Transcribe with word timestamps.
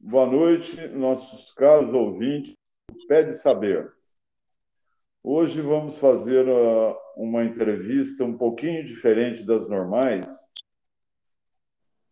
Boa 0.00 0.26
noite, 0.26 0.86
nossos 0.88 1.52
caros 1.54 1.92
ouvintes 1.92 2.54
do 2.88 3.06
Pé 3.08 3.24
de 3.24 3.32
Saber. 3.32 3.92
Hoje 5.24 5.60
vamos 5.60 5.98
fazer 5.98 6.46
uh, 6.48 6.96
uma 7.16 7.44
entrevista 7.44 8.22
um 8.22 8.38
pouquinho 8.38 8.86
diferente 8.86 9.44
das 9.44 9.68
normais, 9.68 10.24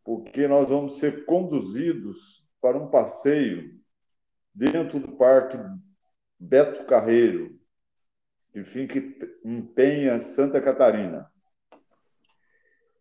porque 0.04 0.48
nós 0.48 0.68
vamos 0.68 0.98
ser 0.98 1.24
conduzidos 1.26 2.44
para 2.60 2.76
um 2.76 2.90
passeio 2.90 3.80
dentro 4.52 4.98
do 4.98 5.12
Parque 5.12 5.56
Beto 6.40 6.86
Carreiro, 6.86 7.56
que 8.52 8.64
fica 8.64 8.98
em 9.44 9.62
Penha, 9.62 10.20
Santa 10.20 10.60
Catarina. 10.60 11.30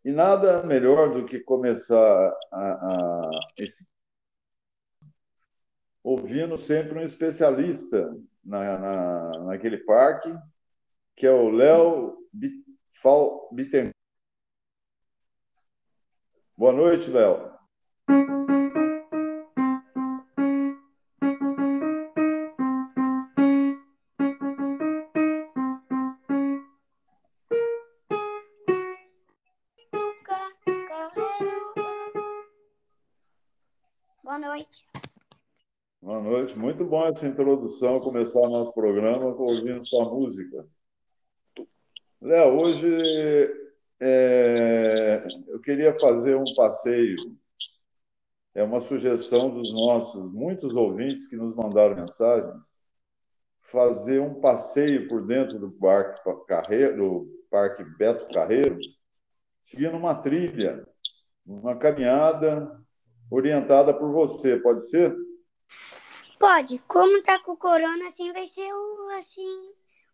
E 0.05 0.11
nada 0.11 0.61
melhor 0.61 1.11
do 1.11 1.25
que 1.25 1.39
começar 1.39 2.38
a, 2.52 2.61
a, 2.61 3.29
esse 3.57 3.95
ouvindo 6.05 6.55
sempre 6.55 7.00
um 7.00 7.02
especialista 7.02 8.16
na, 8.44 8.77
na, 8.77 9.40
naquele 9.46 9.80
parque, 9.80 10.32
que 11.16 11.26
é 11.26 11.32
o 11.32 11.50
Léo 11.50 12.16
Bittencourt. 13.52 13.91
Boa 16.55 16.72
noite, 16.72 17.10
Léo. 17.10 17.55
Bom 36.95 37.05
essa 37.08 37.27
introdução, 37.27 37.99
começar 37.99 38.40
nosso 38.48 38.74
programa 38.74 39.26
ouvindo 39.38 39.85
sua 39.85 40.05
música. 40.05 40.65
Léo, 42.21 42.62
hoje 42.62 42.90
é, 43.99 45.27
eu 45.49 45.60
queria 45.60 45.93
fazer 45.99 46.38
um 46.38 46.46
passeio. 46.55 47.18
É 48.54 48.63
uma 48.63 48.79
sugestão 48.79 49.49
dos 49.49 49.73
nossos 49.73 50.32
muitos 50.32 50.73
ouvintes 50.73 51.27
que 51.27 51.35
nos 51.35 51.54
mandaram 51.54 51.98
mensagens. 51.98 52.66
Fazer 53.63 54.21
um 54.21 54.40
passeio 54.40 55.10
por 55.10 55.27
dentro 55.27 55.60
do 55.60 55.71
Parque 55.71 56.21
Carreiro, 56.48 56.96
do 56.96 57.46
Parque 57.51 57.84
Beto 57.84 58.34
Carreiro, 58.34 58.79
seguindo 59.62 59.98
uma 59.98 60.16
trilha, 60.16 60.88
uma 61.46 61.76
caminhada 61.76 62.82
orientada 63.29 63.93
por 63.93 64.13
você. 64.13 64.56
Pode 64.56 64.88
ser? 64.90 65.13
Pode. 66.40 66.80
Como 66.80 67.22
tá 67.24 67.40
com 67.40 67.53
o 67.53 67.58
corona, 67.58 68.08
assim, 68.08 68.31
vai 68.31 68.47
ser 68.47 68.69
assim, 69.18 69.66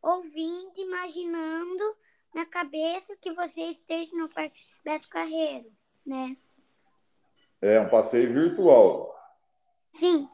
ouvindo, 0.01 0.77
imaginando 0.77 1.97
na 2.33 2.45
cabeça 2.45 3.15
que 3.17 3.31
você 3.31 3.61
esteja 3.61 4.15
no 4.15 4.29
Parque 4.29 4.61
Beto 4.83 5.09
Carreiro, 5.09 5.71
né? 6.05 6.37
É 7.61 7.79
um 7.79 7.89
passeio 7.89 8.33
virtual. 8.33 9.15
Sim. 9.93 10.27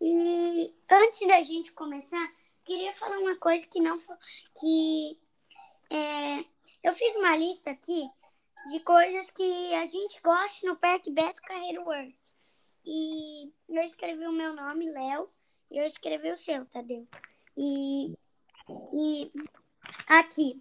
E 0.00 0.74
antes 0.90 1.26
da 1.26 1.42
gente 1.42 1.72
começar, 1.72 2.32
queria 2.64 2.94
falar 2.94 3.18
uma 3.18 3.36
coisa 3.36 3.66
que 3.66 3.80
não 3.80 3.98
foi. 3.98 4.16
que 4.58 5.18
é, 5.90 6.44
eu 6.82 6.92
fiz 6.92 7.16
uma 7.16 7.36
lista 7.36 7.70
aqui 7.70 8.08
de 8.70 8.80
coisas 8.80 9.30
que 9.30 9.74
a 9.74 9.84
gente 9.86 10.20
gosta 10.22 10.66
no 10.66 10.76
Parque 10.76 11.10
Beto 11.10 11.42
Carreiro 11.42 11.82
World. 11.82 12.16
E 12.92 13.52
eu 13.68 13.84
escrevi 13.84 14.26
o 14.26 14.32
meu 14.32 14.52
nome, 14.52 14.90
Léo, 14.90 15.30
e 15.70 15.78
eu 15.78 15.86
escrevi 15.86 16.32
o 16.32 16.36
seu, 16.36 16.66
Tadeu. 16.66 17.06
E, 17.56 18.18
e 18.92 19.32
aqui, 20.08 20.60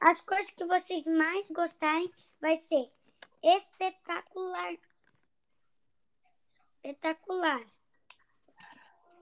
as 0.00 0.20
coisas 0.22 0.50
que 0.50 0.64
vocês 0.64 1.06
mais 1.06 1.48
gostarem 1.50 2.12
vai 2.40 2.56
ser 2.56 2.90
espetacular. 3.40 4.74
Espetacular. 6.82 7.64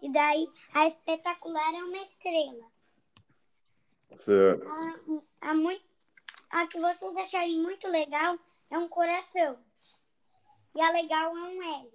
E 0.01 0.11
daí, 0.11 0.49
a 0.73 0.87
espetacular 0.87 1.75
é 1.75 1.85
uma 1.85 1.99
estrela. 1.99 2.73
Certo. 4.19 4.67
A, 5.43 5.51
a, 5.51 5.55
muito, 5.55 5.85
a 6.49 6.67
que 6.67 6.81
vocês 6.81 7.15
acharem 7.15 7.61
muito 7.61 7.87
legal 7.89 8.39
é 8.71 8.79
um 8.79 8.89
coração. 8.89 9.63
E 10.75 10.81
a 10.81 10.91
legal 10.91 11.37
é 11.37 11.41
um 11.41 11.63
L. 11.63 11.93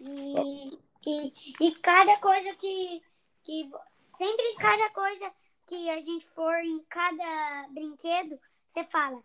E, 0.00 0.78
e, 1.06 1.32
e 1.60 1.74
cada 1.76 2.18
coisa 2.18 2.54
que, 2.54 3.02
que. 3.42 3.70
Sempre 4.16 4.54
cada 4.56 4.90
coisa 4.90 5.32
que 5.66 5.88
a 5.90 6.00
gente 6.00 6.26
for 6.26 6.54
em 6.56 6.82
cada 6.88 7.68
brinquedo, 7.70 8.38
você 8.68 8.82
fala. 8.84 9.22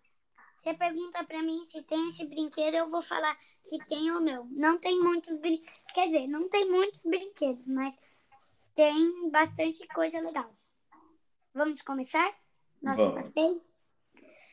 Você 0.58 0.74
pergunta 0.74 1.24
para 1.26 1.42
mim 1.42 1.66
se 1.66 1.82
tem 1.82 2.10
esse 2.10 2.26
brinquedo, 2.26 2.76
eu 2.76 2.90
vou 2.90 3.02
falar 3.02 3.36
se 3.62 3.78
tem 3.86 4.12
ou 4.12 4.22
não. 4.22 4.46
Não 4.46 4.78
tem 4.78 4.98
muitos 5.00 5.38
brinquedos. 5.40 5.74
Quer 5.94 6.06
dizer, 6.06 6.28
não 6.28 6.48
tem 6.48 6.70
muitos 6.70 7.04
brinquedos, 7.04 7.68
mas 7.68 7.98
tem 8.76 9.30
bastante 9.30 9.86
coisa 9.88 10.22
legal. 10.22 10.56
Vamos 11.54 11.82
começar? 11.82 12.34
Nosso 12.82 12.98
Vamos. 12.98 13.16
passeio? 13.16 13.62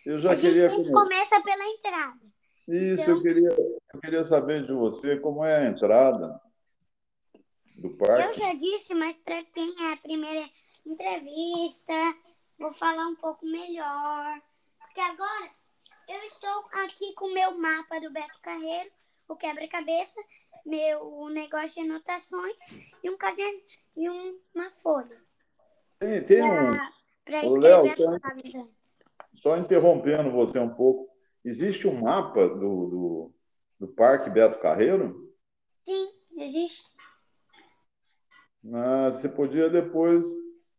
Eu 0.04 0.18
já 0.18 0.32
a 0.32 0.36
queria 0.36 0.68
gente 0.68 0.86
sempre 0.86 1.00
começa 1.00 1.40
pela 1.42 1.64
entrada. 1.68 2.29
Isso, 2.70 3.02
então, 3.02 3.16
eu, 3.16 3.22
queria, 3.22 3.48
eu 3.94 4.00
queria 4.00 4.24
saber 4.24 4.64
de 4.64 4.72
você 4.72 5.18
como 5.18 5.44
é 5.44 5.66
a 5.66 5.68
entrada 5.68 6.40
do 7.76 7.90
parque. 7.96 8.40
Eu 8.40 8.46
já 8.46 8.54
disse, 8.54 8.94
mas 8.94 9.16
para 9.16 9.42
quem 9.44 9.74
é 9.80 9.92
a 9.92 9.96
primeira 9.96 10.48
entrevista, 10.86 11.92
vou 12.58 12.72
falar 12.72 13.06
um 13.08 13.16
pouco 13.16 13.44
melhor. 13.44 14.40
Porque 14.78 15.00
agora 15.00 15.50
eu 16.08 16.22
estou 16.24 16.64
aqui 16.84 17.12
com 17.14 17.26
o 17.26 17.34
meu 17.34 17.58
mapa 17.58 18.00
do 18.00 18.12
Beto 18.12 18.40
Carreiro, 18.40 18.90
o 19.28 19.36
quebra-cabeça, 19.36 20.20
meu 20.64 21.28
negócio 21.28 21.82
de 21.82 21.90
anotações 21.90 22.56
e 23.02 23.10
um 23.10 23.16
caderno 23.16 23.60
e 23.96 24.08
uma 24.08 24.70
folha. 24.82 25.16
Tem, 25.98 26.24
tem 26.24 26.38
pra, 26.38 26.92
Pra 27.24 27.44
escrever 27.44 27.96
Léo, 27.96 28.70
Só 29.34 29.56
interrompendo 29.56 30.30
você 30.32 30.58
um 30.58 30.68
pouco. 30.68 31.09
Existe 31.44 31.88
um 31.88 32.00
mapa 32.00 32.48
do, 32.48 32.54
do, 32.86 33.34
do 33.80 33.88
Parque 33.88 34.28
Beto 34.28 34.60
Carreiro? 34.60 35.34
Sim, 35.84 36.12
existe. 36.36 36.82
Ah, 38.74 39.10
você 39.10 39.28
podia 39.28 39.70
depois 39.70 40.26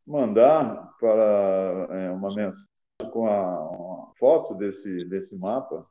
mandar 0.06 0.96
para 1.00 1.88
é, 1.90 2.12
uma 2.12 2.28
mensagem 2.28 2.70
com 3.12 3.28
a, 3.28 3.70
uma 3.72 4.14
foto 4.20 4.54
desse, 4.54 5.04
desse 5.06 5.36
mapa? 5.38 5.90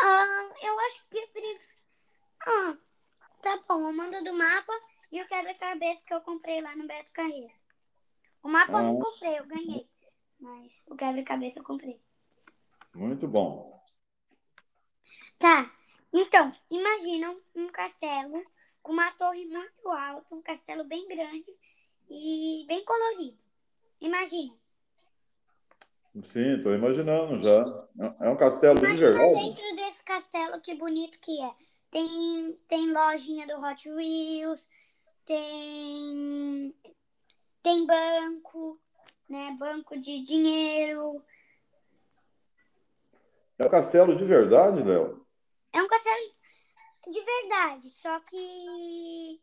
Ah, 0.00 0.48
eu 0.62 0.78
acho 0.80 1.08
que. 1.08 1.24
Ah, 2.46 2.76
tá 3.40 3.62
bom, 3.68 3.86
eu 3.86 3.92
mando 3.92 4.22
do 4.24 4.34
mapa 4.34 4.72
e 5.12 5.22
o 5.22 5.28
quebra-cabeça 5.28 6.02
que 6.04 6.12
eu 6.12 6.20
comprei 6.22 6.60
lá 6.60 6.74
no 6.74 6.86
Beto 6.86 7.12
Carreiro. 7.12 7.54
O 8.42 8.48
mapa 8.48 8.78
ah. 8.78 8.80
eu 8.80 8.84
não 8.84 9.00
ah. 9.00 9.04
comprei, 9.04 9.38
eu 9.38 9.46
ganhei. 9.46 9.88
Mas 10.40 10.72
o 10.86 10.96
quebra-cabeça 10.96 11.60
eu 11.60 11.64
comprei. 11.64 12.03
Muito 12.94 13.26
bom. 13.26 13.82
Tá. 15.38 15.70
Então, 16.12 16.50
imagina 16.70 17.34
um 17.54 17.68
castelo 17.68 18.40
com 18.82 18.92
uma 18.92 19.10
torre 19.12 19.44
muito 19.46 19.88
alta, 19.90 20.34
um 20.34 20.42
castelo 20.42 20.84
bem 20.84 21.08
grande 21.08 21.44
e 22.08 22.64
bem 22.68 22.84
colorido. 22.84 23.38
Imagina. 24.00 24.54
Sim, 26.22 26.56
estou 26.56 26.74
imaginando 26.74 27.42
já. 27.42 27.64
É 28.20 28.30
um 28.30 28.36
castelo 28.36 28.78
Imagina 28.78 28.94
de 28.94 29.18
verdade. 29.18 29.34
dentro 29.34 29.76
desse 29.76 30.04
castelo, 30.04 30.60
que 30.60 30.74
bonito 30.74 31.18
que 31.18 31.42
é. 31.42 31.52
Tem, 31.90 32.54
tem 32.68 32.92
lojinha 32.92 33.46
do 33.46 33.56
Hot 33.56 33.88
Wheels, 33.88 34.68
tem, 35.24 36.74
tem 37.62 37.86
banco, 37.86 38.80
né? 39.28 39.56
Banco 39.58 39.98
de 39.98 40.22
dinheiro, 40.22 41.22
é 43.58 43.66
um 43.66 43.70
castelo 43.70 44.16
de 44.16 44.24
verdade, 44.24 44.82
Léo? 44.82 45.24
É 45.72 45.82
um 45.82 45.88
castelo 45.88 46.34
de 47.08 47.20
verdade, 47.20 47.90
só 47.90 48.20
que. 48.20 49.40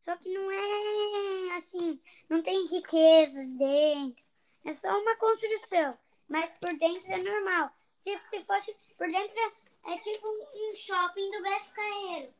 Só 0.00 0.16
que 0.16 0.32
não 0.32 0.50
é 0.50 1.56
assim, 1.56 2.00
não 2.30 2.42
tem 2.42 2.64
riquezas 2.66 3.48
dentro. 3.58 4.24
É 4.64 4.72
só 4.72 4.88
uma 4.88 5.16
construção. 5.16 5.98
Mas 6.28 6.50
por 6.60 6.76
dentro 6.78 7.10
é 7.10 7.18
normal. 7.18 7.70
Tipo, 8.02 8.26
se 8.28 8.44
fosse 8.44 8.72
por 8.96 9.08
dentro 9.08 9.34
é, 9.38 9.94
é 9.94 9.98
tipo 9.98 10.26
um 10.28 10.74
shopping 10.74 11.30
do 11.30 11.42
Beto 11.42 11.72
Carreiro. 11.74 12.34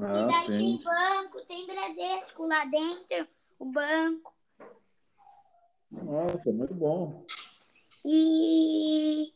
Ah, 0.00 0.20
e 0.20 0.26
daí 0.26 0.46
sim. 0.46 0.58
tem 0.58 0.82
banco, 0.82 1.46
tem 1.46 1.66
Bradesco 1.66 2.46
lá 2.46 2.64
dentro, 2.66 3.28
o 3.58 3.64
banco. 3.66 4.34
Nossa, 5.90 6.52
muito 6.52 6.74
bom. 6.74 7.24
E 8.04 9.32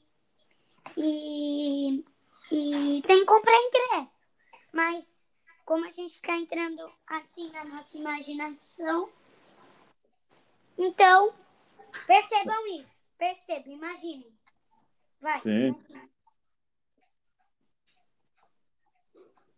e, 0.96 2.04
e 2.52 3.02
tem 3.02 3.24
comprar 3.24 3.54
ingresso. 3.54 4.14
Mas 4.72 5.26
como 5.64 5.84
a 5.84 5.90
gente 5.90 6.12
está 6.12 6.36
entrando 6.36 6.90
assim 7.06 7.50
na 7.52 7.64
nossa 7.64 7.96
imaginação, 7.96 9.06
então 10.76 11.32
percebam 12.06 12.66
isso. 12.66 13.00
Percebam, 13.18 13.72
imaginem. 13.72 14.32
Vai. 15.20 15.38
Sim. 15.38 15.76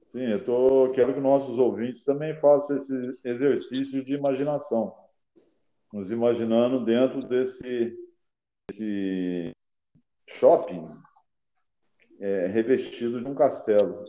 Sim, 0.08 0.26
eu 0.26 0.44
tô, 0.44 0.92
quero 0.92 1.14
que 1.14 1.20
nossos 1.20 1.58
ouvintes 1.58 2.04
também 2.04 2.38
façam 2.38 2.76
esse 2.76 3.18
exercício 3.24 4.04
de 4.04 4.12
imaginação, 4.12 4.94
nos 5.90 6.10
imaginando 6.12 6.84
dentro 6.84 7.20
desse, 7.20 7.96
desse 8.68 9.52
shopping 10.28 10.86
é, 12.22 12.46
revestido 12.46 13.20
de 13.20 13.28
um 13.28 13.34
castelo. 13.34 14.04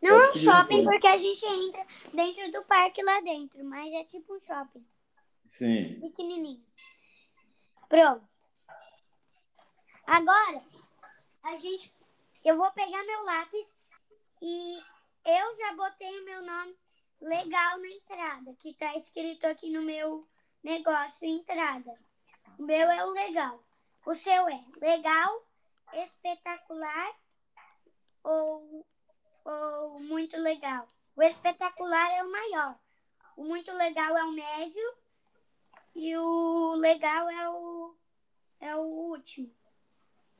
Não 0.00 0.16
Pode 0.16 0.38
é 0.38 0.40
um 0.40 0.44
shopping 0.44 0.84
porque 0.84 1.06
a 1.08 1.18
gente 1.18 1.44
entra 1.44 1.84
dentro 2.14 2.52
do 2.52 2.64
parque 2.64 3.02
lá 3.02 3.20
dentro, 3.20 3.62
mas 3.64 3.92
é 3.92 4.04
tipo 4.04 4.34
um 4.34 4.40
shopping. 4.40 4.86
Sim. 5.48 5.98
Pequenininho. 6.00 6.64
Pronto. 7.88 8.24
Agora, 10.06 10.62
a 11.42 11.56
gente, 11.56 11.92
eu 12.44 12.56
vou 12.56 12.70
pegar 12.70 13.02
meu 13.04 13.24
lápis 13.24 13.74
e 14.40 14.78
eu 15.26 15.56
já 15.58 15.74
botei 15.74 16.20
o 16.20 16.24
meu 16.24 16.42
nome 16.42 16.76
legal 17.20 17.80
na 17.80 17.88
entrada, 17.88 18.54
que 18.54 18.70
está 18.70 18.96
escrito 18.96 19.44
aqui 19.44 19.70
no 19.70 19.82
meu 19.82 20.26
negócio 20.62 21.26
entrada. 21.26 21.92
O 22.58 22.62
meu 22.62 22.88
é 22.88 23.04
o 23.04 23.10
legal. 23.10 23.60
O 24.06 24.14
seu 24.14 24.48
é 24.48 24.62
legal, 24.80 25.49
espetacular 25.94 27.14
ou, 28.22 28.86
ou 29.44 30.00
muito 30.00 30.36
legal? 30.36 30.88
O 31.16 31.22
espetacular 31.22 32.10
é 32.12 32.22
o 32.22 32.30
maior. 32.30 32.76
O 33.36 33.44
muito 33.44 33.72
legal 33.72 34.16
é 34.16 34.24
o 34.24 34.32
médio 34.32 34.94
e 35.94 36.16
o 36.16 36.74
legal 36.76 37.28
é 37.28 37.50
o, 37.50 37.94
é 38.60 38.76
o 38.76 38.80
último. 38.80 39.50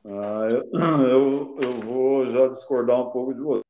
Ah, 0.05 0.47
eu, 0.51 0.69
eu, 1.07 1.59
eu 1.61 1.71
vou 1.83 2.27
já 2.29 2.47
discordar 2.47 2.99
um 2.99 3.11
pouco 3.11 3.33
de 3.33 3.41
você 3.41 3.61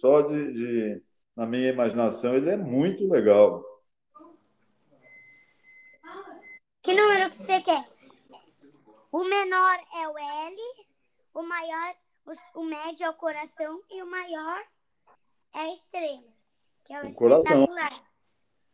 só 0.00 0.22
de, 0.22 0.52
de, 0.52 1.02
na 1.36 1.46
minha 1.46 1.70
imaginação, 1.72 2.34
ele 2.34 2.50
é 2.50 2.56
muito 2.56 3.08
legal. 3.08 3.64
Que 6.82 6.94
número 6.94 7.30
que 7.30 7.36
você 7.36 7.60
quer? 7.60 7.82
O 9.12 9.24
menor 9.24 9.78
é 9.94 10.08
o 10.08 10.18
L, 10.18 10.56
o 11.34 11.42
maior, 11.42 11.94
o, 12.26 12.60
o 12.60 12.64
médio 12.64 13.04
é 13.04 13.10
o 13.10 13.14
coração 13.14 13.82
e 13.90 14.02
o 14.02 14.10
maior 14.10 14.62
é 15.54 15.60
a 15.60 15.74
estrela, 15.74 16.32
que 16.84 16.92
é 16.92 17.02
o, 17.02 17.08
o 17.08 17.14
coração. 17.14 17.64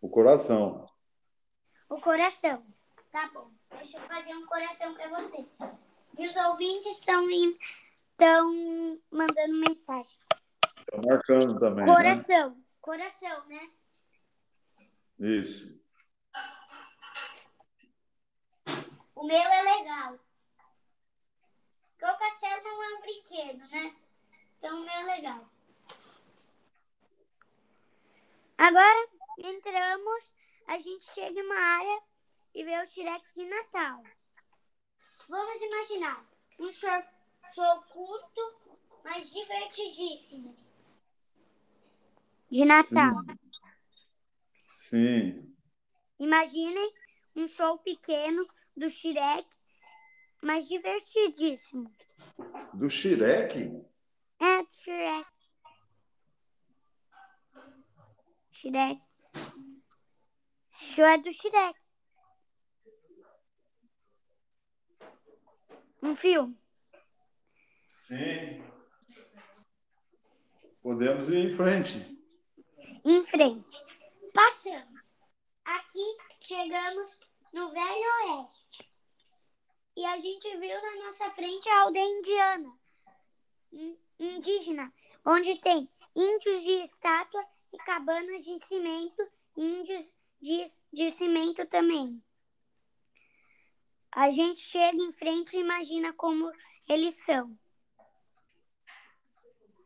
O 0.00 0.08
coração. 0.08 0.90
O 1.88 2.00
coração. 2.00 2.66
Tá 3.12 3.30
bom. 3.32 3.50
Deixa 3.78 3.98
eu 3.98 4.08
fazer 4.08 4.34
um 4.34 4.46
coração 4.46 4.94
para 4.94 5.08
você. 5.08 5.46
E 6.18 6.28
os 6.28 6.36
ouvintes 6.36 6.98
estão 6.98 7.26
estão 7.28 9.00
mandando 9.10 9.58
mensagem. 9.58 10.18
Tá 10.28 11.00
marcando 11.04 11.58
também. 11.58 11.84
Né? 11.84 11.94
Coração. 11.94 12.50
Né? 12.50 12.56
Coração, 12.80 13.46
né? 13.46 13.70
Isso. 15.18 15.78
O 19.14 19.24
meu 19.24 19.36
é 19.36 19.62
legal. 19.62 20.18
O 22.08 22.18
castelo 22.18 22.62
não 22.62 22.82
é 22.82 22.94
um 22.94 23.00
brinquedo, 23.00 23.68
né? 23.68 23.96
Então 24.58 24.88
é 24.88 25.02
legal. 25.02 25.50
Agora 28.56 29.08
entramos, 29.38 30.32
a 30.66 30.78
gente 30.78 31.04
chega 31.12 31.40
em 31.40 31.42
uma 31.44 31.58
área 31.58 32.02
e 32.54 32.64
vê 32.64 32.80
o 32.80 32.86
Shrek 32.86 33.34
de 33.34 33.44
Natal. 33.44 34.02
Vamos 35.28 35.60
imaginar 35.60 36.24
um 36.60 36.72
show, 36.72 37.02
show 37.52 37.82
curto, 37.82 38.80
mas 39.04 39.30
divertidíssimo 39.30 40.56
de 42.50 42.64
Natal. 42.64 43.14
Sim. 44.78 45.42
Sim. 45.42 45.56
Imaginem 46.18 46.92
um 47.34 47.48
show 47.48 47.78
pequeno 47.78 48.46
do 48.76 48.88
Shrek, 48.88 49.46
mas 50.42 50.68
divertidíssimo. 50.68 51.92
Do 52.74 52.88
Shrek? 52.88 53.70
É, 54.40 54.62
do 54.62 54.72
Shrek. 54.72 55.26
Shrek. 58.50 59.00
Esse 60.72 60.84
show 60.84 61.04
é 61.04 61.18
do 61.18 61.32
Shrek. 61.32 61.80
Um 66.02 66.14
filme. 66.14 66.58
Sim. 67.94 68.62
Podemos 70.82 71.30
ir 71.30 71.46
em 71.46 71.52
frente 71.52 72.16
em 73.06 73.24
frente. 73.24 73.84
Passamos. 74.34 75.06
Aqui 75.64 76.16
chegamos 76.40 77.18
no 77.52 77.70
Velho 77.70 78.42
Oeste. 78.42 78.85
E 79.96 80.04
a 80.04 80.18
gente 80.18 80.56
viu 80.58 80.82
na 80.82 81.06
nossa 81.06 81.30
frente 81.30 81.66
a 81.70 81.80
aldeia 81.80 82.04
indiana, 82.04 82.78
indígena, 84.18 84.92
onde 85.24 85.58
tem 85.60 85.88
índios 86.14 86.62
de 86.62 86.82
estátua 86.82 87.42
e 87.72 87.78
cabanas 87.78 88.44
de 88.44 88.58
cimento, 88.66 89.26
índios 89.56 90.12
de, 90.38 90.70
de 90.92 91.10
cimento 91.10 91.64
também. 91.66 92.22
A 94.12 94.30
gente 94.30 94.60
chega 94.60 94.98
em 94.98 95.12
frente 95.14 95.56
e 95.56 95.60
imagina 95.60 96.12
como 96.12 96.52
eles 96.86 97.14
são. 97.24 97.56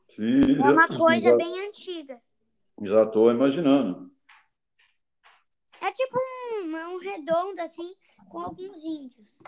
Sim, 0.08 0.56
é 0.56 0.70
uma 0.70 0.88
coisa 0.88 1.30
já, 1.30 1.36
bem 1.36 1.68
antiga. 1.68 2.20
Já 2.82 3.04
estou 3.04 3.30
imaginando. 3.30 4.12
É 5.80 5.92
tipo 5.92 6.18
um, 6.18 6.94
um 6.94 6.98
redondo 6.98 7.60
assim, 7.62 7.94
com 8.28 8.40
alguns 8.40 8.76
índios. 8.76 9.38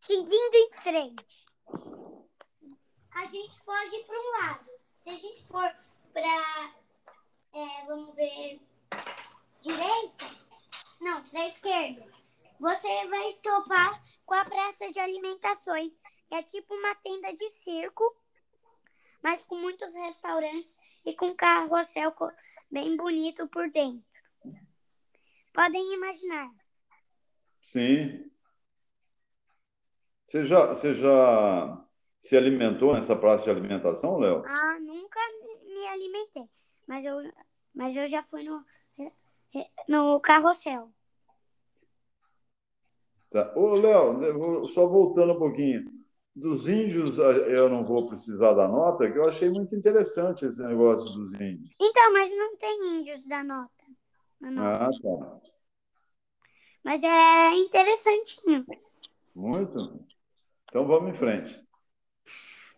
Seguindo 0.00 0.54
em 0.54 0.72
frente, 0.72 1.44
a 3.14 3.24
gente 3.26 3.62
pode 3.64 3.96
ir 3.96 4.04
para 4.04 4.18
um 4.18 4.30
lado. 4.40 4.70
Se 5.00 5.10
a 5.10 5.14
gente 5.14 5.42
for 5.44 5.76
para, 6.12 6.74
é, 7.54 7.86
vamos 7.86 8.14
ver, 8.14 8.60
direita, 9.62 10.36
não, 11.00 11.22
para 11.24 11.48
esquerda, 11.48 12.04
você 12.60 13.08
vai 13.08 13.34
topar 13.42 14.02
com 14.26 14.34
a 14.34 14.44
praça 14.44 14.90
de 14.90 14.98
alimentações, 14.98 15.92
é 16.30 16.42
tipo 16.42 16.74
uma 16.74 16.94
tenda 16.96 17.32
de 17.34 17.50
circo 17.50 18.16
mas 19.22 19.42
com 19.44 19.54
muitos 19.54 19.92
restaurantes 19.94 20.76
e 21.04 21.14
com 21.14 21.34
carrossel 21.34 22.12
bem 22.70 22.96
bonito 22.96 23.46
por 23.48 23.70
dentro. 23.70 24.02
Podem 25.52 25.94
imaginar. 25.94 26.50
Sim. 27.62 28.31
Você 30.32 30.44
já, 30.44 30.66
você 30.66 30.94
já 30.94 31.86
se 32.18 32.34
alimentou 32.34 32.94
nessa 32.94 33.14
praça 33.14 33.44
de 33.44 33.50
alimentação, 33.50 34.18
Léo? 34.18 34.42
Ah, 34.46 34.78
nunca 34.80 35.20
me 35.66 35.86
alimentei. 35.88 36.48
Mas 36.86 37.04
eu, 37.04 37.16
mas 37.74 37.94
eu 37.94 38.08
já 38.08 38.22
fui 38.22 38.42
no, 38.42 38.64
no 39.86 40.18
carrossel. 40.20 40.90
Tá. 43.30 43.52
Ô, 43.54 43.74
Léo, 43.74 44.64
só 44.70 44.86
voltando 44.86 45.34
um 45.34 45.38
pouquinho 45.38 45.92
dos 46.34 46.66
índios, 46.66 47.18
eu 47.18 47.68
não 47.68 47.84
vou 47.84 48.08
precisar 48.08 48.54
da 48.54 48.66
nota, 48.66 49.12
que 49.12 49.18
eu 49.18 49.28
achei 49.28 49.50
muito 49.50 49.76
interessante 49.76 50.46
esse 50.46 50.62
negócio 50.62 51.14
dos 51.14 51.34
índios. 51.34 51.76
Então, 51.78 52.10
mas 52.10 52.30
não 52.30 52.56
tem 52.56 52.94
índios 52.94 53.28
da 53.28 53.44
nota. 53.44 53.84
nota. 54.40 54.84
Ah, 54.86 54.90
tá. 55.02 55.40
Mas 56.82 57.02
é 57.02 57.54
interessantinho. 57.54 58.64
Muito. 59.34 60.10
Então 60.72 60.86
vamos 60.86 61.10
em 61.10 61.14
frente. 61.14 61.62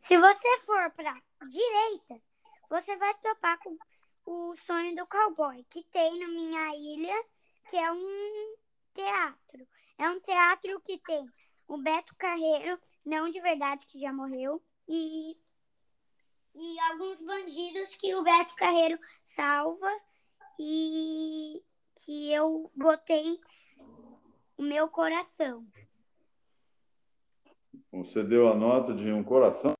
Se 0.00 0.18
você 0.18 0.58
for 0.62 0.90
para 0.96 1.14
direita, 1.48 2.20
você 2.68 2.96
vai 2.96 3.14
topar 3.18 3.56
com 3.60 3.78
o 4.26 4.56
sonho 4.56 4.96
do 4.96 5.06
cowboy, 5.06 5.64
que 5.70 5.84
tem 5.84 6.18
na 6.18 6.26
minha 6.26 6.74
ilha, 6.74 7.24
que 7.70 7.76
é 7.76 7.92
um 7.92 8.56
teatro. 8.92 9.64
É 9.96 10.10
um 10.10 10.18
teatro 10.18 10.80
que 10.80 10.98
tem 10.98 11.24
o 11.68 11.78
Beto 11.78 12.16
Carreiro, 12.16 12.80
não 13.06 13.30
de 13.30 13.40
verdade, 13.40 13.86
que 13.86 14.00
já 14.00 14.12
morreu, 14.12 14.60
e, 14.88 15.38
e 16.52 16.80
alguns 16.90 17.20
bandidos 17.20 17.94
que 17.94 18.12
o 18.16 18.24
Beto 18.24 18.56
Carreiro 18.56 18.98
salva 19.22 20.00
e 20.58 21.62
que 21.94 22.32
eu 22.32 22.72
botei 22.74 23.38
o 24.56 24.62
meu 24.64 24.88
coração. 24.88 25.64
Você 27.94 28.24
deu 28.24 28.48
a 28.48 28.54
nota 28.54 28.92
de 28.92 29.12
um 29.12 29.22
coração? 29.22 29.72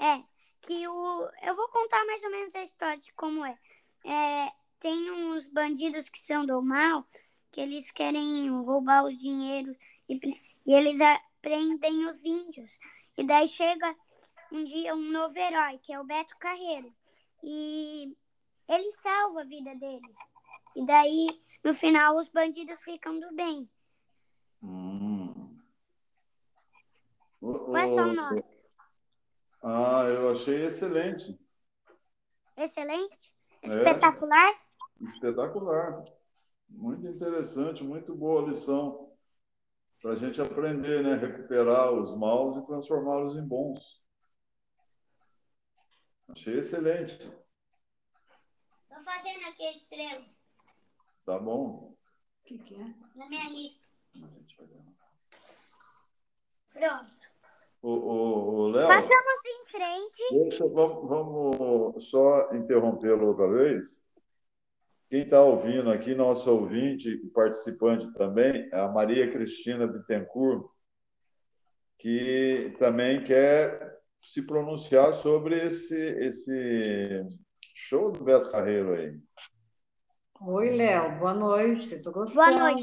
É, 0.00 0.20
que 0.60 0.88
o. 0.88 1.30
Eu 1.42 1.54
vou 1.54 1.68
contar 1.68 2.04
mais 2.06 2.22
ou 2.24 2.30
menos 2.30 2.54
a 2.56 2.64
história 2.64 2.98
de 2.98 3.12
como 3.12 3.44
é. 3.44 3.56
é 4.04 4.52
tem 4.80 5.12
uns 5.12 5.48
bandidos 5.48 6.08
que 6.08 6.20
são 6.20 6.44
do 6.44 6.60
mal, 6.60 7.06
que 7.52 7.60
eles 7.60 7.92
querem 7.92 8.50
roubar 8.50 9.04
os 9.04 9.16
dinheiros 9.16 9.78
e, 10.08 10.18
e 10.66 10.72
eles 10.72 10.98
prendem 11.40 12.04
os 12.06 12.24
índios. 12.24 12.80
E 13.16 13.22
daí 13.22 13.46
chega 13.46 13.94
um 14.50 14.64
dia 14.64 14.92
um 14.92 15.12
novo 15.12 15.38
herói, 15.38 15.78
que 15.78 15.92
é 15.92 16.00
o 16.00 16.04
Beto 16.04 16.36
Carreiro. 16.38 16.92
E 17.44 18.12
ele 18.68 18.90
salva 18.90 19.42
a 19.42 19.44
vida 19.44 19.72
deles. 19.76 20.16
E 20.74 20.84
daí, 20.84 21.28
no 21.62 21.72
final, 21.72 22.16
os 22.16 22.28
bandidos 22.28 22.82
ficam 22.82 23.20
do 23.20 23.32
bem. 23.36 23.70
Hum. 24.60 24.91
Qual 27.42 27.76
é 27.76 27.82
a 27.82 27.86
sua 27.88 28.06
nota? 28.06 28.44
Ah, 29.64 30.04
eu 30.04 30.30
achei 30.30 30.64
excelente. 30.64 31.36
Excelente? 32.56 33.34
É. 33.62 33.68
Espetacular? 33.68 34.52
É, 35.00 35.04
espetacular. 35.06 36.04
Muito 36.68 37.04
interessante, 37.06 37.82
muito 37.82 38.14
boa 38.14 38.48
lição 38.48 39.12
para 40.00 40.12
a 40.12 40.14
gente 40.14 40.40
aprender, 40.40 41.02
né? 41.02 41.14
Recuperar 41.14 41.92
os 41.92 42.16
maus 42.16 42.56
e 42.56 42.66
transformá-los 42.66 43.36
em 43.36 43.46
bons. 43.46 44.00
Achei 46.28 46.58
excelente. 46.58 47.18
Estou 48.82 49.04
fazendo 49.04 49.48
aqui 49.48 49.66
a 49.66 49.72
estrela. 49.72 50.24
Tá 51.26 51.38
bom. 51.38 51.92
O 51.92 52.44
que, 52.44 52.58
que 52.58 52.74
é? 52.74 52.94
Na 53.16 53.28
minha 53.28 53.50
lista. 53.50 53.88
Pronto. 56.72 57.21
O 57.82 58.68
Léo. 58.68 58.86
Passamos 58.86 59.44
em 59.44 59.64
frente. 59.66 60.22
Deixa, 60.30 60.66
vamos, 60.68 61.08
vamos 61.08 62.10
só 62.10 62.52
interrompê-lo 62.54 63.28
outra 63.28 63.48
vez. 63.48 64.02
Quem 65.10 65.24
está 65.24 65.42
ouvindo 65.42 65.90
aqui, 65.90 66.14
nosso 66.14 66.50
ouvinte 66.50 67.10
e 67.10 67.28
participante 67.28 68.10
também, 68.14 68.68
é 68.72 68.80
a 68.80 68.88
Maria 68.88 69.30
Cristina 69.30 69.86
Bittencourt, 69.86 70.64
que 71.98 72.74
também 72.78 73.22
quer 73.22 74.00
se 74.22 74.46
pronunciar 74.46 75.12
sobre 75.12 75.66
esse, 75.66 76.00
esse 76.00 77.26
show 77.74 78.10
do 78.10 78.24
Beto 78.24 78.50
Carreiro 78.50 78.94
aí. 78.94 79.18
Oi, 80.40 80.70
Léo, 80.70 81.18
boa 81.18 81.34
noite. 81.34 82.02
Tô 82.02 82.10
gostando. 82.10 82.34
Boa 82.34 82.50
noite. 82.50 82.82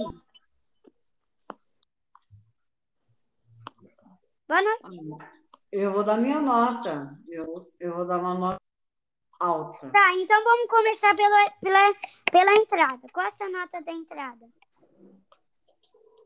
Boa 4.50 4.64
noite. 4.64 5.30
Eu 5.72 5.94
vou 5.94 6.04
dar 6.04 6.18
minha 6.18 6.42
nota. 6.42 7.16
Eu, 7.28 7.62
eu 7.80 7.96
vou 7.96 8.08
dar 8.08 8.18
uma 8.18 8.34
nota 8.34 8.58
alta. 9.40 9.92
Tá, 9.92 10.16
então 10.16 10.44
vamos 10.44 10.68
começar 10.68 11.16
pela, 11.16 11.52
pela, 11.62 11.94
pela 12.32 12.56
entrada. 12.56 13.08
Qual 13.14 13.24
é 13.24 13.30
a 13.30 13.32
sua 13.32 13.48
nota 13.48 13.80
da 13.80 13.92
entrada? 13.92 14.50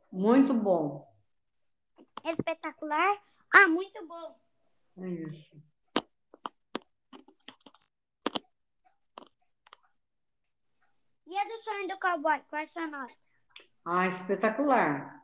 Muito 0.09 0.53
bom. 0.53 1.05
Espetacular? 2.23 3.21
Ah, 3.53 3.67
muito 3.67 4.07
bom. 4.07 4.39
É 4.99 5.09
isso. 5.09 5.61
E 11.27 11.37
a 11.37 11.43
do 11.43 11.57
sonho 11.57 11.89
do 11.89 11.99
cowboy? 11.99 12.39
Qual 12.49 12.61
é 12.61 12.63
a 12.63 12.67
sua 12.67 12.87
nota? 12.87 13.13
Ah, 13.83 14.07
espetacular. 14.07 15.23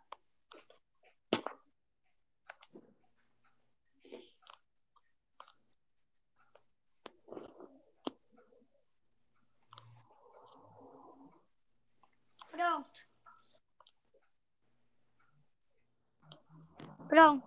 Pronto. 12.60 13.00
Pronto. 17.20 17.44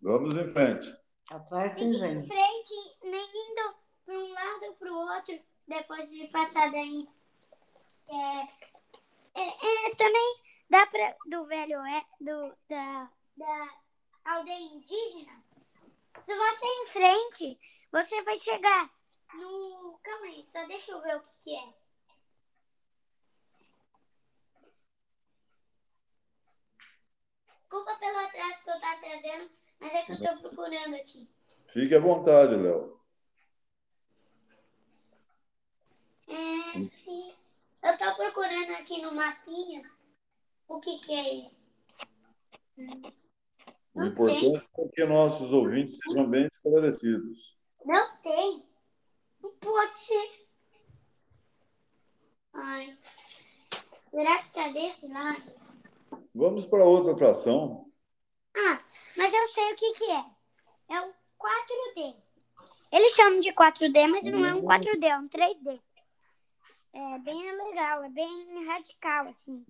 Vamos 0.00 0.34
em 0.36 0.48
frente. 0.52 0.96
Atrás 1.28 1.76
gente. 1.76 1.96
Em 1.96 2.28
frente, 2.28 2.98
nem 3.02 3.24
indo 3.24 3.74
para 4.04 4.14
um 4.14 4.32
lado 4.32 4.66
ou 4.66 4.74
para 4.74 4.92
o 4.92 4.96
outro, 4.96 5.40
depois 5.66 6.08
de 6.08 6.28
passar 6.28 6.70
daí. 6.70 7.08
É, 8.08 8.40
é, 9.34 9.88
é, 9.88 9.94
também 9.96 10.40
dá 10.70 10.86
para 10.86 11.16
do 11.26 11.46
velho 11.46 11.84
é 11.84 12.04
do 12.20 12.56
da, 12.68 13.10
da 13.36 13.68
aldeia 14.24 14.60
indígena. 14.60 15.42
Se 16.24 16.32
você 16.32 16.64
ir 16.64 16.82
em 16.82 16.86
frente, 16.86 17.60
você 17.90 18.22
vai 18.22 18.38
chegar 18.38 18.88
no. 19.34 19.98
Calma 20.04 20.26
aí, 20.26 20.46
só 20.52 20.64
deixa 20.68 20.92
eu 20.92 21.02
ver 21.02 21.16
o 21.16 21.20
que, 21.20 21.34
que 21.40 21.56
é. 21.56 21.74
Desculpa 27.66 27.96
pelo 27.96 28.18
atraso 28.18 28.62
que 28.62 28.70
eu 28.70 28.74
estou 28.76 29.00
trazendo, 29.00 29.50
mas 29.80 29.92
é 29.92 30.02
que 30.02 30.12
eu 30.12 30.16
estou 30.16 30.38
procurando 30.38 30.94
aqui. 30.94 31.28
Fique 31.72 31.94
à 31.96 31.98
vontade, 31.98 32.54
Léo. 32.54 33.00
É, 36.28 36.72
sim. 37.04 37.34
Eu 37.82 37.90
estou 37.90 38.14
procurando 38.14 38.70
aqui 38.70 39.02
no 39.02 39.12
mapinha 39.12 39.82
o 40.68 40.78
que, 40.78 40.98
que 41.00 41.12
é. 41.12 41.50
O 43.94 44.04
importante 44.04 44.64
é 44.78 44.88
que 44.88 45.04
nossos 45.06 45.52
ouvintes 45.52 45.98
sejam 45.98 46.30
bem 46.30 46.46
esclarecidos. 46.46 47.56
Não 47.84 48.16
tem. 48.18 48.64
Não 49.42 49.50
pode 49.56 49.98
ser. 49.98 50.46
Ai. 52.54 52.96
Será 54.10 54.38
que 54.38 54.46
está 54.46 54.68
desse 54.68 55.08
lado? 55.08 55.65
Vamos 56.34 56.66
para 56.66 56.84
outra 56.84 57.12
atração. 57.12 57.90
Ah, 58.56 58.82
mas 59.16 59.32
eu 59.32 59.48
sei 59.48 59.72
o 59.72 59.76
que, 59.76 59.92
que 59.94 60.10
é. 60.10 60.24
É 60.88 61.00
o 61.00 61.12
4D. 61.38 62.16
Eles 62.92 63.12
chamam 63.14 63.40
de 63.40 63.52
4D, 63.52 64.08
mas 64.08 64.24
não 64.24 64.44
é 64.44 64.54
um 64.54 64.62
4D, 64.62 65.04
é 65.04 65.18
um 65.18 65.28
3D. 65.28 65.80
É 66.92 67.18
bem 67.18 67.52
legal, 67.56 68.04
é 68.04 68.08
bem 68.08 68.64
radical, 68.66 69.28
assim. 69.28 69.64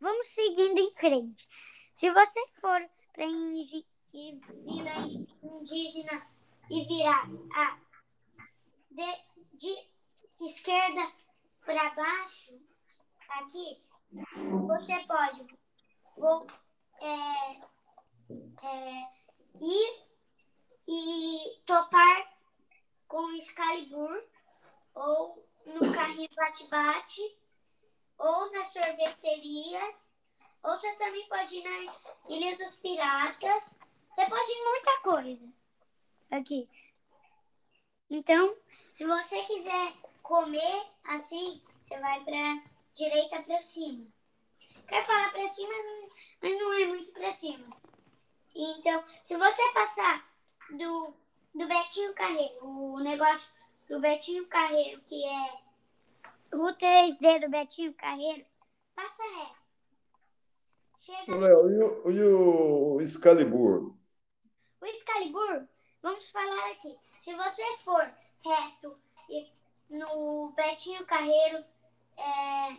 Vamos 0.00 0.26
seguindo 0.28 0.78
em 0.78 0.94
frente. 0.94 1.48
Se 1.94 2.10
você 2.10 2.40
for 2.60 2.80
para 3.12 3.26
Vila 3.26 4.96
Indígena 5.42 6.26
e 6.70 6.84
virar 6.86 7.28
a 7.54 7.78
de, 8.90 9.26
de 9.58 10.50
esquerda 10.50 11.08
para 11.64 11.94
baixo, 11.94 12.60
aqui, 13.40 13.82
você 14.66 14.98
pode 15.06 15.46
vou, 16.16 16.46
é, 17.00 17.60
é, 18.66 19.08
ir 19.60 20.06
e 20.86 21.62
topar 21.64 22.32
com 23.08 23.24
o 23.24 23.36
Excalibur 23.36 24.22
ou 24.94 25.46
no 25.66 25.92
carrinho 25.92 26.28
bate-bate 26.34 27.38
ou 28.18 28.52
na 28.52 28.70
sorveteria 28.70 29.80
ou 30.62 30.78
você 30.78 30.94
também 30.94 31.26
pode 31.28 31.56
ir 31.56 31.64
na 31.64 31.94
Ilha 32.28 32.56
dos 32.56 32.76
Piratas. 32.76 33.78
Você 34.08 34.26
pode 34.26 34.52
ir 34.52 34.64
muita 34.64 35.00
coisa 35.02 35.52
aqui. 36.30 36.68
Então, 38.08 38.56
se 38.94 39.04
você 39.04 39.42
quiser 39.42 39.92
comer 40.22 40.86
assim, 41.04 41.60
você 41.84 41.98
vai 41.98 42.22
para 42.22 42.71
direita 42.94 43.42
para 43.42 43.62
cima. 43.62 44.06
Quer 44.88 45.06
falar 45.06 45.32
para 45.32 45.48
cima, 45.48 45.72
mas 46.42 46.58
não 46.58 46.72
é 46.72 46.86
muito 46.86 47.12
para 47.12 47.32
cima. 47.32 47.76
Então, 48.54 49.02
se 49.24 49.36
você 49.36 49.72
passar 49.72 50.28
do, 50.70 51.02
do 51.54 51.66
Betinho 51.66 52.12
Carreiro, 52.14 52.66
o 52.66 53.00
negócio 53.00 53.50
do 53.88 54.00
Betinho 54.00 54.46
Carreiro, 54.46 55.00
que 55.02 55.24
é 55.24 55.60
o 56.52 56.66
3D 56.76 57.40
do 57.40 57.50
Betinho 57.50 57.94
Carreiro, 57.94 58.44
passa 58.94 59.22
reto. 59.22 59.62
Chega... 61.00 61.36
Léo, 61.36 61.70
e 62.12 62.22
o, 62.22 62.94
o 62.96 63.00
Excalibur? 63.00 63.94
O 64.80 64.86
Excalibur, 64.86 65.66
vamos 66.02 66.30
falar 66.30 66.70
aqui. 66.72 66.96
Se 67.24 67.34
você 67.34 67.78
for 67.78 68.12
reto 68.44 68.98
e 69.28 69.50
no 69.88 70.52
Betinho 70.52 71.04
Carreiro, 71.06 71.64
é, 72.16 72.76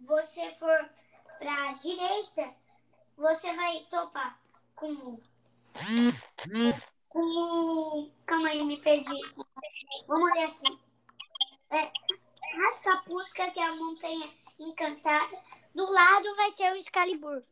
você 0.00 0.54
for 0.56 0.90
para 1.38 1.70
a 1.70 1.72
direita, 1.74 2.54
você 3.16 3.54
vai 3.54 3.80
topar 3.90 4.38
com 4.74 5.18
com 7.08 8.10
calma 8.26 8.48
aí, 8.48 8.64
me 8.64 8.80
perdi. 8.80 9.20
Vamos 10.06 10.30
olhar 10.30 10.48
aqui. 10.48 10.78
É, 11.70 11.90
Rascapusca, 12.56 13.50
que 13.50 13.60
é 13.60 13.66
a 13.66 13.76
montanha 13.76 14.30
encantada. 14.58 15.36
Do 15.74 15.90
lado 15.90 16.36
vai 16.36 16.52
ser 16.52 16.72
o 16.72 16.76
Excalibur. 16.76 17.42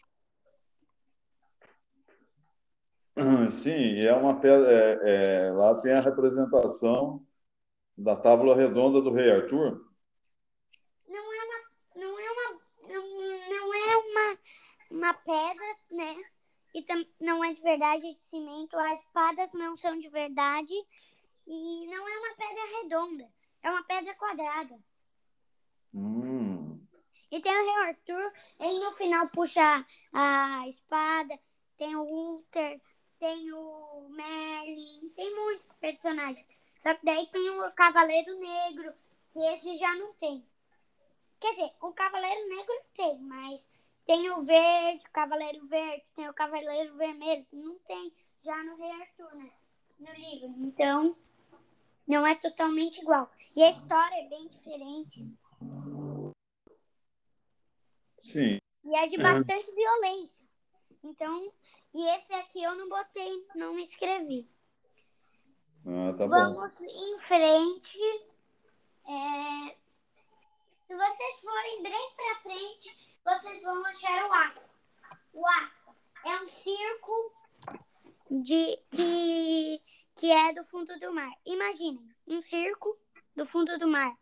Sim, 3.51 4.01
é 4.01 4.15
uma 4.15 4.41
pedra. 4.41 4.71
É, 4.71 5.47
é, 5.47 5.53
lá 5.53 5.75
tem 5.81 5.93
a 5.93 6.01
representação 6.01 7.27
da 7.97 8.15
tábua 8.15 8.55
redonda 8.55 9.01
do 9.01 9.13
rei 9.13 9.31
Arthur. 9.31 9.85
Não 11.09 11.35
é 11.35 11.45
uma, 11.45 11.61
não 11.97 12.21
é 12.21 12.31
uma, 12.31 12.61
não, 12.89 13.49
não 13.51 13.75
é 13.75 13.97
uma, 13.97 14.39
uma 14.99 15.15
pedra, 15.15 15.77
né? 15.93 16.17
E 16.75 16.85
não 17.21 17.43
é 17.43 17.55
de 17.55 17.63
verdade 17.63 18.07
é 18.07 18.13
de 18.13 18.21
cimento. 18.21 18.77
As 18.77 19.01
espadas 19.01 19.51
não 19.53 19.77
são 19.77 19.99
de 19.99 20.09
verdade 20.09 20.75
e 21.47 21.87
não 21.87 22.09
é 22.09 22.19
uma 22.19 22.35
pedra 22.35 22.83
redonda. 22.83 23.33
É 23.63 23.71
uma 23.71 23.83
pedra 23.85 24.15
quadrada. 24.15 24.79
Hum. 25.95 26.81
E 27.31 27.41
tem 27.41 27.53
o 27.53 27.65
rei 27.65 27.89
Arthur. 27.89 28.33
Ele 28.61 28.79
no 28.81 28.93
final 28.93 29.29
puxa 29.31 29.87
a 30.13 30.69
espada. 30.69 31.39
Tem 31.77 31.95
o 31.95 32.37
Uther, 32.37 32.81
tem 33.21 33.53
o 33.53 34.09
Merlin, 34.11 35.13
tem 35.15 35.35
muitos 35.35 35.77
personagens. 35.77 36.47
Só 36.81 36.93
que 36.95 37.05
daí 37.05 37.27
tem 37.29 37.51
o 37.51 37.73
Cavaleiro 37.73 38.37
Negro, 38.39 38.93
que 39.33 39.39
esse 39.39 39.77
já 39.77 39.95
não 39.95 40.13
tem. 40.15 40.45
Quer 41.39 41.53
dizer, 41.53 41.71
o 41.81 41.93
Cavaleiro 41.93 42.49
Negro 42.49 42.75
tem, 42.95 43.19
mas 43.21 43.69
tem 44.09 44.31
o 44.31 44.43
Verde, 44.43 45.05
o 45.07 45.11
Cavaleiro 45.11 45.67
Verde, 45.67 46.03
tem 46.17 46.27
o 46.31 46.33
Cavaleiro 46.33 46.97
Vermelho, 46.97 47.47
não 47.53 47.79
tem 47.81 48.11
já 48.43 48.57
no 48.65 48.75
Rei 48.77 48.91
Arthur, 48.91 49.35
né? 49.35 49.53
No 49.99 50.13
livro. 50.15 50.55
Então, 50.67 51.15
não 52.07 52.27
é 52.27 52.35
totalmente 52.37 53.03
igual. 53.03 53.31
E 53.55 53.63
a 53.63 53.71
história 53.71 54.15
é 54.15 54.29
bem 54.31 54.49
diferente. 54.49 55.31
Sim. 58.19 58.59
E 58.83 58.97
é 58.97 59.07
de 59.09 59.19
bastante 59.19 59.75
violência. 59.75 60.43
Então, 61.05 61.53
e 61.93 62.09
esse 62.17 62.33
aqui 62.33 62.63
eu 62.63 62.75
não 62.77 62.89
botei, 62.89 63.47
não 63.55 63.79
escrevi. 63.79 64.49
Ah, 65.85 66.15
tá 66.17 66.25
Vamos 66.25 66.79
bom. 66.79 66.87
em 66.87 67.19
frente. 67.19 67.99
É, 69.05 69.77
Se 70.87 70.97
vocês 70.97 71.41
forem 71.41 71.83
bem 71.83 72.13
pra 72.17 72.41
frente, 72.41 73.08
vocês 73.29 73.63
vão 73.63 73.85
achar 73.85 74.27
o 74.27 74.33
Aqua. 74.33 74.63
O 75.35 75.47
Aqua 75.47 75.95
é 76.25 76.43
um 76.43 76.49
circo 76.49 77.33
de, 78.43 78.75
que, 78.91 79.83
que 80.17 80.31
é 80.31 80.53
do 80.55 80.65
fundo 80.65 80.99
do 80.99 81.13
mar. 81.13 81.31
Imaginem, 81.45 82.09
um 82.27 82.41
circo 82.41 82.89
do 83.37 83.45
fundo 83.45 83.79
do 83.79 83.87
mar. 83.87 84.17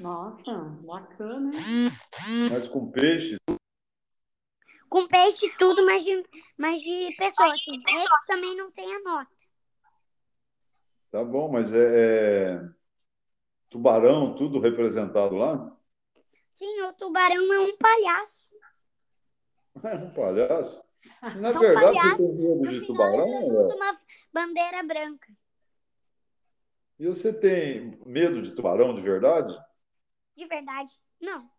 Nossa, 0.00 0.58
bacana? 0.84 1.52
Mas 2.50 2.68
com 2.68 2.90
peixe. 2.90 3.36
Com 4.88 5.06
peixe 5.06 5.46
e 5.46 5.56
tudo, 5.56 5.84
mas 5.86 6.04
de, 6.04 6.22
mas 6.58 6.80
de 6.80 7.14
pessoa, 7.16 7.50
assim. 7.50 7.80
Esse 7.88 8.26
também 8.26 8.56
não 8.56 8.70
tem 8.70 8.94
a 8.94 9.00
nota. 9.00 9.30
Tá 11.10 11.22
bom, 11.22 11.50
mas 11.52 11.72
é, 11.72 12.54
é 12.54 12.68
tubarão, 13.68 14.34
tudo 14.34 14.58
representado 14.58 15.36
lá? 15.36 15.76
Sim, 16.62 16.80
o 16.82 16.92
tubarão 16.92 17.52
é 17.52 17.58
um 17.60 17.76
palhaço. 17.76 18.40
É 19.84 19.94
um 19.96 20.10
palhaço. 20.12 20.80
Na 21.40 21.48
É 21.48 21.52
um 21.52 21.58
verdade, 21.58 21.96
palhaço. 21.96 22.16
você 22.18 22.28
tem 22.28 22.34
medo 22.36 22.60
No 22.62 22.70
de 22.70 22.80
final 22.86 23.14
ele 23.14 23.22
tubarão? 23.22 23.48
levanta 23.48 23.74
Léo? 23.74 23.76
uma 23.76 23.98
bandeira 24.32 24.82
branca. 24.84 25.32
E 27.00 27.06
você 27.08 27.32
tem 27.32 27.98
medo 28.06 28.42
de 28.42 28.54
tubarão 28.54 28.94
de 28.94 29.00
verdade? 29.00 29.52
De 30.36 30.46
verdade. 30.46 30.92
Não. 31.20 31.50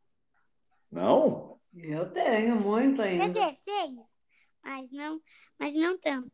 Não? 0.89 1.60
Eu 1.75 2.10
tenho 2.13 2.55
muito 2.55 2.98
Quer 2.98 3.10
ainda. 3.10 3.27
dizer, 3.27 3.57
tem. 3.65 4.05
Mas 4.63 4.91
não, 4.91 5.19
mas 5.60 5.75
não 5.75 5.98
tanto. 5.98 6.31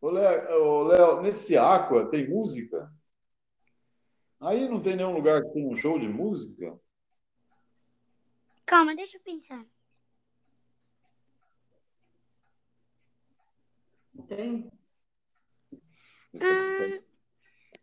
Ô, 0.00 0.10
Léo, 0.10 0.62
ô, 0.62 0.82
Léo, 0.84 1.22
nesse 1.22 1.56
Aqua 1.56 2.08
tem 2.08 2.28
música? 2.28 2.88
Aí 4.38 4.68
não 4.68 4.80
tem 4.80 4.96
nenhum 4.96 5.14
lugar 5.14 5.42
que 5.42 5.52
tem 5.52 5.66
um 5.66 5.76
show 5.76 5.98
de 5.98 6.06
música? 6.08 6.78
Calma, 8.70 8.94
deixa 8.94 9.16
eu 9.16 9.20
pensar. 9.22 9.66
Tem? 14.28 14.70
Ah, 16.40 17.02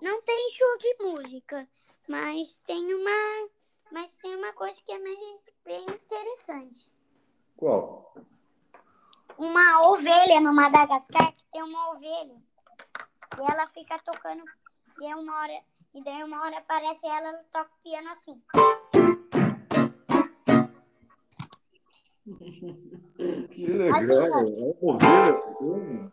não 0.02 0.22
tem 0.22 0.50
show 0.52 0.78
de 0.78 0.96
música, 1.04 1.68
mas 2.08 2.60
tem 2.60 2.94
uma, 2.94 3.50
mas 3.92 4.16
tem 4.20 4.34
uma 4.38 4.54
coisa 4.54 4.82
que 4.82 4.94
é 4.94 4.98
bem, 4.98 5.40
bem 5.66 5.86
interessante. 5.90 6.90
Qual? 7.58 8.16
Uma 9.38 9.90
ovelha 9.90 10.40
no 10.40 10.56
Madagascar 10.56 11.36
que 11.36 11.46
tem 11.48 11.64
uma 11.64 11.90
ovelha 11.92 12.42
e 13.38 13.52
ela 13.52 13.68
fica 13.68 14.00
tocando 14.00 14.46
e 15.02 15.06
é 15.06 15.14
uma 15.18 15.38
hora 15.42 15.64
e 15.94 16.02
daí 16.02 16.24
uma 16.24 16.44
hora 16.44 16.60
aparece 16.60 17.06
ela, 17.06 17.28
ela 17.28 17.44
toca 17.52 17.72
piano 17.84 18.10
assim. 18.12 18.42
Que 22.28 23.68
legal. 23.68 24.02
É 24.02 24.76
ovelha 24.82 25.38
assim. 25.38 26.12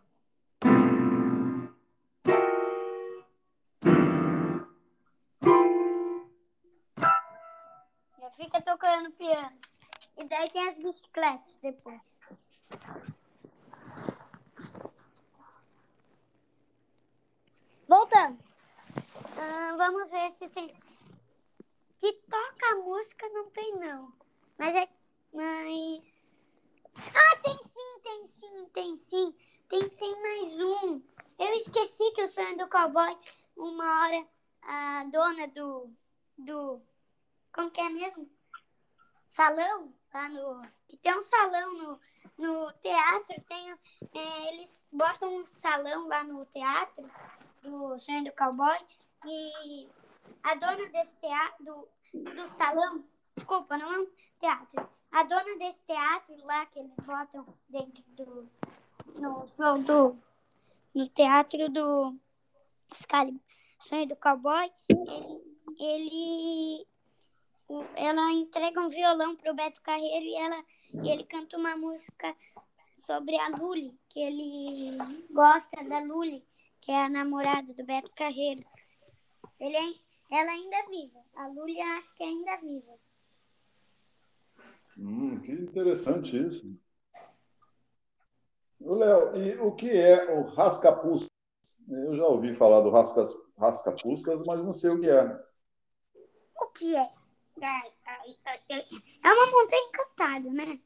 Já 8.17 8.29
fica 8.31 8.61
tocando 8.61 9.11
piano. 9.11 9.57
E 10.17 10.23
daí 10.23 10.49
tem 10.51 10.69
as 10.69 10.77
bicicletas 10.77 11.57
depois. 11.61 11.99
Voltando. 17.89 18.39
Ah, 19.37 19.75
vamos 19.77 20.09
ver 20.09 20.31
se 20.31 20.47
tem. 20.47 20.71
Que 21.99 22.13
toca 22.13 22.75
música 22.83 23.27
não 23.29 23.49
tem, 23.49 23.75
não. 23.75 24.13
Mas 24.57 24.75
é. 24.77 24.87
Mas. 25.35 26.73
Ah, 26.95 27.35
tem 27.43 27.57
sim, 27.61 27.99
tem 28.01 28.25
sim, 28.25 28.69
tem 28.73 28.95
sim. 28.95 29.35
Tem 29.67 29.89
sim 29.93 30.15
mais 30.21 30.53
um. 30.53 31.01
Eu 31.37 31.53
esqueci 31.55 32.09
que 32.13 32.23
o 32.23 32.29
sonho 32.29 32.57
do 32.57 32.69
cowboy, 32.69 33.17
uma 33.57 33.83
hora, 33.83 34.25
a 34.61 35.03
dona 35.11 35.45
do. 35.49 35.93
do 36.37 36.81
como 37.51 37.69
que 37.69 37.81
é 37.81 37.89
mesmo? 37.89 38.29
Salão, 39.27 39.93
lá 40.13 40.29
no. 40.29 40.61
Que 40.87 40.95
tem 40.95 41.19
um 41.19 41.23
salão 41.23 41.73
no, 41.73 41.99
no 42.37 42.71
teatro, 42.81 43.35
tem. 43.41 43.71
é, 44.13 44.53
eles 44.53 44.79
botam 44.89 45.35
um 45.35 45.43
salão 45.43 46.07
lá 46.07 46.23
no 46.23 46.45
teatro 46.45 47.11
do 47.61 47.99
Sonho 47.99 48.23
do 48.23 48.31
Cowboy 48.31 48.77
e 49.25 49.89
a 50.43 50.55
dona 50.55 50.87
desse 50.87 51.13
teatro, 51.17 51.65
do, 51.65 51.89
do 52.31 52.47
salão, 52.47 53.03
desculpa, 53.35 53.77
não 53.77 53.93
é 53.93 53.99
um 53.99 54.07
teatro. 54.39 54.95
A 55.15 55.23
dona 55.23 55.55
desse 55.57 55.81
teatro 55.85 56.35
lá 56.45 56.65
que 56.65 56.77
eles 56.77 56.93
botam 57.05 57.47
dentro 57.69 58.03
do. 58.17 58.49
no 59.15 59.47
show 59.55 59.81
do. 59.81 60.17
no 60.93 61.07
teatro 61.07 61.69
do 61.69 62.19
Excalibur, 62.91 63.39
Sonho 63.79 64.07
do 64.09 64.17
Cowboy, 64.17 64.69
ele, 64.89 65.39
ele 65.79 66.87
ela 67.95 68.29
entrega 68.33 68.81
um 68.81 68.89
violão 68.89 69.37
pro 69.37 69.53
Beto 69.53 69.81
Carreiro 69.81 70.25
e, 70.25 70.35
ela, 70.35 70.65
e 71.01 71.09
ele 71.09 71.23
canta 71.23 71.55
uma 71.55 71.77
música 71.77 72.35
sobre 73.05 73.39
a 73.39 73.47
Luli, 73.57 73.97
que 74.09 74.19
ele 74.19 74.97
gosta 75.31 75.81
da 75.85 75.99
Luli, 75.99 76.45
que 76.81 76.91
é 76.91 77.05
a 77.05 77.09
namorada 77.09 77.73
do 77.73 77.85
Beto 77.85 78.11
Carreiro. 78.17 78.65
Ele, 79.61 79.77
é- 79.77 80.37
ela 80.37 80.51
ainda 80.51 80.75
é 80.75 80.87
viva. 80.87 81.23
A 81.37 81.47
Luli 81.47 81.79
acho 81.79 82.13
que 82.15 82.23
é 82.23 82.27
ainda 82.27 82.57
viva. 82.57 83.04
Hum, 84.97 85.39
que 85.41 85.51
interessante 85.51 86.37
isso. 86.37 86.77
Léo, 88.79 89.35
e 89.35 89.57
o 89.59 89.71
que 89.73 89.89
é 89.89 90.31
o 90.31 90.43
rascapuscas? 90.43 91.29
Eu 91.89 92.15
já 92.15 92.25
ouvi 92.25 92.55
falar 92.55 92.81
do 92.81 92.89
rascas, 92.91 93.33
rascapuscas, 93.57 94.41
mas 94.45 94.63
não 94.63 94.73
sei 94.73 94.91
o 94.91 94.99
que 94.99 95.09
é. 95.09 95.45
O 96.61 96.67
que 96.67 96.95
é? 96.95 97.09
É 99.23 99.33
uma 99.33 99.45
montanha 99.47 99.87
encantada, 99.87 100.49
né? 100.51 100.79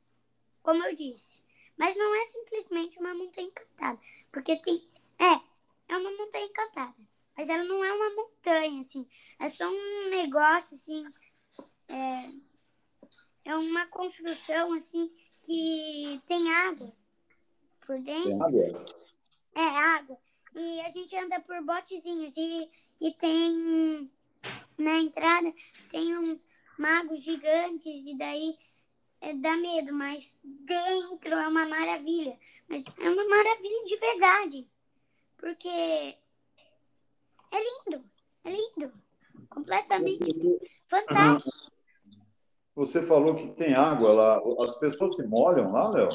Como 0.62 0.86
eu 0.86 0.96
disse. 0.96 1.40
Mas 1.78 1.96
não 1.96 2.14
é 2.16 2.26
simplesmente 2.26 3.00
uma 3.00 3.14
montanha 3.14 3.48
encantada. 3.48 4.00
Porque 4.32 4.56
tem. 4.58 4.88
É, 5.18 5.94
é 5.94 5.98
uma 5.98 6.12
montanha 6.12 6.46
encantada. 6.46 6.96
Mas 7.36 7.50
ela 7.50 7.64
não 7.64 7.84
é 7.84 7.94
uma 7.94 8.10
montanha, 8.16 8.82
assim. 8.82 9.08
É 9.40 9.50
só 9.50 9.66
um 9.68 10.10
negócio, 10.10 10.76
assim. 10.76 11.06
É, 11.88 12.30
é 13.50 13.56
uma 13.56 13.88
construção, 13.88 14.74
assim, 14.74 15.12
que 15.44 16.22
tem 16.28 16.54
água 16.54 16.94
por 17.86 18.00
dentro. 18.00 18.30
Tem 18.30 18.42
água? 18.42 18.86
É, 19.56 19.62
água. 19.62 20.18
E 20.56 20.82
a 20.82 20.90
gente 20.92 21.16
anda 21.18 21.40
por 21.40 21.60
botezinhos 21.64 22.36
e, 22.38 22.70
e 23.02 23.12
tem 23.14 24.12
na 24.78 24.98
entrada 25.00 25.54
tem 25.90 26.18
uns 26.18 26.40
magos 26.78 27.22
gigantes 27.22 28.06
e 28.06 28.18
daí 28.18 28.58
é, 29.20 29.34
dá 29.34 29.58
medo, 29.58 29.94
mas 29.94 30.36
dentro 30.44 31.34
é 31.34 31.48
uma 31.48 31.66
maravilha. 31.66 32.38
Mas 32.68 32.84
é 33.00 33.10
uma 33.10 33.28
maravilha 33.28 33.86
de 33.86 33.98
verdade. 33.98 34.68
Porque 35.38 35.68
é 35.68 36.18
lindo, 37.52 38.06
é 38.44 38.52
lindo. 38.52 38.94
Completamente 39.50 40.32
fantástico. 40.88 41.49
Você 42.80 43.04
falou 43.04 43.36
que 43.36 43.50
tem 43.56 43.74
água 43.74 44.14
lá. 44.14 44.42
As 44.64 44.78
pessoas 44.78 45.14
se 45.18 45.28
molham 45.28 45.70
lá, 45.70 45.90
Léo? 45.90 46.08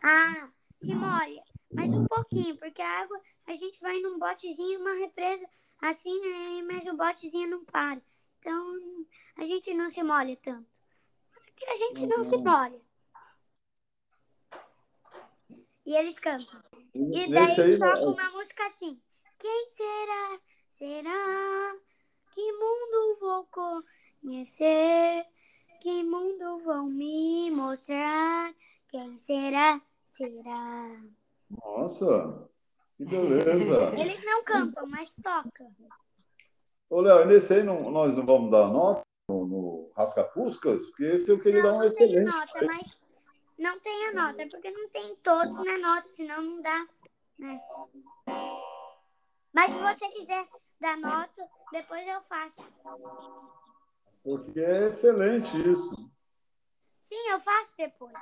Ah, 0.00 0.48
se 0.80 0.94
molha. 0.94 1.42
Mas 1.74 1.92
um 1.92 2.06
pouquinho, 2.06 2.56
porque 2.58 2.80
a 2.80 3.00
água, 3.00 3.20
a 3.44 3.54
gente 3.54 3.80
vai 3.80 3.98
num 3.98 4.16
botezinho, 4.16 4.78
uma 4.78 4.94
represa 4.94 5.44
assim, 5.82 6.16
né, 6.20 6.62
mas 6.62 6.86
o 6.86 6.96
botezinho 6.96 7.50
não 7.50 7.64
para. 7.64 8.00
Então, 8.38 8.78
a 9.36 9.44
gente 9.44 9.74
não 9.74 9.90
se 9.90 10.00
molha 10.04 10.38
tanto. 10.40 10.64
A 11.68 11.76
gente 11.76 12.06
não 12.06 12.24
se 12.24 12.38
molha. 12.38 12.80
E 15.84 15.92
eles 15.92 16.20
cantam. 16.20 16.62
E 16.94 17.28
daí 17.28 17.60
aí, 17.60 17.78
toca 17.80 18.06
uma 18.06 18.30
música 18.30 18.64
assim. 18.66 19.00
Quem 19.40 19.70
será? 19.70 20.40
Será? 20.68 21.74
Que 22.30 22.52
mundo 22.52 23.18
vou 23.18 23.48
conhecer? 24.22 24.75
Será? 29.18 29.80
Será? 30.10 31.00
Nossa, 31.50 32.48
que 32.96 33.04
beleza. 33.04 33.78
Eles 33.98 34.24
não 34.24 34.42
cantam, 34.44 34.86
mas 34.86 35.14
tocam. 35.22 35.74
Ô, 36.88 37.00
Léo, 37.00 37.26
nesse 37.26 37.54
aí 37.54 37.62
não, 37.62 37.90
nós 37.90 38.14
não 38.14 38.24
vamos 38.24 38.50
dar 38.50 38.68
nota 38.68 39.02
no, 39.28 39.46
no 39.46 39.92
Rascapuscas? 39.96 40.86
Porque 40.86 41.04
esse 41.04 41.30
eu 41.30 41.40
queria 41.40 41.62
dar 41.62 41.72
Não, 41.72 41.78
um 41.78 41.82
não 41.82 41.88
tem 41.88 42.06
excelente. 42.06 42.24
nota, 42.24 42.64
mas 42.64 43.00
não 43.58 43.80
tem 43.80 44.06
a 44.08 44.12
nota, 44.12 44.46
porque 44.50 44.70
não 44.70 44.88
tem 44.88 45.16
todos 45.16 45.64
na 45.64 45.78
nota, 45.78 46.08
senão 46.08 46.42
não 46.42 46.62
dá, 46.62 46.86
né? 47.38 47.60
Mas 49.52 49.72
se 49.72 49.78
você 49.78 50.08
quiser 50.10 50.46
dar 50.80 50.96
nota, 50.98 51.42
depois 51.72 52.06
eu 52.06 52.20
faço. 52.22 52.62
Porque 54.22 54.60
é 54.60 54.86
excelente 54.86 55.56
isso. 55.70 55.94
Sim, 57.00 57.28
eu 57.30 57.40
faço 57.40 57.74
depois. 57.76 58.12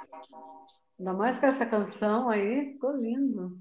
Ainda 0.98 1.12
mais 1.12 1.40
que 1.40 1.46
essa 1.46 1.66
canção 1.66 2.28
aí, 2.28 2.72
ficou 2.72 2.96
lindo. 2.96 3.59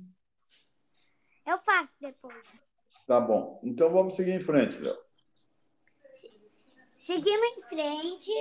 Eu 1.45 1.57
faço 1.59 1.95
depois. 1.99 2.63
Tá 3.07 3.19
bom. 3.19 3.59
Então 3.63 3.91
vamos 3.91 4.15
seguir 4.15 4.31
em 4.31 4.41
frente, 4.41 4.77
Léo. 4.79 4.97
Seguimos 6.95 7.57
em 7.57 7.61
frente. 7.63 8.31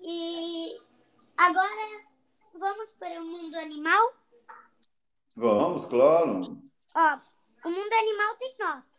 E 0.00 0.80
agora 1.36 2.04
vamos 2.54 2.92
para 2.94 3.20
o 3.20 3.24
mundo 3.24 3.56
animal. 3.56 4.12
Vamos, 5.34 5.86
claro. 5.86 6.40
Ó, 6.94 7.18
o 7.64 7.70
mundo 7.70 7.92
animal 7.92 8.36
tem 8.36 8.56
nota. 8.58 8.96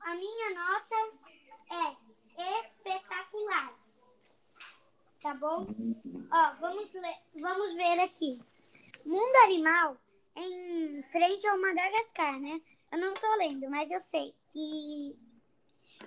A 0.00 0.14
minha 0.14 0.50
nota 0.54 0.96
é 1.70 1.96
espetacular. 2.62 3.83
Tá 5.24 5.32
bom? 5.32 5.66
Ó, 6.30 6.54
vamos, 6.60 6.92
ler, 6.92 7.16
vamos 7.40 7.74
ver 7.74 7.98
aqui. 7.98 8.38
Mundo 9.06 9.36
animal 9.44 9.96
em 10.36 11.02
frente 11.04 11.46
ao 11.46 11.58
Madagascar, 11.58 12.38
né? 12.38 12.60
Eu 12.92 12.98
não 12.98 13.14
tô 13.14 13.34
lendo, 13.36 13.70
mas 13.70 13.90
eu 13.90 14.02
sei. 14.02 14.34
E 14.54 15.16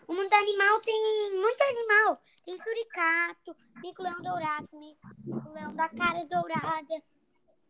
o 0.08 0.14
mundo 0.14 0.32
animal 0.32 0.80
tem 0.82 1.32
muito 1.34 1.64
animal. 1.64 2.22
Tem 2.46 2.62
suricato, 2.62 3.56
mico-leão 3.82 4.22
dourado, 4.22 4.70
mico-leão 5.26 5.76
da 5.76 5.90
cara 5.90 6.24
dourada. 6.26 7.04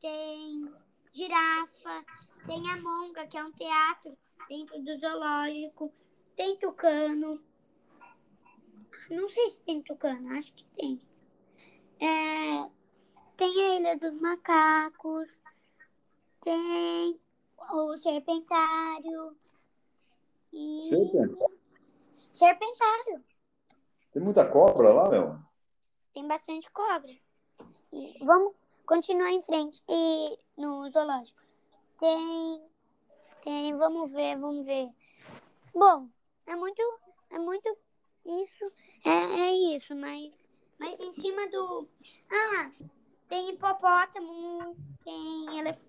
Tem 0.01 0.75
girafa, 1.13 2.03
tem 2.45 2.69
a 2.69 2.75
monga, 2.81 3.25
que 3.25 3.37
é 3.37 3.45
um 3.45 3.53
teatro 3.53 4.17
dentro 4.49 4.83
do 4.83 4.97
zoológico. 4.97 5.93
Tem 6.35 6.57
tucano. 6.57 7.41
Não 9.09 9.29
sei 9.29 9.49
se 9.49 9.61
tem 9.63 9.81
tucano, 9.81 10.37
acho 10.37 10.51
que 10.53 10.65
tem. 10.75 11.06
É, 11.99 12.69
tem 13.35 13.61
a 13.61 13.75
Ilha 13.75 13.97
dos 13.97 14.15
Macacos. 14.15 15.29
Tem 16.41 17.19
o 17.71 17.97
serpentário. 17.97 19.35
E... 20.53 20.81
Serpentário? 20.89 21.59
Serpentário. 22.33 23.23
Tem 24.11 24.21
muita 24.21 24.45
cobra 24.45 24.93
lá, 24.93 25.07
Léo? 25.09 25.39
Tem 26.13 26.27
bastante 26.27 26.69
cobra. 26.71 27.11
E 27.91 28.17
vamos 28.23 28.53
continuar 28.85 29.31
em 29.31 29.41
frente. 29.41 29.83
E 29.87 30.39
no 30.57 30.89
zoológico. 30.89 31.41
Tem. 31.99 32.63
Tem. 33.43 33.75
Vamos 33.77 34.13
ver, 34.13 34.37
vamos 34.37 34.65
ver. 34.65 34.89
Bom, 35.73 36.07
é 36.45 36.55
muito. 36.55 36.81
É 37.29 37.37
muito. 37.37 37.77
Isso. 38.25 38.71
É, 39.05 39.09
é 39.09 39.75
isso, 39.75 39.95
mas. 39.95 40.46
Mas 40.79 40.99
em 40.99 41.11
cima 41.11 41.47
do. 41.49 41.87
Ah! 42.31 42.71
Tem 43.27 43.49
hipopótamo. 43.49 44.75
Tem 45.03 45.59
elef... 45.59 45.79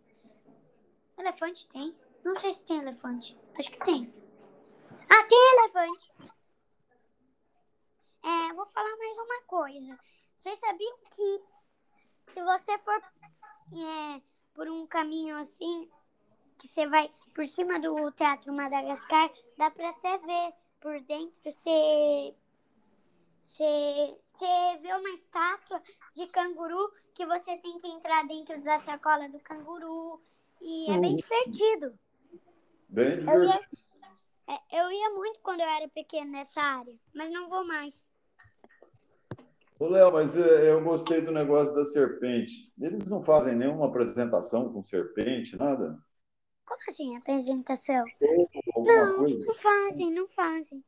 elefante. 1.18 1.68
Tem? 1.68 1.96
Não 2.24 2.36
sei 2.40 2.54
se 2.54 2.62
tem 2.64 2.78
elefante. 2.78 3.38
Acho 3.58 3.70
que 3.70 3.84
tem. 3.84 4.12
Ah, 5.08 5.24
tem 5.24 5.54
elefante. 5.54 6.12
É, 8.22 8.52
vou 8.52 8.66
falar 8.66 8.96
mais 8.96 9.18
uma 9.18 9.42
coisa. 9.42 9.98
Vocês 10.38 10.58
sabiam 10.58 10.98
que 11.10 11.42
se 12.32 12.42
você 12.42 12.78
for 12.78 12.94
é, 12.94 14.22
por 14.54 14.68
um 14.68 14.86
caminho 14.86 15.36
assim, 15.36 15.88
que 16.58 16.68
você 16.68 16.86
vai 16.86 17.10
por 17.34 17.46
cima 17.46 17.78
do 17.80 18.10
Teatro 18.12 18.52
Madagascar, 18.52 19.30
dá 19.56 19.70
pra 19.70 19.90
até 19.90 20.18
ver 20.18 20.52
por 20.80 21.00
dentro, 21.02 21.40
você, 21.42 22.34
você, 23.42 24.20
você 24.38 24.78
vê 24.80 24.94
uma 24.94 25.10
estátua 25.10 25.82
de 26.14 26.26
canguru 26.28 26.92
que 27.12 27.26
você 27.26 27.56
tem 27.58 27.80
que 27.80 27.88
entrar 27.88 28.26
dentro 28.26 28.62
da 28.62 28.78
sacola 28.78 29.28
do 29.28 29.40
canguru. 29.40 30.22
E 30.60 30.90
é 30.90 30.98
bem 30.98 31.16
divertido. 31.16 31.98
Bem 32.88 33.14
Eu 33.14 33.18
divertido. 33.18 33.68
ia, 34.46 34.54
é, 34.54 34.80
eu 34.80 34.92
ia 34.92 35.10
muito 35.10 35.40
quando 35.40 35.60
eu 35.60 35.68
era 35.68 35.88
pequeno 35.88 36.30
nessa 36.30 36.60
área, 36.60 36.94
mas 37.12 37.32
não 37.32 37.48
vou 37.48 37.66
mais. 37.66 38.08
Ô, 39.78 39.86
Léo, 39.88 40.12
mas 40.12 40.36
é, 40.36 40.72
eu 40.72 40.82
gostei 40.82 41.20
do 41.20 41.30
negócio 41.32 41.74
da 41.74 41.84
serpente. 41.84 42.72
Eles 42.80 43.08
não 43.08 43.22
fazem 43.22 43.54
nenhuma 43.54 43.86
apresentação 43.86 44.72
com 44.72 44.84
serpente, 44.84 45.56
nada? 45.56 45.98
Como 46.64 46.80
assim, 46.88 47.16
apresentação? 47.16 48.04
Não, 48.76 49.16
coisa? 49.18 49.38
não 49.46 49.54
fazem, 49.54 50.12
não 50.12 50.28
fazem. 50.28 50.84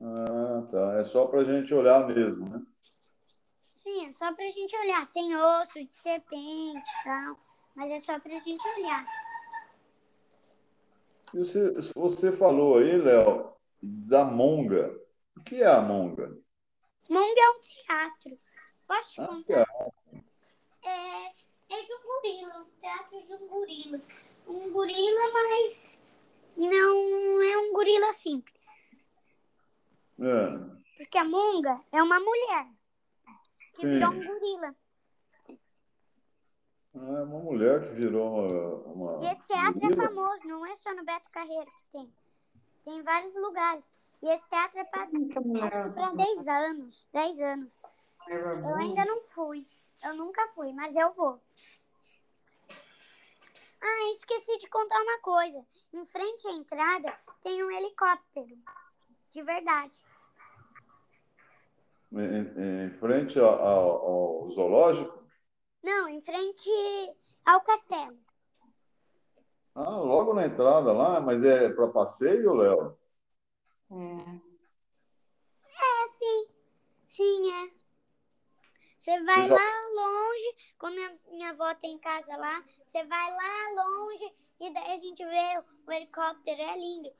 Ah, 0.00 0.62
tá. 0.70 0.98
É 1.00 1.04
só 1.04 1.26
pra 1.26 1.44
gente 1.44 1.74
olhar 1.74 2.06
mesmo, 2.06 2.48
né? 2.48 2.62
Sim, 3.82 4.06
é 4.06 4.12
só 4.12 4.32
pra 4.32 4.44
gente 4.50 4.76
olhar. 4.76 5.10
Tem 5.12 5.34
osso 5.34 5.84
de 5.84 5.94
serpente 5.94 6.90
e 7.00 7.04
tal, 7.04 7.36
mas 7.74 7.90
é 7.90 8.00
só 8.00 8.18
pra 8.20 8.38
gente 8.40 8.66
olhar. 8.76 9.06
E 11.34 11.38
você, 11.38 11.74
você 11.94 12.32
falou 12.32 12.78
aí, 12.78 12.96
Léo, 12.96 13.52
da 13.82 14.24
monga. 14.24 14.98
O 15.36 15.42
que 15.42 15.62
é 15.62 15.66
a 15.66 15.80
monga? 15.80 16.36
Monga 17.08 17.40
é 17.40 17.50
um 17.50 17.60
teatro. 17.60 18.36
Posso 18.86 19.12
te 19.12 19.20
Ah, 19.20 19.26
contar? 19.26 19.66
É, 20.84 21.26
é 21.26 21.82
de 21.82 21.92
um 21.94 22.02
gorila, 22.02 22.58
um 22.60 22.80
teatro 22.80 23.26
de 23.26 23.32
um 23.34 23.48
gorila. 23.48 24.00
Um 24.46 24.70
gorila, 24.72 25.32
mas 25.32 25.98
não 26.56 27.42
é 27.42 27.58
um 27.58 27.72
gorila 27.72 28.12
simples. 28.14 28.57
É. 30.20 30.78
Porque 30.96 31.18
a 31.18 31.24
monga 31.24 31.80
é 31.92 32.02
uma 32.02 32.18
mulher 32.18 32.66
que 33.74 33.82
Sim. 33.82 33.90
virou 33.90 34.10
um 34.10 34.26
gorila. 34.26 34.74
Ah, 36.94 37.18
é 37.18 37.22
uma 37.22 37.38
mulher 37.38 37.88
que 37.88 37.94
virou 37.94 38.84
uma. 38.86 39.14
uma 39.14 39.24
E 39.24 39.32
esse 39.32 39.46
teatro 39.46 39.78
é 39.78 39.88
gorila. 39.88 40.08
famoso, 40.08 40.48
não 40.48 40.66
é 40.66 40.74
só 40.76 40.92
no 40.94 41.04
Beto 41.04 41.30
Carreiro 41.30 41.66
que 41.70 41.92
tem. 41.92 42.12
Tem 42.84 42.98
em 42.98 43.02
vários 43.02 43.34
lugares. 43.34 43.84
E 44.20 44.28
esse 44.28 44.48
teatro 44.48 44.80
é 44.80 44.84
para 44.84 45.06
para 45.06 46.10
10 46.12 46.48
anos. 46.48 47.06
10 47.12 47.40
anos. 47.40 47.72
Eu 48.28 48.74
ainda 48.74 49.04
não 49.04 49.20
fui. 49.22 49.64
Eu 50.02 50.16
nunca 50.16 50.46
fui, 50.48 50.72
mas 50.72 50.94
eu 50.96 51.12
vou. 51.14 51.40
Ah, 53.80 54.12
esqueci 54.12 54.58
de 54.58 54.68
contar 54.68 55.00
uma 55.00 55.18
coisa. 55.20 55.64
Em 55.92 56.04
frente 56.06 56.48
à 56.48 56.52
entrada 56.52 57.16
tem 57.42 57.62
um 57.62 57.70
helicóptero. 57.70 58.58
De 59.30 59.42
verdade. 59.42 59.96
Em, 62.12 62.86
em 62.86 62.90
frente 62.90 63.38
ao, 63.38 63.46
ao- 63.62 64.06
ao 64.44 64.50
zoológico? 64.52 65.26
Não, 65.82 66.08
em 66.08 66.20
frente 66.20 66.70
ao 67.44 67.60
castelo. 67.62 68.16
Ah, 69.74 69.96
logo 69.98 70.34
na 70.34 70.44
entrada 70.46 70.92
lá, 70.92 71.20
mas 71.22 71.42
é 71.44 71.68
para 71.70 71.88
passeio, 71.88 72.52
Léo? 72.54 72.98
É. 73.90 74.40
É, 75.66 76.08
sim. 76.08 76.48
Sim, 77.06 77.52
é. 77.52 77.70
Você 78.98 79.20
vai 79.22 79.48
já- 79.48 79.54
lá 79.54 79.70
longe, 79.96 80.74
como 80.78 80.94
minha, 80.94 81.18
minha 81.30 81.50
avó 81.50 81.74
tem 81.74 81.98
casa 81.98 82.36
lá, 82.36 82.62
você 82.86 83.04
vai 83.04 83.30
lá 83.32 83.84
longe 83.84 84.32
e 84.60 84.72
daí 84.72 84.92
a 84.92 84.98
gente 84.98 85.24
vê 85.24 85.62
o 85.86 85.92
helicóptero, 85.92 86.60
é 86.60 86.76
lindo. 86.76 87.10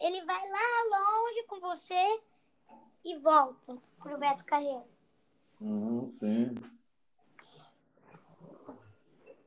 Ele 0.00 0.24
vai 0.24 0.48
lá 0.48 0.60
longe 0.90 1.42
com 1.46 1.60
você 1.60 2.22
e 3.04 3.18
volta 3.18 3.76
pro 4.02 4.18
Beto 4.18 4.44
Carreiro. 4.44 4.84
Uhum, 5.60 6.10
sim. 6.10 6.54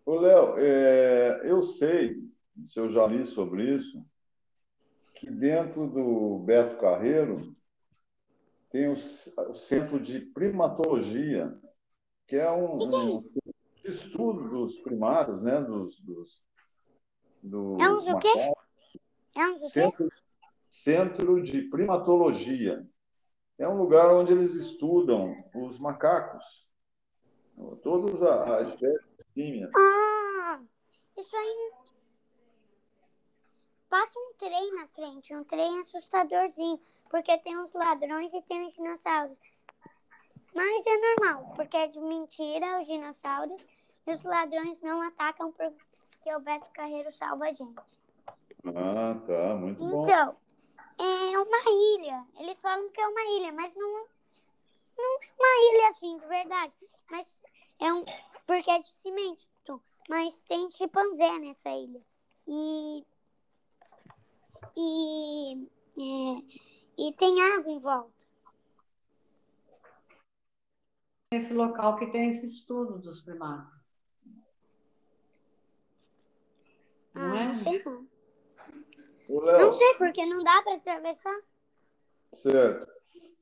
Ô, 0.05 0.19
Léo, 0.19 0.57
é, 0.59 1.41
eu 1.49 1.61
sei, 1.61 2.23
se 2.63 2.79
eu 2.79 2.89
já 2.89 3.07
li 3.07 3.25
sobre 3.25 3.75
isso, 3.75 4.05
que 5.15 5.29
dentro 5.29 5.87
do 5.87 6.39
Beto 6.39 6.77
Carreiro 6.77 7.55
tem 8.69 8.87
o, 8.87 8.93
o 8.93 9.53
Centro 9.53 9.99
de 9.99 10.19
Primatologia, 10.19 11.57
que 12.27 12.35
é 12.35 12.51
um, 12.51 12.77
que 12.77 12.95
é 12.95 12.97
um 12.97 13.23
estudo 13.83 14.49
dos 14.49 14.77
primatas, 14.79 15.41
né? 15.41 15.61
Dos, 15.61 15.99
dos, 15.99 16.43
dos 17.41 17.81
É 17.81 17.89
uns 17.89 18.07
o 18.07 18.19
quê? 18.19 18.53
É 19.35 19.47
um? 19.47 19.69
Centro, 19.69 20.11
Centro 20.69 21.41
de 21.41 21.61
Primatologia. 21.63 22.85
É 23.57 23.67
um 23.67 23.77
lugar 23.77 24.11
onde 24.13 24.33
eles 24.33 24.53
estudam 24.53 25.35
os 25.55 25.79
macacos, 25.79 26.67
todas 27.81 28.21
a- 28.21 28.57
as 28.57 28.69
espécies 28.69 29.01
símias. 29.33 29.71
Ah, 29.75 30.59
isso 31.17 31.35
aí. 31.35 31.71
Passa 33.89 34.19
um 34.19 34.33
trem 34.37 34.75
na 34.75 34.87
frente, 34.87 35.33
um 35.33 35.43
trem 35.45 35.79
assustadorzinho, 35.81 36.79
porque 37.09 37.37
tem 37.39 37.57
os 37.57 37.71
ladrões 37.73 38.33
e 38.33 38.41
tem 38.41 38.67
os 38.67 38.73
dinossauros. 38.73 39.37
Mas 40.53 40.85
é 40.85 40.97
normal, 40.97 41.53
porque 41.55 41.77
é 41.77 41.87
de 41.87 41.99
mentira 41.99 42.79
os 42.79 42.87
dinossauros 42.87 43.61
e 44.07 44.13
os 44.13 44.23
ladrões 44.23 44.81
não 44.81 45.01
atacam 45.01 45.51
porque 45.51 46.35
o 46.35 46.39
Beto 46.41 46.69
Carreiro 46.71 47.11
salva 47.13 47.45
a 47.45 47.53
gente. 47.53 47.75
Ah, 48.65 49.15
tá, 49.27 49.55
muito 49.55 49.79
bom. 49.79 50.03
Então, 50.03 50.35
é 51.03 51.39
uma 51.39 51.97
ilha. 51.97 52.25
Eles 52.39 52.60
falam 52.60 52.89
que 52.89 53.01
é 53.01 53.08
uma 53.08 53.21
ilha, 53.38 53.51
mas 53.53 53.73
não, 53.75 54.08
não 54.97 55.05
é 55.05 55.31
uma 55.38 55.73
ilha 55.73 55.89
assim, 55.89 56.17
de 56.17 56.27
verdade. 56.27 56.73
Mas 57.10 57.38
é 57.79 57.93
um. 57.93 58.05
Porque 58.45 58.69
é 58.71 58.79
de 58.79 58.88
cimento. 58.88 59.45
Mas 60.08 60.39
tem 60.41 60.69
chimpanzé 60.69 61.39
nessa 61.39 61.69
ilha. 61.71 62.01
E. 62.47 63.05
E. 64.77 65.67
é, 65.97 66.65
e 66.97 67.13
tem 67.13 67.41
água 67.41 67.71
em 67.71 67.79
volta. 67.79 68.13
Esse 71.34 71.53
local 71.53 71.97
que 71.97 72.05
tem 72.08 72.29
esse 72.29 72.45
estudo 72.45 72.99
dos 72.99 73.21
primatas. 73.21 73.75
Ah, 77.15 77.27
Não 77.27 77.36
é? 77.36 77.47
não 77.47 77.60
sei 77.60 77.84
não. 77.84 78.14
Não 79.29 79.73
sei, 79.73 79.93
porque 79.95 80.25
não 80.25 80.43
dá 80.43 80.61
para 80.61 80.75
atravessar. 80.75 81.39
certo. 82.33 82.91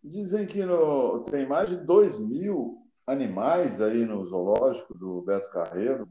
Dizem 0.04 0.46
que 0.46 0.64
no- 0.66 1.24
tem 1.26 1.48
mais 1.48 1.70
de 1.70 1.78
2 1.78 2.20
mil 2.20 2.86
animais 3.08 3.82
aí 3.82 4.06
no 4.06 4.26
zoológico 4.26 4.94
do 4.94 5.22
Beto 5.22 5.50
Carreiro. 5.50 6.10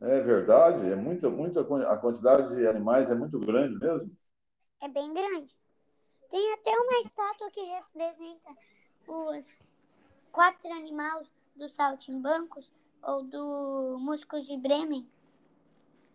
É 0.00 0.20
verdade? 0.20 0.90
É 0.90 0.96
muita, 0.96 1.28
muita, 1.28 1.60
a 1.90 1.96
quantidade 1.96 2.54
de 2.54 2.66
animais 2.66 3.10
é 3.10 3.14
muito 3.14 3.38
grande 3.38 3.78
mesmo? 3.78 4.10
É 4.80 4.88
bem 4.88 5.12
grande. 5.12 5.54
Tem 6.30 6.52
até 6.54 6.70
uma 6.70 7.00
estátua 7.00 7.50
que 7.50 7.60
representa 7.60 8.50
os 9.08 9.74
quatro 10.30 10.70
animais 10.72 11.26
do 11.56 11.68
Saltimbancos 11.68 12.70
ou 13.02 13.24
do 13.24 13.98
Muscos 13.98 14.46
de 14.46 14.56
Bremen. 14.56 15.06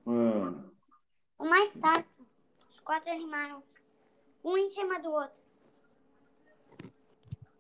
Hum. 0.08 0.64
Uma 1.38 1.60
estátua. 1.60 2.26
Os 2.70 2.80
quatro 2.80 3.12
animais. 3.12 3.64
Um 4.44 4.58
em 4.58 4.70
cima 4.70 5.00
do 5.00 5.12
outro. 5.12 5.46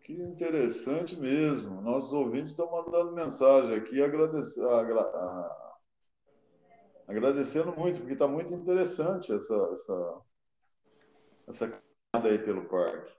Que 0.03 0.13
interessante 0.13 1.15
mesmo. 1.15 1.81
Nossos 1.81 2.13
ouvintes 2.13 2.51
estão 2.51 2.69
mandando 2.71 3.11
mensagem 3.11 3.75
aqui, 3.75 4.01
agradece- 4.01 4.63
agra- 4.63 5.01
a- 5.01 5.77
agradecendo 7.07 7.75
muito, 7.75 7.99
porque 7.99 8.13
está 8.13 8.27
muito 8.27 8.53
interessante 8.53 9.33
essa, 9.33 9.55
essa, 9.73 10.21
essa 11.47 11.67
caminhada 11.67 12.29
aí 12.29 12.38
pelo 12.45 12.65
parque. 12.65 13.13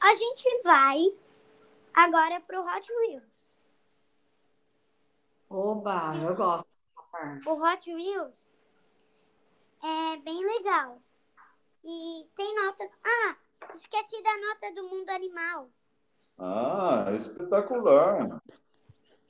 A 0.00 0.14
gente 0.14 0.62
vai 0.62 1.14
agora 1.92 2.40
pro 2.40 2.62
Hot 2.62 2.90
Wheels. 2.90 3.37
Oba, 5.50 6.14
eu 6.16 6.34
gosto 6.36 6.66
dessa 6.68 7.08
parte. 7.10 7.48
O 7.48 7.52
Hot 7.62 7.94
Wheels 7.94 8.50
é 9.82 10.16
bem 10.18 10.44
legal. 10.44 11.00
E 11.84 12.28
tem 12.36 12.54
nota. 12.54 12.88
Ah, 13.04 13.36
esqueci 13.74 14.22
da 14.22 14.36
nota 14.36 14.74
do 14.74 14.88
mundo 14.88 15.08
animal. 15.10 15.70
Ah, 16.38 17.06
espetacular. 17.14 18.42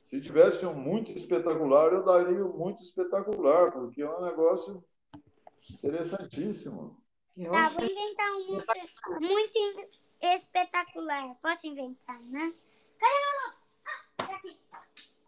Se 0.07 0.21
tivesse 0.21 0.67
um 0.67 0.75
muito 0.75 1.13
espetacular, 1.13 1.93
eu 1.93 2.05
daria 2.05 2.45
um 2.45 2.57
muito 2.57 2.83
espetacular, 2.83 3.71
porque 3.73 4.03
é 4.03 4.11
um 4.11 4.23
negócio 4.23 4.83
interessantíssimo. 5.71 7.01
Eu 7.37 7.53
Tá, 7.53 7.69
vou 7.69 7.85
inventar 7.85 8.31
um 8.33 8.47
muito, 8.47 9.21
muito 9.21 9.89
espetacular. 10.21 11.37
Posso 11.41 11.67
inventar, 11.67 12.21
né? 12.23 12.53
Cadê 12.99 13.15
meu 13.15 13.43
novo? 13.45 13.59
Ah, 13.87 14.27
tá 14.27 14.35
aqui. 14.37 14.59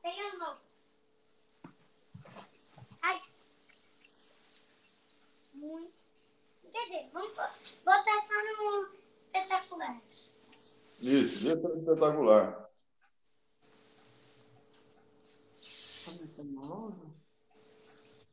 Peguei 0.03 0.31
o 0.31 0.39
novo. 0.39 0.70
Muito. 5.71 5.93
Quer 6.73 6.85
dizer, 6.87 7.11
vamos 7.13 7.31
bo- 7.35 7.85
botar 7.85 8.21
só 8.23 8.35
no 8.35 8.89
espetacular. 9.21 10.01
Isso, 11.01 11.49
esse 11.51 11.67
é 11.67 11.75
espetacular. 11.75 12.71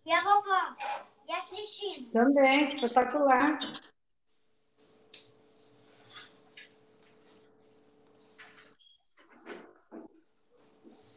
E 0.06 0.12
a 0.12 0.21
vovó? 0.23 0.76
E 1.28 1.32
a 1.32 1.41
Cristina? 1.47 2.10
Também, 2.13 2.63
espetacular. 2.63 3.60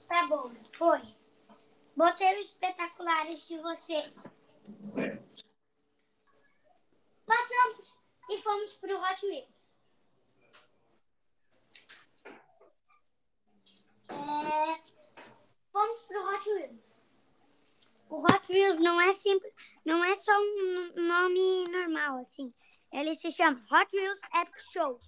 Tá 0.09 0.27
bom, 0.27 0.51
foi. 0.73 1.01
Botei 1.97 2.41
os 2.43 2.49
espetaculares 2.49 3.47
de 3.47 3.59
vocês. 3.59 4.13
Passamos 7.31 7.97
e 8.29 8.43
fomos 8.43 8.73
pro 8.79 9.01
Hot 9.01 9.25
Wheels. 9.25 9.55
É, 14.09 14.83
Fomos 15.71 16.03
pro 16.09 16.29
Hot 16.29 16.51
Wheels. 16.51 16.81
O 18.09 18.17
Hot 18.17 18.53
Wheels 18.53 18.81
não 18.81 19.01
é 19.01 19.13
simples, 19.13 19.55
não 19.87 20.03
é 20.03 20.17
só 20.17 20.33
um 20.33 20.93
nome 20.97 21.69
normal 21.69 22.19
assim. 22.19 22.53
Ele 22.93 23.15
se 23.15 23.31
chama 23.31 23.65
Hot 23.71 23.97
Wheels 23.97 24.19
Epic 24.35 24.59
Show. 24.73 25.01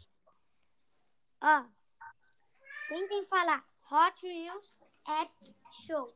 Ó, 1.40 1.64
tentem 2.88 3.24
falar 3.24 3.66
Hot 3.90 4.24
Wheels 4.24 4.76
Epic 5.08 5.56
Show. 5.84 6.14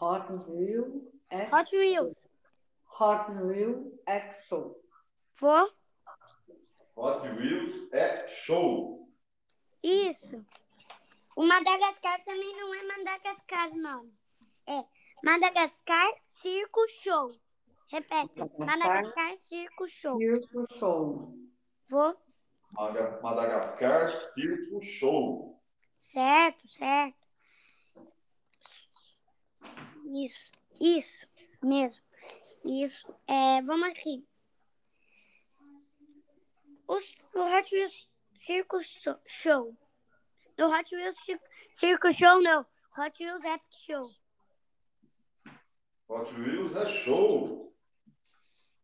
Hot 0.00 0.32
Wheel 0.32 1.02
X. 1.30 1.52
Hot 1.52 1.76
Wheels. 1.76 2.28
Hot 2.98 3.30
Wheel 3.32 3.92
X 4.06 4.46
Show. 4.46 4.82
Vou. 5.36 5.70
Hot 6.96 7.28
Wheels 7.28 7.92
é 7.92 8.26
show. 8.28 9.06
Isso. 9.82 10.44
O 11.36 11.46
Madagascar 11.46 12.22
também 12.24 12.56
não 12.56 12.74
é 12.74 12.82
Madagascar 12.82 13.70
o 13.70 13.76
nome. 13.76 14.12
É 14.66 14.84
Madagascar 15.22 16.10
Circo 16.28 16.80
Show. 17.02 17.30
Repete. 17.88 18.40
Madagascar 18.58 19.36
Circo 19.36 19.86
Show. 19.88 20.18
Circo 20.18 20.66
Show. 20.78 21.34
Vou. 21.88 22.16
Madagascar 23.22 24.08
Circo 24.08 24.80
Show. 24.82 25.60
Certo, 25.98 26.66
certo. 26.68 27.19
Isso, 30.12 30.50
isso 30.80 31.26
mesmo. 31.62 32.02
Isso. 32.64 33.14
É, 33.26 33.62
vamos 33.62 33.88
aqui. 33.88 34.26
Os, 36.88 37.04
o 37.34 37.40
Hot 37.42 37.74
Wheels 37.74 38.08
Circo 38.34 38.82
So- 38.82 39.20
Show. 39.26 39.76
O 40.58 40.64
Hot 40.64 40.94
Wheels 40.94 41.16
Cir- 41.24 41.40
Circo 41.72 42.12
Show, 42.12 42.40
não. 42.42 42.66
Hot 42.98 43.22
Wheels 43.22 43.44
Epic 43.44 43.72
Show. 43.86 44.10
Hot 46.08 46.32
Wheels 46.34 46.74
é 46.74 46.86
show. 46.86 47.72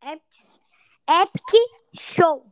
Epic, 0.00 0.60
Epic 1.08 2.00
Show. 2.00 2.48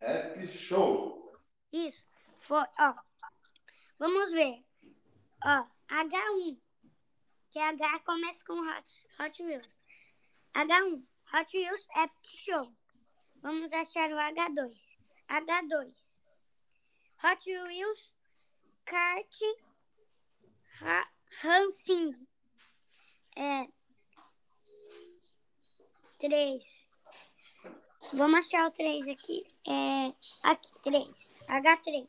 Epic 0.00 0.48
Show. 0.50 1.32
Isso. 1.72 2.04
Foi, 2.40 2.64
ó. 2.80 2.94
Vamos 3.98 4.32
ver. 4.32 4.64
Ó, 5.44 5.66
H1. 5.88 6.58
Que 7.50 7.58
H 7.58 8.00
começa 8.00 8.44
com 8.44 8.60
Hot 9.18 9.42
Wheels. 9.42 9.80
H1. 10.54 11.04
Hot 11.32 11.56
Wheels 11.56 11.86
Epic 11.96 12.44
Show. 12.44 12.72
Vamos 13.42 13.72
achar 13.72 14.10
o 14.10 14.16
H2. 14.16 14.96
H2. 15.28 15.92
Hot 17.24 17.50
Wheels 17.50 18.12
Kart 18.84 19.36
Racing. 21.42 22.26
É. 23.36 23.68
3. 26.20 26.80
Vamos 28.12 28.40
achar 28.40 28.66
o 28.66 28.70
3 28.70 29.08
aqui. 29.08 29.44
É. 29.66 30.14
Aqui, 30.42 30.72
3. 30.82 31.08
H3. 31.48 32.06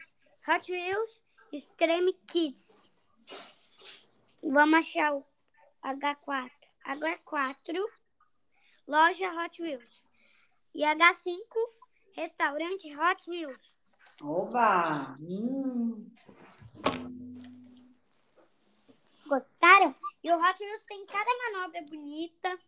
Hot 0.47 0.71
Wheels 0.71 1.21
Extreme 1.51 2.13
Kids. 2.27 2.77
Vamos 4.43 4.79
achar 4.79 5.13
o 5.13 5.30
H4. 5.83 6.51
H4. 6.85 7.85
Loja 8.87 9.31
Hot 9.33 9.61
Wheels. 9.61 10.03
E 10.73 10.83
H5. 10.83 11.39
Restaurante 12.13 12.95
Hot 12.95 13.29
Wheels. 13.29 13.73
Oba! 14.21 15.17
Hum. 15.19 16.11
Gostaram? 19.25 19.95
E 20.23 20.31
o 20.31 20.37
Hot 20.37 20.63
Wheels 20.63 20.83
tem 20.83 21.05
cada 21.05 21.31
manobra 21.51 21.81
bonita. 21.83 22.59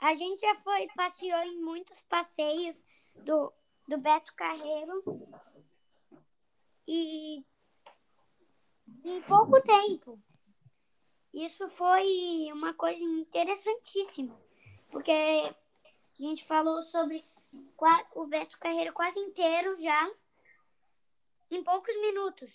A 0.00 0.14
gente 0.14 0.40
já 0.40 0.54
foi, 0.56 0.86
passeou 0.94 1.40
em 1.42 1.60
muitos 1.60 2.00
passeios 2.02 2.84
do, 3.24 3.52
do 3.88 3.98
Beto 3.98 4.32
Carreiro. 4.34 5.02
E 6.86 7.44
em 9.04 9.22
pouco 9.22 9.60
tempo. 9.62 10.18
Isso 11.32 11.66
foi 11.68 12.48
uma 12.52 12.74
coisa 12.74 13.02
interessantíssima. 13.02 14.34
Porque 14.90 15.12
a 15.12 15.54
gente 16.16 16.44
falou 16.44 16.82
sobre 16.82 17.24
o 18.14 18.26
Beto 18.26 18.58
Carreiro 18.58 18.92
quase 18.92 19.18
inteiro 19.18 19.80
já 19.80 20.10
em 21.50 21.62
poucos 21.62 21.94
minutos. 22.00 22.50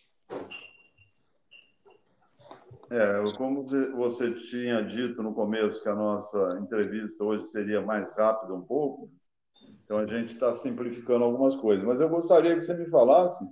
É, 2.90 3.24
como 3.38 3.62
você 3.96 4.34
tinha 4.36 4.84
dito 4.84 5.24
no 5.24 5.34
começo 5.34 5.82
que 5.82 5.90
a 5.90 5.96
nossa 5.96 6.60
entrevista 6.62 7.24
hoje 7.24 7.48
seria 7.48 7.82
mais 7.82 8.14
rápida 8.16 8.54
um 8.54 8.62
pouco, 8.62 9.10
então 9.84 9.98
a 9.98 10.06
gente 10.06 10.34
está 10.34 10.54
simplificando 10.54 11.24
algumas 11.24 11.56
coisas. 11.56 11.86
Mas 11.86 12.00
eu 12.00 12.10
gostaria 12.10 12.54
que 12.54 12.62
você 12.62 12.74
me 12.76 12.90
falasse 12.90 13.44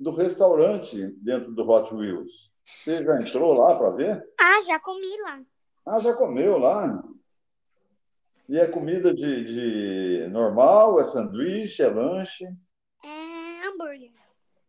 do 0.00 0.10
restaurante 0.12 1.08
dentro 1.18 1.52
do 1.52 1.68
Hot 1.68 1.94
Wheels. 1.94 2.50
Você 2.78 3.02
já 3.02 3.20
entrou 3.20 3.52
lá 3.52 3.76
para 3.76 3.90
ver? 3.90 4.26
Ah, 4.40 4.62
já 4.66 4.80
comi 4.80 5.20
lá. 5.20 5.42
Ah, 5.84 5.98
já 5.98 6.14
comeu 6.14 6.56
lá? 6.56 7.04
E 8.48 8.58
é 8.58 8.66
comida 8.66 9.12
de, 9.12 9.44
de 9.44 10.28
normal? 10.28 10.98
É 11.00 11.04
sanduíche? 11.04 11.82
É 11.82 11.88
lanche? 11.88 12.46
É 13.04 13.66
hambúrguer. 13.66 14.12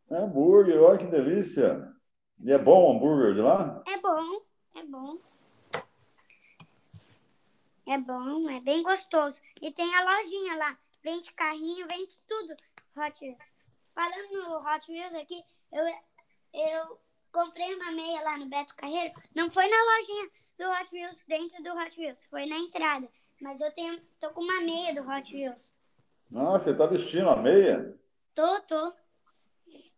É 0.10 0.18
hambúrguer, 0.18 0.82
olha 0.82 0.98
que 0.98 1.08
delícia. 1.08 1.90
E 2.44 2.52
é 2.52 2.58
bom 2.58 2.92
o 2.92 2.98
hambúrguer 2.98 3.34
de 3.34 3.42
lá? 3.42 3.82
É 3.88 3.98
bom, 3.98 4.42
é 4.76 4.84
bom. 4.84 5.18
É 7.88 7.98
bom, 7.98 8.50
é 8.50 8.60
bem 8.60 8.84
gostoso. 8.84 9.38
E 9.62 9.72
tem 9.72 9.96
a 9.96 10.04
lojinha 10.04 10.56
lá. 10.58 10.78
Vende 11.04 11.32
carrinho, 11.34 11.88
vende 11.88 12.20
tudo. 12.28 12.54
Hot 12.98 13.18
Wheels. 13.22 13.51
Falando 13.94 14.32
no 14.32 14.58
Hot 14.58 14.92
Wheels 14.92 15.14
aqui, 15.16 15.44
eu, 15.72 15.86
eu 16.54 17.00
comprei 17.32 17.74
uma 17.76 17.92
meia 17.92 18.22
lá 18.22 18.38
no 18.38 18.48
Beto 18.48 18.76
Carreiro. 18.76 19.14
Não 19.36 19.50
foi 19.50 19.68
na 19.68 19.78
lojinha 19.84 20.30
do 20.58 20.70
Hot 20.70 20.96
Wheels, 20.96 21.24
dentro 21.28 21.64
do 21.64 21.72
Hot 21.72 22.00
Wheels. 22.00 22.26
Foi 22.28 22.46
na 22.46 22.58
entrada. 22.58 23.08
Mas 23.42 23.60
eu 23.60 23.72
tenho, 23.74 24.00
tô 24.20 24.30
com 24.32 24.42
uma 24.42 24.62
meia 24.62 24.94
do 24.94 25.08
Hot 25.10 25.34
Wheels. 25.34 25.72
Ah, 26.34 26.52
você 26.52 26.74
tá 26.74 26.86
vestindo 26.86 27.30
a 27.30 27.36
meia? 27.36 27.98
Tô, 28.34 28.62
tô. 28.62 28.94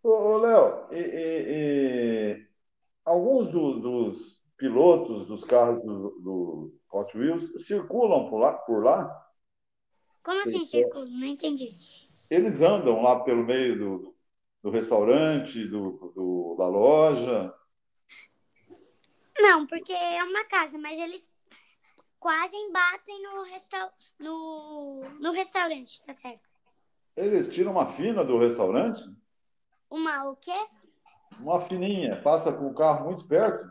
Ô, 0.02 0.38
Léo, 0.38 0.88
e, 0.92 0.98
e, 0.98 1.44
e, 1.48 2.48
alguns 3.06 3.48
do, 3.48 3.80
dos 3.80 4.44
pilotos 4.58 5.28
dos 5.28 5.44
carros 5.44 5.82
do, 5.84 6.20
do, 6.20 6.80
Hot 6.92 7.18
Wheels 7.18 7.66
circulam 7.66 8.30
por 8.30 8.40
lá? 8.40 8.54
Por 8.54 8.84
lá? 8.84 9.30
Como 10.24 10.42
assim 10.42 10.66
circulam? 10.66 11.08
Não 11.08 11.28
entendi. 11.28 12.03
Eles 12.34 12.64
andam 12.64 13.04
lá 13.04 13.20
pelo 13.20 13.46
meio 13.46 13.78
do, 13.78 14.16
do 14.64 14.72
restaurante, 14.72 15.68
do, 15.68 16.12
do, 16.16 16.56
da 16.58 16.68
loja? 16.68 17.54
Não, 19.40 19.68
porque 19.68 19.94
é 19.94 20.24
uma 20.24 20.44
casa, 20.46 20.80
mas 20.80 20.98
eles 20.98 21.32
quase 22.20 22.56
embatem 22.56 23.22
no, 23.22 23.44
resta 23.44 23.94
no, 24.20 25.02
no 25.20 25.32
restaurante, 25.32 26.02
tá 26.04 26.12
certo? 26.12 26.50
Eles 27.16 27.52
tiram 27.52 27.74
uma 27.74 27.86
fina 27.86 28.26
do 28.26 28.40
restaurante? 28.40 29.04
Uma 29.88 30.28
o 30.28 30.36
quê? 30.36 30.68
Uma 31.40 31.62
fininha. 31.62 32.20
Passa 32.24 32.52
com 32.52 32.66
o 32.66 32.74
carro 32.74 33.06
muito 33.06 33.28
perto? 33.28 33.64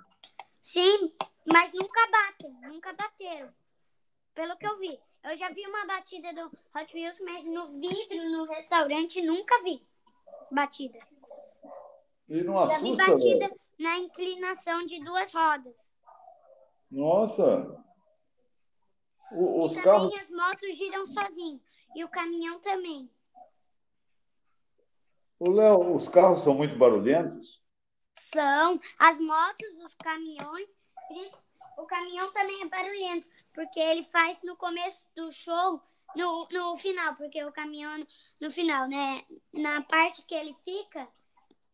Sim, 0.62 1.12
mas 1.53 1.72
nunca 1.72 2.01
batem, 2.12 2.57
nunca 2.62 2.92
bateram. 2.92 3.53
Pelo 4.33 4.57
que 4.57 4.68
eu 4.68 4.79
vi. 4.79 5.01
Eu 5.24 5.37
já 5.37 5.48
vi 5.50 5.64
uma 5.66 5.87
batida 5.87 6.32
do 6.35 6.46
Hot 6.74 6.94
Wheels, 6.94 7.18
mas 7.20 7.44
no 7.44 7.68
vidro, 7.78 8.30
no 8.30 8.44
restaurante, 8.44 9.22
nunca 9.22 9.62
vi 9.62 9.87
batida. 10.50 10.98
E 12.28 12.42
não 12.42 12.58
assusta, 12.58 12.80
Já 12.80 12.82
vi 12.82 12.96
batida 12.96 13.48
velho? 13.48 13.61
na 13.78 13.98
inclinação 13.98 14.85
de 14.85 15.00
duas 15.04 15.32
rodas. 15.32 15.76
Nossa! 16.90 17.82
O, 19.30 19.64
os 19.64 19.76
e 19.76 19.82
carros... 19.82 20.11
também 20.11 20.20
as 20.20 20.30
motos 20.30 20.76
giram 20.76 21.06
sozinho. 21.06 21.61
E 21.94 22.04
o 22.04 22.08
caminhão 22.08 22.61
também. 22.61 23.11
O 25.38 25.50
Léo, 25.50 25.94
os 25.94 26.08
carros 26.08 26.42
são 26.42 26.54
muito 26.54 26.76
barulhentos? 26.76 27.62
São. 28.32 28.80
As 28.98 29.18
motos, 29.18 29.76
os 29.85 29.94
caminhões. 29.94 30.68
O 31.76 31.85
caminhão 31.85 32.32
também 32.32 32.62
é 32.62 32.68
barulhento, 32.68 33.26
porque 33.55 33.81
ele 33.81 34.03
faz 34.05 34.38
no 34.43 34.57
começo 34.57 34.99
do 35.15 35.31
show, 35.33 35.81
no, 36.17 36.49
no 36.51 36.77
final, 36.77 37.15
porque 37.17 37.43
o 37.45 37.53
caminhão 37.53 38.05
no, 38.41 38.51
final, 38.51 38.88
né? 38.88 39.23
Na 39.53 39.83
parte 39.83 40.23
que 40.23 40.35
ele 40.35 40.55
fica, 40.65 41.09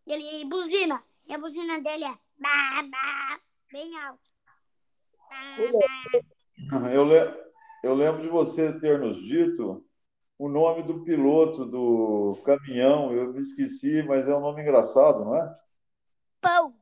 ele 0.06 0.44
buzina. 0.44 1.02
E 1.26 1.34
a 1.34 1.38
buzina 1.38 1.80
dele 1.80 2.04
é 2.04 2.14
bah, 2.38 2.82
bah, 2.90 3.40
bem 3.70 3.98
alto. 3.98 4.30
Bah. 5.28 6.92
Eu, 6.92 7.04
le... 7.04 7.48
Eu 7.82 7.94
lembro 7.94 8.22
de 8.22 8.28
você 8.28 8.78
ter 8.80 8.98
nos 8.98 9.18
dito 9.18 9.84
o 10.38 10.48
nome 10.48 10.84
do 10.84 11.02
piloto 11.02 11.64
do 11.64 12.40
caminhão, 12.44 13.12
eu 13.12 13.32
me 13.32 13.40
esqueci, 13.40 14.02
mas 14.04 14.28
é 14.28 14.34
um 14.34 14.40
nome 14.40 14.62
engraçado, 14.62 15.24
não 15.24 15.36
é? 15.36 15.56
Pão. 16.40 16.74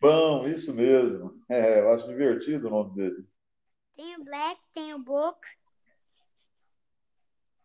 Pão, 0.00 0.48
isso 0.48 0.74
mesmo. 0.74 1.36
É, 1.48 1.78
eu 1.80 1.92
acho 1.92 2.08
divertido 2.08 2.66
o 2.66 2.70
nome 2.70 2.94
dele. 2.96 3.24
Tem 3.96 4.14
o 4.16 4.24
Black, 4.24 4.60
tem 4.74 4.92
o 4.92 4.98
Boca. 4.98 5.48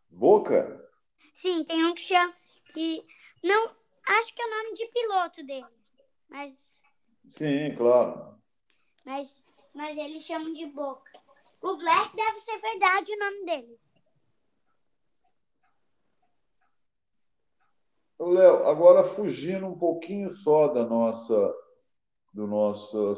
Boca? 0.09 0.89
Sim, 1.33 1.63
tem 1.65 1.85
um 1.85 1.93
que 1.93 2.01
chama. 2.01 2.33
Que, 2.73 3.05
não, 3.43 3.75
acho 4.07 4.33
que 4.33 4.41
é 4.41 4.45
o 4.45 4.49
nome 4.49 4.73
de 4.73 4.87
piloto 4.87 5.45
dele. 5.45 5.67
Mas. 6.29 6.79
Sim, 7.29 7.75
claro. 7.75 8.41
Mas, 9.03 9.45
mas 9.73 9.97
eles 9.97 10.23
chamam 10.23 10.53
de 10.53 10.67
Boca. 10.67 11.11
O 11.61 11.75
Black 11.75 12.15
deve 12.15 12.39
ser 12.39 12.59
verdade 12.59 13.11
o 13.11 13.19
nome 13.19 13.45
dele. 13.45 13.79
Léo, 18.19 18.67
agora 18.67 19.03
fugindo 19.03 19.65
um 19.65 19.77
pouquinho 19.77 20.31
só 20.31 20.67
da 20.67 20.85
nossa 20.85 21.53
do 22.33 22.47
nossa 22.47 23.13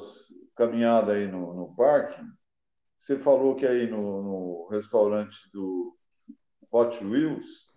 caminhada 0.56 1.14
aí 1.14 1.28
no, 1.28 1.54
no 1.54 1.76
parque, 1.76 2.20
você 3.04 3.20
falou 3.20 3.54
que 3.54 3.68
aí 3.68 3.86
no, 3.86 4.24
no 4.24 4.68
restaurante 4.70 5.52
do 5.52 5.94
Hot 6.72 7.04
Wheels 7.04 7.70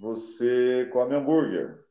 você 0.00 0.88
come 0.92 1.16
hambúrguer. 1.16 1.84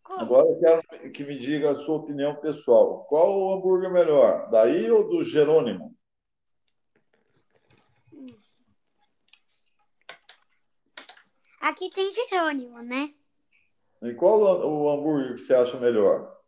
Como? 0.00 0.20
Agora 0.20 0.46
eu 0.46 0.60
quero 0.60 1.12
que 1.12 1.24
me 1.24 1.36
diga 1.36 1.72
a 1.72 1.74
sua 1.74 1.96
opinião 1.96 2.36
pessoal. 2.36 3.04
Qual 3.06 3.36
o 3.36 3.52
hambúrguer 3.52 3.92
melhor? 3.92 4.48
Daí 4.48 4.88
ou 4.92 5.08
do 5.08 5.24
Jerônimo? 5.24 5.92
Aqui 11.60 11.90
tem 11.90 12.12
Jerônimo, 12.12 12.80
né? 12.80 13.12
E 14.02 14.14
qual 14.14 14.40
o 14.40 14.88
hambúrguer 14.88 15.34
que 15.34 15.42
você 15.42 15.54
acha 15.56 15.80
melhor? 15.80 16.39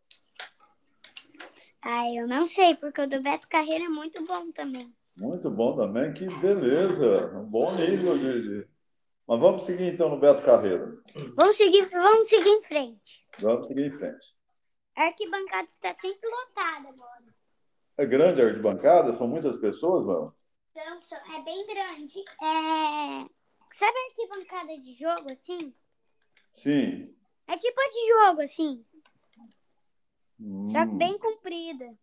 Ah, 1.83 2.09
eu 2.13 2.27
não 2.29 2.47
sei, 2.47 2.77
porque 2.77 3.01
o 3.01 3.09
do 3.09 3.21
Beto 3.21 3.49
Carreiro 3.49 3.85
é 3.85 3.89
muito 3.89 4.25
bom 4.25 4.51
também. 4.53 4.95
Muito 5.17 5.51
bom 5.51 5.77
também, 5.77 6.13
que 6.15 6.27
beleza. 6.41 7.27
Um 7.37 7.45
bom 7.45 7.75
nível 7.75 8.19
de. 8.19 8.67
Mas 9.27 9.41
vamos 9.41 9.65
seguir 9.65 9.93
então 9.93 10.09
no 10.09 10.19
Beto 10.19 10.43
Carreiro. 10.43 11.03
Vamos 11.37 11.57
seguir, 11.57 11.83
vamos 11.91 12.29
seguir 12.29 12.49
em 12.51 12.63
frente. 12.63 13.27
Vamos 13.41 13.67
seguir 13.67 13.87
em 13.87 13.93
frente. 13.93 14.27
A 14.97 15.05
arquibancada 15.07 15.69
está 15.69 15.95
sempre 15.95 16.29
lotada 16.29 16.89
agora. 16.89 17.35
É 17.97 18.07
grande 18.07 18.41
a 18.41 18.47
arquibancada? 18.47 19.13
São 19.13 19.29
muitas 19.29 19.57
pessoas, 19.57 20.05
só- 20.05 20.35
é 21.35 21.43
bem 21.43 21.67
grande. 21.67 22.19
É... 22.21 23.29
Sabe 23.73 23.97
a 23.99 24.07
arquibancada 24.09 24.79
de 24.79 24.95
jogo, 24.95 25.31
assim? 25.31 25.75
Sim. 26.55 27.15
É 27.47 27.57
tipo 27.57 27.81
a 27.81 27.89
de 27.89 28.09
jogo, 28.09 28.41
assim. 28.43 28.85
Só 30.71 30.87
que 30.87 30.93
Hum. 30.93 30.99
bem 30.99 31.19
comprida. 31.19 31.97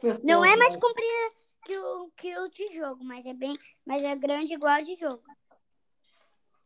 Pessoas? 0.00 0.24
Não 0.24 0.44
é 0.44 0.56
mais 0.56 0.76
comprida 0.76 1.32
que 1.64 1.78
o, 1.78 2.10
que 2.16 2.38
o 2.38 2.48
de 2.48 2.72
jogo, 2.74 3.04
mas 3.04 3.24
é 3.26 3.34
bem, 3.34 3.56
mas 3.86 4.02
é 4.02 4.16
grande 4.16 4.54
igual 4.54 4.72
a 4.72 4.80
de 4.80 4.96
jogo. 4.96 5.22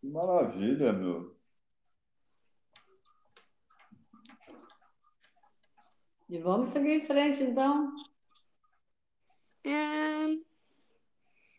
Que 0.01 0.07
maravilha, 0.09 0.93
meu. 0.93 1.37
E 6.29 6.39
vamos 6.39 6.71
seguir 6.71 7.03
em 7.03 7.07
frente, 7.07 7.43
então. 7.43 7.93
Hum, 9.67 10.45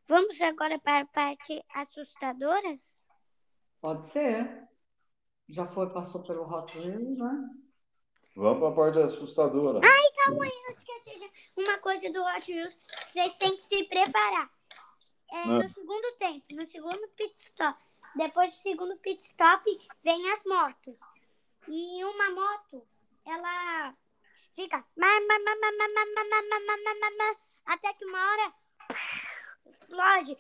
vamos 0.08 0.42
agora 0.42 0.80
para 0.80 1.04
a 1.04 1.08
parte 1.08 1.64
assustadoras? 1.74 2.96
Pode 3.82 4.06
ser. 4.06 4.68
Já 5.48 5.68
foi, 5.68 5.92
passou 5.94 6.24
pelo 6.24 6.44
Hot 6.52 6.76
Wheels, 6.78 7.18
né? 7.18 7.65
Vamos 8.36 8.60
para 8.60 8.70
a 8.70 8.76
parte 8.76 9.00
assustadora. 9.00 9.80
Ai, 9.82 10.12
calma 10.26 10.44
aí, 10.44 10.52
eu 10.68 10.74
esqueci 10.74 11.20
de 11.20 11.64
uma 11.64 11.78
coisa 11.78 12.12
do 12.12 12.22
Hot 12.22 12.52
Wheels. 12.52 12.78
Vocês 13.10 13.34
têm 13.38 13.56
que 13.56 13.64
se 13.64 13.84
preparar. 13.86 14.52
É, 15.32 15.42
ah. 15.44 15.46
No 15.48 15.70
segundo 15.70 16.18
tempo, 16.18 16.46
no 16.52 16.66
segundo 16.66 17.08
pit 17.16 17.34
stop. 17.40 17.80
Depois 18.14 18.52
do 18.54 18.58
segundo 18.58 18.98
pit 18.98 19.24
stop, 19.24 19.64
vem 20.04 20.32
as 20.32 20.44
motos. 20.44 21.00
E 21.70 22.04
uma 22.04 22.30
moto, 22.32 22.86
ela 23.26 23.96
fica 24.54 24.86
até 27.66 27.94
que 27.94 28.06
uma 28.06 28.32
hora 28.32 28.54
explode. 29.66 30.38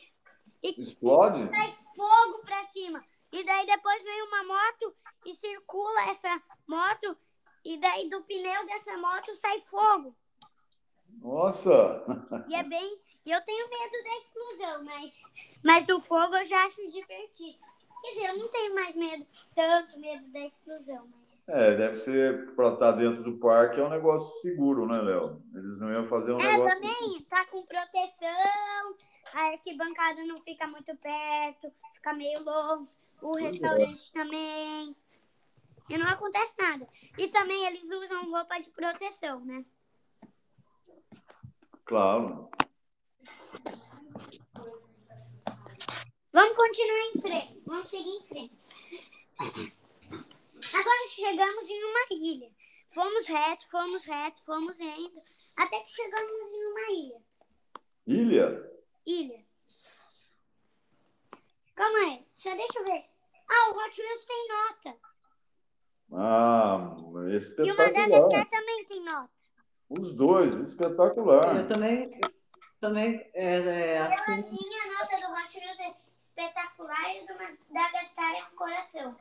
E 0.61 0.81
explode? 0.81 1.49
Sai 1.49 1.77
fogo 1.95 2.39
pra 2.45 2.63
cima. 2.65 3.03
E 3.31 3.43
daí 3.43 3.65
depois 3.65 4.03
vem 4.03 4.21
uma 4.23 4.43
moto 4.43 4.95
e 5.25 5.33
circula 5.33 6.09
essa 6.09 6.41
moto 6.67 7.17
e 7.65 7.77
daí 7.77 8.09
do 8.09 8.21
pneu 8.21 8.65
dessa 8.67 8.95
moto 8.97 9.35
sai 9.35 9.59
fogo. 9.61 10.15
Nossa! 11.21 12.05
E 12.47 12.55
é 12.55 12.63
bem. 12.63 12.99
Eu 13.25 13.41
tenho 13.41 13.67
medo 13.69 14.03
da 14.03 14.17
explosão, 14.19 14.83
mas, 14.83 15.11
mas 15.63 15.85
do 15.87 15.99
fogo 15.99 16.35
eu 16.35 16.45
já 16.45 16.63
acho 16.65 16.91
divertido. 16.91 17.57
Quer 18.01 18.09
dizer, 18.13 18.27
eu 18.29 18.37
não 18.37 18.47
tenho 18.49 18.75
mais 18.75 18.95
medo, 18.95 19.25
tanto 19.55 19.99
medo 19.99 20.27
da 20.31 20.41
explosão, 20.41 21.07
mas. 21.11 21.25
É, 21.47 21.75
deve 21.75 21.95
ser 21.95 22.53
para 22.55 22.73
estar 22.73 22.91
dentro 22.91 23.23
do 23.23 23.37
parque, 23.39 23.79
é 23.79 23.83
um 23.83 23.89
negócio 23.89 24.31
seguro, 24.41 24.85
né, 24.87 25.01
Léo? 25.01 25.41
Eles 25.55 25.79
não 25.79 25.91
iam 25.91 26.07
fazer 26.07 26.33
um 26.33 26.39
É, 26.39 26.51
negócio. 26.57 26.75
também 26.81 27.21
tá 27.23 27.45
com 27.45 27.63
proteção, 27.65 28.95
a 29.33 29.39
arquibancada 29.51 30.23
não 30.25 30.39
fica 30.41 30.67
muito 30.67 30.95
perto, 30.97 31.71
fica 31.95 32.13
meio 32.13 32.43
longe, 32.43 32.91
o 33.21 33.31
Pois 33.31 33.43
é. 33.43 33.47
restaurante 33.49 34.11
também. 34.11 34.95
E 35.89 35.97
não 35.97 36.07
acontece 36.07 36.53
nada. 36.57 36.87
E 37.17 37.27
também 37.27 37.65
eles 37.65 37.83
usam 37.83 38.31
roupa 38.31 38.59
de 38.59 38.69
proteção, 38.71 39.43
né? 39.45 39.63
Claro. 41.85 42.49
Vamos 46.33 46.57
continuar 46.57 47.05
em 47.13 47.21
frente. 47.21 47.63
Vamos 47.65 47.89
seguir 47.89 48.09
em 48.09 48.27
frente. 48.27 48.59
Agora 50.73 51.09
chegamos 51.09 51.69
em 51.69 51.83
uma 51.83 52.05
ilha. 52.11 52.51
Fomos 52.89 53.27
reto, 53.27 53.69
fomos 53.69 54.03
reto, 54.05 54.43
fomos 54.43 54.79
indo. 54.79 55.21
Até 55.55 55.79
que 55.81 55.91
chegamos 55.91 56.31
em 56.31 56.65
uma 56.65 56.91
ilha. 56.91 57.21
Ilha? 58.07 58.71
Ilha. 59.05 59.45
Calma 61.75 61.99
aí. 61.99 62.27
Só 62.35 62.55
deixa 62.55 62.79
eu 62.79 62.85
ver. 62.85 63.05
Ah, 63.47 63.69
o 63.69 63.77
Hot 63.77 64.01
Wheels 64.01 64.25
tem 64.25 64.47
nota. 64.47 65.14
Ah, 66.11 66.95
E 66.97 67.01
o 67.03 67.29
espetacular. 67.29 67.87
Madagascar 67.87 68.49
também 68.49 68.85
tem 68.85 69.03
nota. 69.03 69.29
Os 69.89 70.15
dois, 70.15 70.55
espetacular. 70.59 71.57
Eu 71.57 71.67
também, 71.67 72.19
também 72.79 73.29
é, 73.33 73.55
é, 73.93 73.97
A 73.99 74.05
assim, 74.13 74.31
minha 74.43 74.99
nota 74.99 75.15
do 75.27 75.33
Hot 75.33 75.57
Wheels 75.57 75.79
é 75.79 75.95
espetacular 76.21 77.15
e 77.15 77.27
do 77.27 77.33
Madagascar 77.73 78.35
é 78.35 78.43
um 78.51 78.55
coração. 78.55 79.15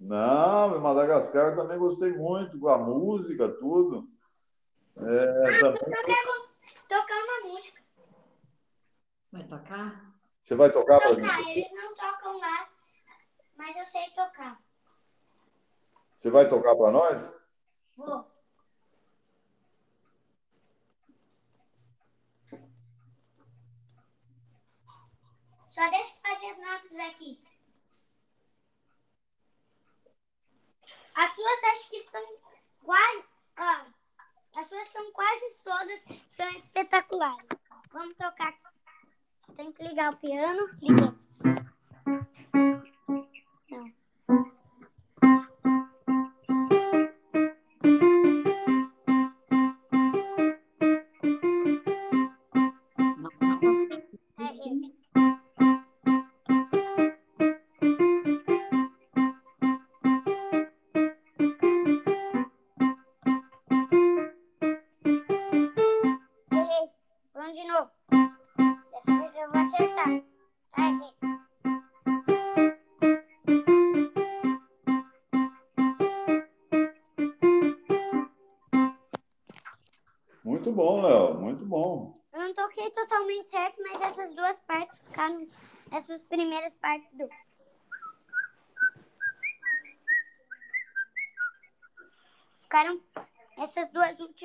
Não, 0.00 0.80
Madagascar 0.80 1.54
também 1.56 1.78
gostei 1.78 2.12
muito, 2.12 2.58
com 2.58 2.68
a 2.68 2.78
música, 2.78 3.48
tudo. 3.48 4.08
É, 4.96 5.00
também- 5.00 5.60
Eu 5.60 6.04
quero 6.04 6.48
tocar 6.88 7.24
uma 7.24 7.52
música. 7.52 7.80
vai 9.32 9.44
tocar? 9.44 10.14
Você 10.42 10.54
vai 10.54 10.70
tocar 10.70 11.00
para 11.00 11.16
Tocar, 11.16 11.40
mim? 11.42 11.50
eles 11.50 11.72
não 11.72 11.94
tocam 11.96 12.38
lá, 12.38 12.68
mas 13.56 13.76
eu 13.76 13.86
sei. 13.86 14.04
Você 16.24 16.30
vai 16.30 16.48
tocar 16.48 16.74
para 16.74 16.90
nós? 16.90 17.38
Vou. 17.98 18.24
Só 25.66 25.90
deixa 25.90 26.14
eu 26.14 26.20
fazer 26.22 26.46
as 26.46 26.58
notas 26.58 26.98
aqui. 27.10 27.44
As 31.14 31.30
suas 31.30 31.64
acho 31.64 31.90
que 31.90 32.02
são 32.04 32.38
quase. 32.82 33.24
Ó, 33.58 34.60
as 34.60 34.66
suas 34.66 34.88
são 34.88 35.12
quase 35.12 35.62
todas 35.62 36.04
são 36.30 36.48
espetaculares. 36.52 37.48
Vamos 37.92 38.16
tocar 38.16 38.48
aqui. 38.48 38.66
Tem 39.56 39.70
que 39.72 39.86
ligar 39.86 40.14
o 40.14 40.16
piano. 40.16 40.70
Liguei. 40.80 41.24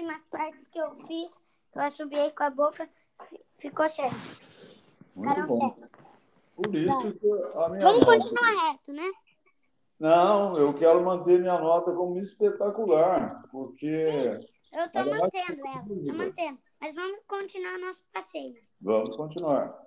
Últimas 0.10 0.22
partes 0.24 0.68
que 0.68 0.80
eu 0.80 0.96
fiz, 1.06 1.38
que 1.72 1.78
eu 1.78 1.84
assobiei 1.84 2.32
com 2.32 2.44
a 2.44 2.50
boca, 2.50 2.90
fi- 3.24 3.40
ficou 3.60 3.88
certo. 3.90 4.16
Muito 5.16 5.30
Ficaram 5.30 5.48
bom. 5.48 5.60
certo. 5.60 5.90
Por 6.56 6.76
isso 6.76 7.14
que 7.20 7.32
a 7.32 7.70
minha 7.70 7.82
Vamos 7.82 8.06
nota- 8.06 8.18
continuar 8.18 8.68
reto, 8.72 8.92
né? 8.94 9.12
Não, 10.00 10.58
eu 10.58 10.74
quero 10.74 11.04
manter 11.04 11.40
minha 11.40 11.60
nota 11.60 11.92
como 11.92 12.18
espetacular, 12.18 13.44
porque 13.52 14.40
Eu 14.72 14.90
tô 14.92 15.00
Era 15.00 15.10
mais 15.10 15.22
mantendo 15.22 15.68
ela, 15.68 15.80
tô 15.82 15.88
dúvida. 15.96 16.14
mantendo. 16.14 16.60
Mas 16.80 16.96
vamos 16.96 17.20
continuar 17.28 17.78
nosso 17.80 18.04
passeio. 18.14 18.56
vamos 18.82 19.16
continuar. 19.16 19.78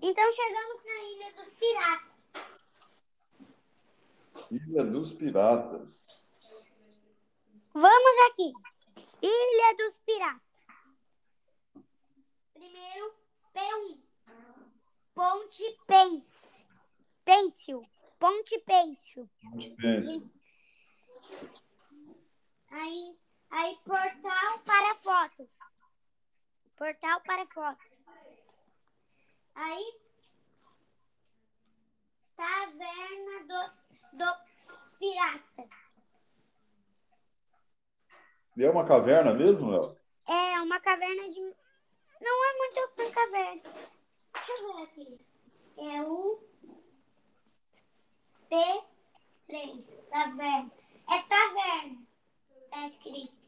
Então 0.00 0.32
chegamos 0.32 0.84
na 0.84 1.02
Ilha 1.04 1.32
dos 1.36 1.54
Piratas. 1.54 2.12
Ilha 4.50 4.84
dos 4.84 5.12
Piratas. 5.12 6.21
Vamos 7.74 8.30
aqui. 8.30 8.52
Ilha 9.22 9.76
dos 9.76 9.98
Piratas. 10.04 10.42
Primeiro, 12.52 13.14
P1. 13.54 14.00
Ponte 15.14 15.78
Pence. 15.86 16.42
Pêncil. 17.24 17.82
Ponte 18.18 18.58
Pêncil. 18.60 19.30
Pensa? 19.80 20.22
Aí, 22.70 23.18
aí 23.50 23.78
portal 23.84 24.58
para 24.64 24.94
fotos. 24.96 25.48
Portal 26.76 27.20
para 27.22 27.46
fotos. 27.46 27.92
Aí 29.54 30.00
Taverna 32.36 33.44
dos, 33.46 33.72
do 34.12 34.98
Pirata. 34.98 35.81
E 38.56 38.64
é 38.64 38.70
uma 38.70 38.84
caverna 38.84 39.32
mesmo, 39.32 39.70
Léo? 39.70 39.96
É, 40.28 40.60
uma 40.60 40.78
caverna 40.80 41.28
de. 41.30 41.40
Não 41.40 42.44
é 42.44 42.58
muito 42.58 42.92
uma 42.98 43.10
caverna. 43.10 43.62
Deixa 44.34 44.62
eu 44.62 44.76
ver 44.76 44.82
aqui. 44.82 45.20
É 45.78 46.02
o 46.02 46.42
P3. 48.50 50.08
Taverna. 50.10 50.70
É 51.10 51.22
taverna. 51.22 52.02
Tá 52.70 52.86
escrito. 52.86 53.42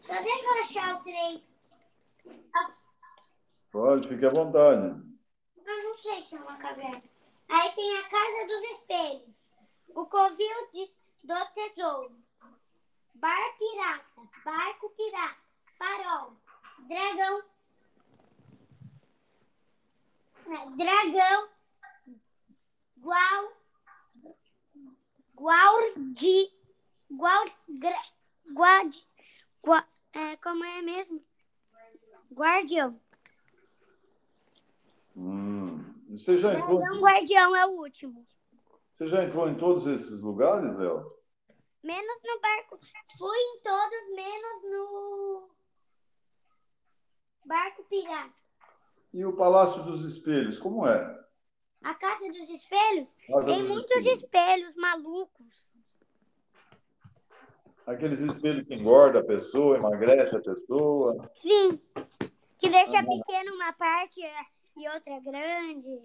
Só 0.00 0.22
deixa 0.22 0.44
eu 0.44 0.62
achar 0.62 0.96
o 0.96 1.02
3. 1.02 1.48
Aqui. 2.54 2.78
Pode, 3.72 4.08
fique 4.08 4.24
à 4.24 4.30
vontade. 4.30 5.02
Eu 5.66 5.82
não 5.82 5.98
sei 5.98 6.22
se 6.24 6.36
é 6.36 6.38
uma 6.38 6.56
caverna. 6.56 7.02
Aí 7.48 7.72
tem 7.72 7.98
a 7.98 8.08
Casa 8.08 8.46
dos 8.46 8.62
Espelhos, 8.70 9.45
o 9.96 10.04
Covil 10.04 10.70
de, 10.74 10.92
do 11.24 11.34
Tesouro, 11.54 12.14
Bar 13.14 13.56
Pirata, 13.58 14.28
Barco 14.44 14.90
Pirata, 14.90 15.40
Farol, 15.78 16.36
Dragão, 16.86 17.42
é, 20.48 20.70
Dragão, 20.76 21.48
Guau, 22.98 23.52
Guardi, 25.34 26.52
Guard, 27.10 27.52
Guard, 28.52 28.94
Guard, 29.64 29.86
é, 30.12 30.36
como 30.36 30.62
é 30.62 30.82
mesmo? 30.82 31.24
Guardião. 32.30 33.00
Hum. 35.16 35.82
Você 36.10 36.38
já? 36.38 36.50
Dragão 36.50 37.00
Guardião 37.00 37.56
é 37.56 37.64
o 37.64 37.70
último. 37.70 38.26
Você 38.96 39.06
já 39.08 39.24
entrou 39.24 39.48
em 39.48 39.56
todos 39.58 39.86
esses 39.86 40.22
lugares, 40.22 40.74
Léo? 40.78 41.12
Menos 41.82 42.20
no 42.24 42.40
barco. 42.40 42.78
Fui 43.18 43.38
em 43.38 43.60
todos, 43.60 44.14
menos 44.14 44.62
no 44.64 45.50
barco 47.44 47.84
pirata. 47.84 48.32
E 49.12 49.24
o 49.24 49.36
Palácio 49.36 49.82
dos 49.84 50.04
Espelhos, 50.04 50.58
como 50.58 50.86
é? 50.86 51.24
A 51.82 51.94
Casa 51.94 52.26
dos 52.26 52.48
Espelhos 52.50 53.08
Casa 53.28 53.46
tem 53.46 53.60
dos 53.60 53.68
muitos 53.68 53.96
Espelhos. 53.96 54.18
espelhos 54.22 54.74
malucos. 54.76 55.66
Aqueles 57.86 58.18
espelhos 58.20 58.66
que 58.66 58.74
engorda 58.74 59.20
a 59.20 59.24
pessoa, 59.24 59.76
emagrece 59.76 60.36
a 60.36 60.40
pessoa. 60.40 61.30
Sim. 61.36 61.80
Que 62.58 62.68
deixa 62.68 62.98
Ah, 62.98 63.02
não. 63.02 63.18
pequeno 63.20 63.54
uma 63.54 63.72
parte 63.74 64.20
e 64.76 64.88
outra 64.88 65.20
grande. 65.20 66.02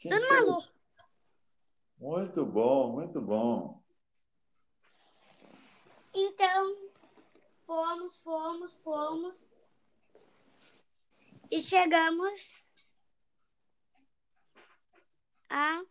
Tudo 0.00 0.28
maluco. 0.30 0.72
Muito 2.04 2.44
bom, 2.44 2.92
muito 2.92 3.18
bom. 3.18 3.82
Então, 6.12 6.76
fomos, 7.66 8.20
fomos, 8.20 8.76
fomos. 8.80 9.34
E 11.50 11.62
chegamos 11.62 12.38
a. 15.48 15.82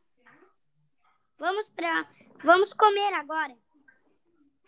Vamos 1.39 1.67
pra. 1.69 2.07
Vamos 2.43 2.71
comer 2.73 3.11
agora. 3.15 3.57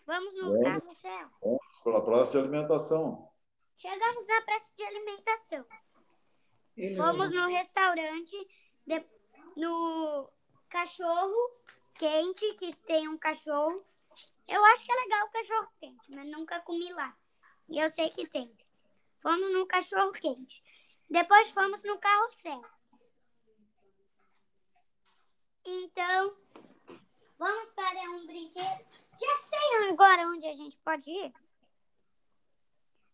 Vamos 0.04 0.34
no 0.34 0.50
Vamos. 0.50 0.64
carrossel. 0.64 1.28
Vamos 1.40 1.80
para 1.84 1.98
a 1.98 2.02
praça 2.02 2.30
de 2.32 2.38
alimentação. 2.38 3.30
Chegamos 3.76 4.26
na 4.26 4.42
praça 4.42 4.72
de 4.76 4.82
alimentação. 4.82 5.64
Ele- 6.76 6.96
Fomos 6.96 7.32
no 7.32 7.46
restaurante, 7.46 8.36
de- 8.84 9.06
no 9.56 10.28
cachorro 10.68 11.50
quente, 11.94 12.54
que 12.54 12.74
tem 12.86 13.08
um 13.08 13.18
cachorro. 13.18 13.84
Eu 14.46 14.64
acho 14.64 14.84
que 14.84 14.92
é 14.92 14.94
legal 14.94 15.26
o 15.26 15.30
cachorro 15.30 15.68
quente, 15.80 16.10
mas 16.12 16.26
nunca 16.30 16.60
comi 16.60 16.92
lá. 16.92 17.16
E 17.68 17.78
eu 17.78 17.90
sei 17.90 18.10
que 18.10 18.26
tem. 18.28 18.52
Fomos 19.18 19.52
no 19.52 19.66
cachorro 19.66 20.12
quente. 20.12 20.62
Depois 21.08 21.50
fomos 21.50 21.82
no 21.82 21.98
carrossel. 21.98 22.64
Então, 25.64 26.36
vamos 27.38 27.70
para 27.70 28.10
um 28.10 28.26
brinquedo. 28.26 28.86
Já 29.18 29.36
sei 29.48 29.88
agora 29.88 30.28
onde 30.28 30.46
a 30.46 30.54
gente 30.54 30.76
pode 30.78 31.10
ir. 31.10 31.32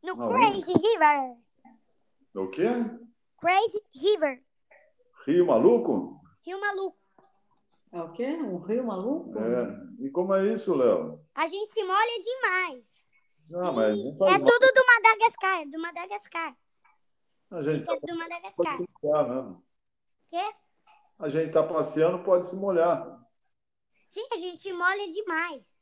No 0.02 0.20
Aonde? 0.20 0.64
Crazy 0.64 0.72
River. 0.72 1.38
O 2.34 2.48
quê? 2.50 2.68
Crazy 3.38 3.82
River. 3.94 4.44
Rio 5.26 5.46
Maluco? 5.46 6.20
Rio 6.44 6.60
Maluco. 6.60 7.01
É 7.92 8.00
o 8.00 8.12
quê? 8.12 8.26
Um 8.26 8.58
rio 8.58 8.86
maluco? 8.86 9.38
É. 9.38 10.04
E 10.06 10.10
como 10.10 10.34
é 10.34 10.52
isso, 10.52 10.74
Léo? 10.74 11.24
A 11.34 11.46
gente 11.46 11.72
se 11.72 11.82
molha 11.84 12.22
demais. 12.22 13.02
Ah, 13.54 13.72
mas 13.72 14.02
não 14.02 14.12
É 14.12 14.16
faz 14.18 14.40
mal. 14.42 14.50
tudo 14.50 14.66
do 14.74 14.86
Madagascar, 14.86 15.68
do 15.68 15.78
Madagascar. 15.78 16.56
A 17.50 17.62
gente 17.62 17.82
É 17.82 17.84
tá- 17.84 17.94
do 17.94 18.00
pode 18.00 18.18
Madagascar. 18.18 18.74
se 18.76 18.84
molhar 19.02 19.28
mesmo. 19.28 19.64
Quê? 20.28 20.54
A 21.18 21.28
gente 21.28 21.48
está 21.48 21.62
passeando, 21.62 22.24
pode 22.24 22.46
se 22.46 22.56
molhar. 22.56 23.20
Sim, 24.08 24.26
a 24.32 24.36
gente 24.36 24.62
se 24.62 24.72
molha 24.72 25.10
demais. 25.10 25.76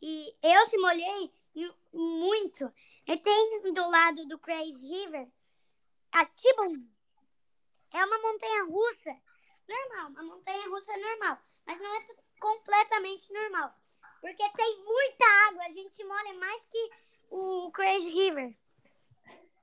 E 0.00 0.32
eu 0.42 0.66
se 0.68 0.78
molhei 0.78 1.32
mu- 1.54 1.74
muito. 1.92 2.72
E 3.06 3.16
tem 3.18 3.72
do 3.74 3.90
lado 3.90 4.26
do 4.28 4.38
Crazy 4.38 4.86
River 4.86 5.28
a 6.12 6.24
Tibum. 6.26 6.86
É 7.92 8.04
uma 8.04 8.18
montanha 8.22 8.64
russa. 8.66 9.10
Normal, 9.70 10.10
uma 10.10 10.22
montanha 10.34 10.68
russa 10.68 10.92
normal. 10.96 11.38
Mas 11.64 11.78
não 11.78 11.96
é 11.96 12.06
completamente 12.40 13.32
normal. 13.32 13.72
Porque 14.20 14.48
tem 14.56 14.84
muita 14.84 15.24
água. 15.48 15.62
A 15.62 15.72
gente 15.72 15.94
se 15.94 16.02
molha 16.04 16.34
mais 16.34 16.64
que 16.64 16.90
o 17.30 17.70
Crazy 17.70 18.10
River. 18.10 18.54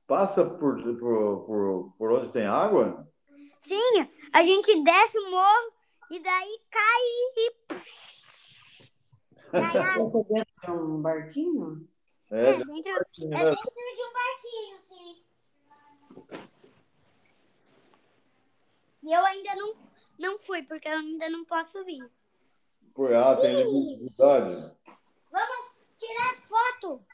Passa 0.08 0.46
por, 0.46 0.82
por, 0.98 1.46
por, 1.46 1.94
por 1.98 2.12
onde 2.14 2.32
tem 2.32 2.48
água? 2.48 3.06
Sim, 3.60 4.10
a 4.32 4.42
gente 4.42 4.82
desce 4.82 5.20
o 5.20 5.30
morro 5.30 5.74
e 6.10 6.20
daí 6.20 6.62
cai 6.72 7.04
e. 7.36 7.54
Cai 9.52 9.78
água. 9.78 10.24
Dentro 10.30 10.46
de 10.64 10.72
um 10.72 11.02
barquinho? 11.02 11.88
É, 12.32 12.50
É, 12.50 12.54
dentro, 12.54 12.72
é 12.72 12.76
dentro 12.76 13.16
de 13.16 14.04
um 14.04 14.14
barquinho, 14.14 14.80
sim. 14.88 15.24
E 19.04 19.14
eu 19.14 19.26
ainda 19.26 19.56
não, 19.56 19.74
não 20.18 20.38
fui, 20.40 20.64
porque 20.64 20.88
eu 20.88 20.98
ainda 20.98 21.30
não 21.30 21.46
posso 21.46 21.84
vir. 21.86 22.10
Por- 22.94 23.14
Ah, 23.14 23.36
tem 23.36 23.56
visibilidade. 23.56 24.76
Vamos 25.32 25.76
tirar 25.98 26.36
foto. 26.48 27.06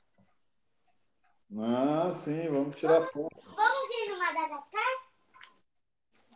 Ah, 1.60 2.12
sim, 2.14 2.48
vamos 2.50 2.76
tirar 2.76 3.06
foto. 3.10 3.30
Vamos 3.56 3.90
ir 3.92 4.10
no 4.10 4.18
Madagascar? 4.18 5.04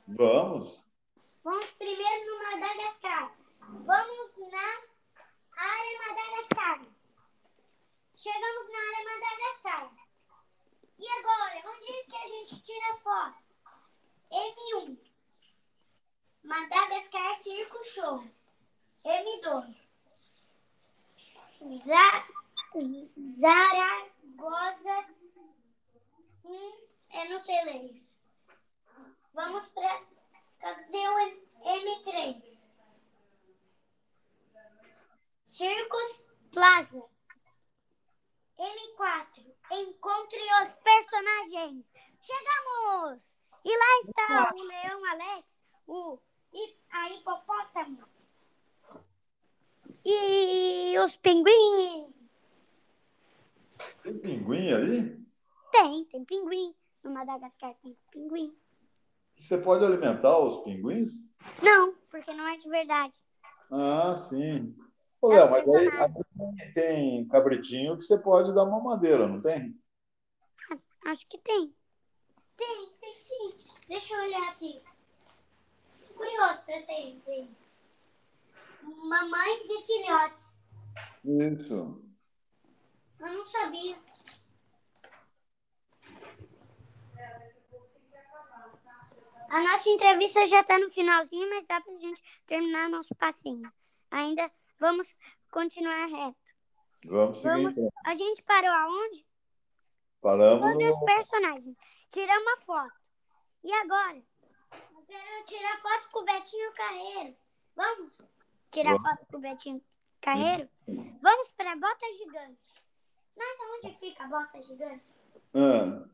Vamos. 0.08 0.84
Vamos 1.44 1.66
primeiro 1.72 2.26
no 2.26 2.44
Madagascar. 2.44 3.32
Vamos 3.60 4.38
na 4.52 4.82
área 5.58 6.00
Madagascar. 6.08 6.86
Chegamos 8.16 8.70
na 8.72 8.80
área 8.80 9.06
Madagascar. 9.06 9.92
E 11.00 11.08
agora, 11.20 11.70
onde 11.70 12.04
que 12.10 12.16
a 12.16 12.28
gente 12.28 12.62
tira 12.64 12.96
foto? 12.98 13.38
M1. 14.32 14.98
Madagascar 16.48 17.36
Circo 17.44 17.84
Show. 17.84 18.24
M2. 19.04 19.76
Za 21.86 22.26
Zaragoza. 23.40 25.06
Hum, 26.46 26.74
eu 27.14 27.30
não 27.30 27.40
sei 27.44 27.64
ler 27.66 27.92
isso. 27.92 28.08
Vamos 29.34 29.68
para. 29.70 30.06
Cadê 30.60 31.08
o 31.10 31.20
M- 31.20 31.48
M3? 31.66 32.60
Circus 35.48 36.20
Plaza. 36.54 37.04
M4. 38.58 39.56
Encontre 39.72 40.40
os 40.64 40.74
personagens. 40.76 41.92
Chegamos! 42.22 43.36
E 43.66 43.70
lá 43.78 44.00
está 44.06 44.56
o 44.56 44.64
leão 44.64 45.06
Alex, 45.12 45.66
o 45.88 46.20
hi- 46.54 46.78
a 46.92 47.10
hipopótamo 47.10 48.04
e 50.06 50.98
os 51.00 51.16
pinguins. 51.18 52.08
Tem 54.04 54.18
pinguim 54.20 54.72
ali? 54.72 55.26
Tem, 55.72 56.06
tem 56.06 56.24
pinguim. 56.26 56.74
No 57.04 57.12
Madagascar 57.12 57.74
tem 57.82 57.98
pinguim. 58.12 58.56
Você 59.40 59.58
pode 59.58 59.86
alimentar 59.86 60.40
os 60.40 60.64
pinguins? 60.64 61.30
Não, 61.62 61.94
porque 62.10 62.34
não 62.34 62.48
é 62.48 62.58
de 62.58 62.70
verdade. 62.70 63.20
Ah, 63.72 64.16
sim. 64.16 64.76
Ô, 65.22 65.30
Léo, 65.30 65.52
mas 65.52 65.68
aí, 65.68 65.88
aí 65.90 66.74
tem 66.74 67.28
cabritinho 67.28 67.98
que 67.98 68.04
você 68.04 68.18
pode 68.18 68.54
dar 68.54 68.64
uma 68.64 68.80
madeira, 68.80 69.28
não 69.28 69.42
tem? 69.42 69.78
Acho 71.06 71.28
que 71.28 71.38
tem. 71.38 71.74
Tem, 72.56 72.90
tem 73.00 73.18
sim. 73.20 73.58
Deixa 73.88 74.14
eu 74.14 74.24
olhar 74.24 74.50
aqui. 74.50 74.82
Curioso 76.18 76.62
pra 76.64 76.80
você 76.80 77.22
ver. 77.26 77.50
Mamães 78.82 79.70
e 79.70 79.84
filhotes. 79.86 80.48
Isso. 81.24 82.02
Eu 83.20 83.28
não 83.28 83.46
sabia. 83.46 83.98
A 89.50 89.62
nossa 89.62 89.90
entrevista 89.90 90.46
já 90.48 90.62
está 90.62 90.78
no 90.78 90.90
finalzinho, 90.90 91.50
mas 91.50 91.66
dá 91.68 91.80
para 91.80 91.94
a 91.94 91.98
gente 91.98 92.22
terminar 92.46 92.90
nosso 92.90 93.16
passeio. 93.16 93.62
Ainda 94.12 94.52
vamos 94.80 95.16
continuar 95.52 96.08
reto. 96.08 96.38
Vamos 97.06 97.40
seguir. 97.40 97.54
Vamos... 97.54 97.78
então. 97.78 97.90
A 98.06 98.16
gente 98.16 98.44
parou 98.44 98.70
aonde? 98.70 99.26
Paramos 100.20 100.62
Todos 100.62 100.90
os 100.90 101.00
no... 101.00 101.06
personagens. 101.06 101.78
Tiramos 102.10 102.44
uma 102.44 102.58
foto. 102.58 102.96
E 103.64 103.72
agora? 103.72 104.22
Quero 105.08 105.46
tirar 105.46 105.82
foto 105.82 106.10
com 106.12 106.20
o 106.20 106.26
Betinho 106.26 106.74
Carreiro. 106.74 107.36
Vamos 107.76 108.22
tirar 108.72 109.00
foto 109.02 109.26
com 109.28 109.38
o 109.38 109.40
Betinho 109.42 109.84
Carreiro? 110.22 110.70
Vamos 111.22 111.48
para 111.56 111.72
a 111.72 111.76
Bota 111.78 112.06
Gigante. 112.18 112.68
Mas 113.36 113.60
aonde 113.60 113.98
fica 114.00 114.24
a 114.24 114.28
Bota 114.28 114.62
Gigante? 114.62 115.06
Ah, 115.54 116.08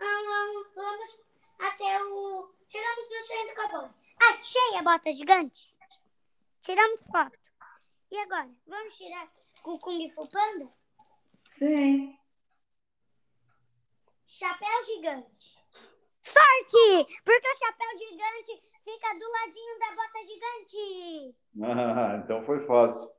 Ah, 0.00 0.22
vamos, 0.24 0.74
vamos 0.74 1.20
até 1.58 2.02
o. 2.04 2.54
Chegamos 2.68 3.08
no 3.10 3.26
centro 3.26 3.48
do 3.48 3.54
Capão. 3.54 3.94
Achei 4.30 4.76
a 4.76 4.82
bota 4.82 5.12
gigante. 5.12 5.74
Tiramos 6.62 7.02
foto. 7.02 7.36
E 8.10 8.18
agora? 8.18 8.50
Vamos 8.66 8.94
tirar 8.96 9.28
com 9.62 9.72
o 9.74 9.78
Kung 9.78 10.08
Fu 10.10 10.26
Panda? 10.28 10.68
Sim. 11.48 12.16
Chapéu 14.26 14.84
gigante. 14.84 15.49
Sorte! 16.22 17.20
Porque 17.24 17.48
o 17.48 17.58
chapéu 17.58 17.98
gigante 17.98 18.62
fica 18.84 19.14
do 19.14 19.30
ladinho 19.30 19.78
da 19.78 19.92
bota 19.94 20.18
gigante. 20.26 21.36
ah, 21.62 22.20
então 22.22 22.42
foi 22.44 22.60
fácil. 22.60 23.10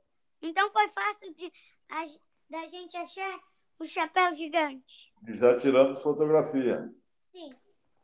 Então 0.41 0.71
foi 0.71 0.89
fácil 0.89 1.33
de, 1.33 1.51
a, 1.89 2.05
da 2.49 2.67
gente 2.67 2.97
achar 2.97 3.39
o 3.79 3.85
chapéu 3.85 4.33
gigante. 4.33 5.13
E 5.27 5.35
já 5.35 5.57
tiramos 5.57 6.01
fotografia. 6.01 6.89
Sim. 7.31 7.53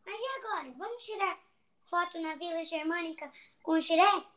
Mas 0.06 0.20
e 0.20 0.40
agora? 0.40 0.74
Vamos 0.78 1.04
tirar 1.04 1.38
foto 1.90 2.20
na 2.20 2.36
Vila 2.36 2.64
Germânica 2.64 3.32
com 3.64 3.74
o 3.74 3.82
Shrek? 3.82 4.28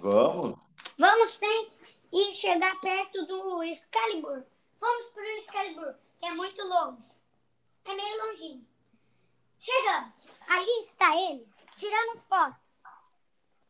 Vamos? 0.00 0.58
Vamos 0.98 1.30
sim 1.32 1.70
e 2.12 2.34
chegar 2.34 2.78
perto 2.80 3.26
do 3.26 3.62
Excalibur. 3.62 4.44
Vamos 4.80 5.10
pro 5.12 5.24
Excalibur, 5.38 5.94
que 6.18 6.26
é 6.26 6.34
muito 6.34 6.62
longe. 6.62 7.02
É 7.84 7.94
meio 7.94 8.26
longinho. 8.26 8.66
Chegamos. 9.58 10.14
Ali 10.48 10.78
está 10.80 11.16
eles. 11.16 11.56
Tiramos 11.76 12.22
foto. 12.24 12.56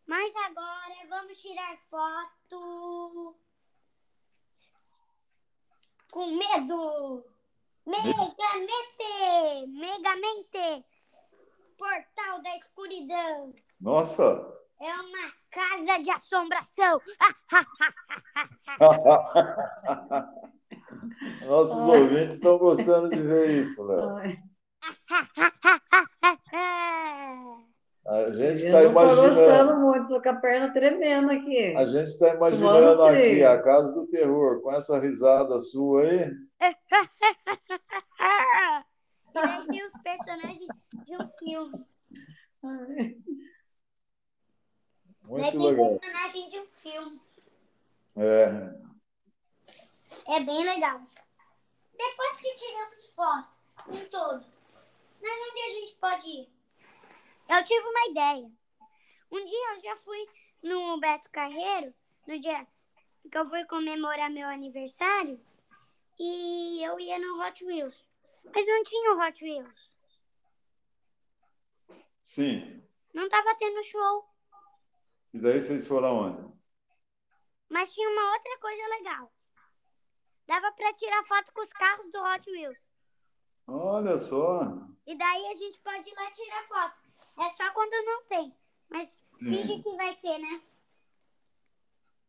Mas 0.07 0.35
agora 0.37 0.95
vamos 1.09 1.39
tirar 1.41 1.77
foto 1.91 3.37
com 6.13 6.37
medo. 6.37 7.25
Megamente! 7.85 9.67
Megamente! 9.69 10.85
Portal 11.77 12.41
da 12.43 12.57
escuridão. 12.57 13.53
Nossa! 13.81 14.55
É 14.81 14.95
uma 14.95 15.33
casa 15.51 15.99
de 16.03 16.11
assombração. 16.11 17.01
Nossos 21.47 21.79
ouvintes 21.79 22.37
estão 22.37 22.59
gostando 22.59 23.09
de 23.09 23.23
ver 23.23 23.63
isso, 23.63 23.83
Léo. 23.83 24.37
A 28.07 28.31
gente 28.31 28.65
está 28.65 28.85
imaginando. 28.85 29.35
gostando 29.35 29.81
muito, 29.81 30.09
tô 30.09 30.23
com 30.23 30.29
a 30.29 30.35
perna 30.35 30.73
tremendo 30.73 31.31
aqui. 31.31 31.75
A 31.77 31.85
gente 31.87 32.09
está 32.09 32.35
imaginando 32.35 32.95
Suando 32.97 33.03
aqui 33.05 33.43
a 33.43 33.61
casa 33.61 33.93
do 33.93 34.07
terror, 34.07 34.63
com 34.63 34.73
essa 34.73 34.99
risada 35.01 35.59
sua 35.59 36.03
aí. 36.03 36.31
e 39.29 39.33
daí 39.35 39.67
tem 39.67 39.87
os 39.87 40.03
personagens 40.03 40.69
de 41.05 41.17
um 41.17 41.29
filme. 41.37 41.85
Muito 45.25 45.51
tem 45.51 45.61
legal. 45.61 45.99
personagem 45.99 46.49
de 46.49 46.61
um 46.61 46.67
filme. 46.67 47.21
É. 48.17 48.87
É 50.29 50.41
bem 50.41 50.65
legal. 50.65 51.01
Depois 51.97 52.41
que 52.41 52.55
tiramos 52.55 53.07
foto 53.15 53.57
com 53.85 54.05
todos, 54.11 54.47
mas 55.27 55.51
onde 55.51 55.61
a 55.61 55.69
gente 55.71 55.97
pode 55.97 56.29
ir? 56.29 56.49
Eu 57.49 57.65
tive 57.65 57.87
uma 57.87 58.07
ideia. 58.11 58.51
Um 59.31 59.45
dia 59.45 59.75
eu 59.75 59.81
já 59.83 59.97
fui 59.97 60.29
no 60.63 60.99
Beto 61.01 61.29
Carreiro, 61.31 61.93
no 62.27 62.39
dia 62.39 62.67
que 63.31 63.37
eu 63.37 63.47
fui 63.47 63.65
comemorar 63.65 64.31
meu 64.31 64.49
aniversário, 64.49 65.41
e 66.19 66.81
eu 66.83 66.99
ia 67.01 67.19
no 67.19 67.43
Hot 67.43 67.65
Wheels. 67.65 68.07
Mas 68.55 68.65
não 68.65 68.85
tinha 68.85 69.15
o 69.15 69.21
Hot 69.21 69.45
Wheels. 69.45 69.91
Sim. 72.23 72.83
Não 73.13 73.29
tava 73.29 73.55
tendo 73.57 73.83
show. 73.83 74.29
E 75.35 75.41
daí 75.41 75.61
vocês 75.61 75.87
foram 75.87 76.19
onde? 76.19 76.57
Mas 77.69 77.93
tinha 77.93 78.09
uma 78.09 78.33
outra 78.33 78.59
coisa 78.59 78.87
legal. 78.89 79.33
Dava 80.47 80.71
pra 80.73 80.95
tirar 80.95 81.25
foto 81.25 81.53
com 81.53 81.63
os 81.63 81.73
carros 81.73 82.11
do 82.11 82.23
Hot 82.23 82.49
Wheels. 82.49 82.89
Olha 83.67 84.17
só. 84.19 84.96
E 85.07 85.15
daí 85.17 85.47
a 85.47 85.55
gente 85.55 85.79
pode 85.79 86.09
ir 86.09 86.15
lá 86.15 86.31
tirar 86.31 86.67
foto. 86.67 87.07
É 87.39 87.53
só 87.53 87.71
quando 87.73 88.05
não 88.05 88.25
tem. 88.25 88.57
Mas 88.89 89.25
finge 89.39 89.83
que 89.83 89.97
vai 89.97 90.15
ter, 90.17 90.39
né? 90.39 90.63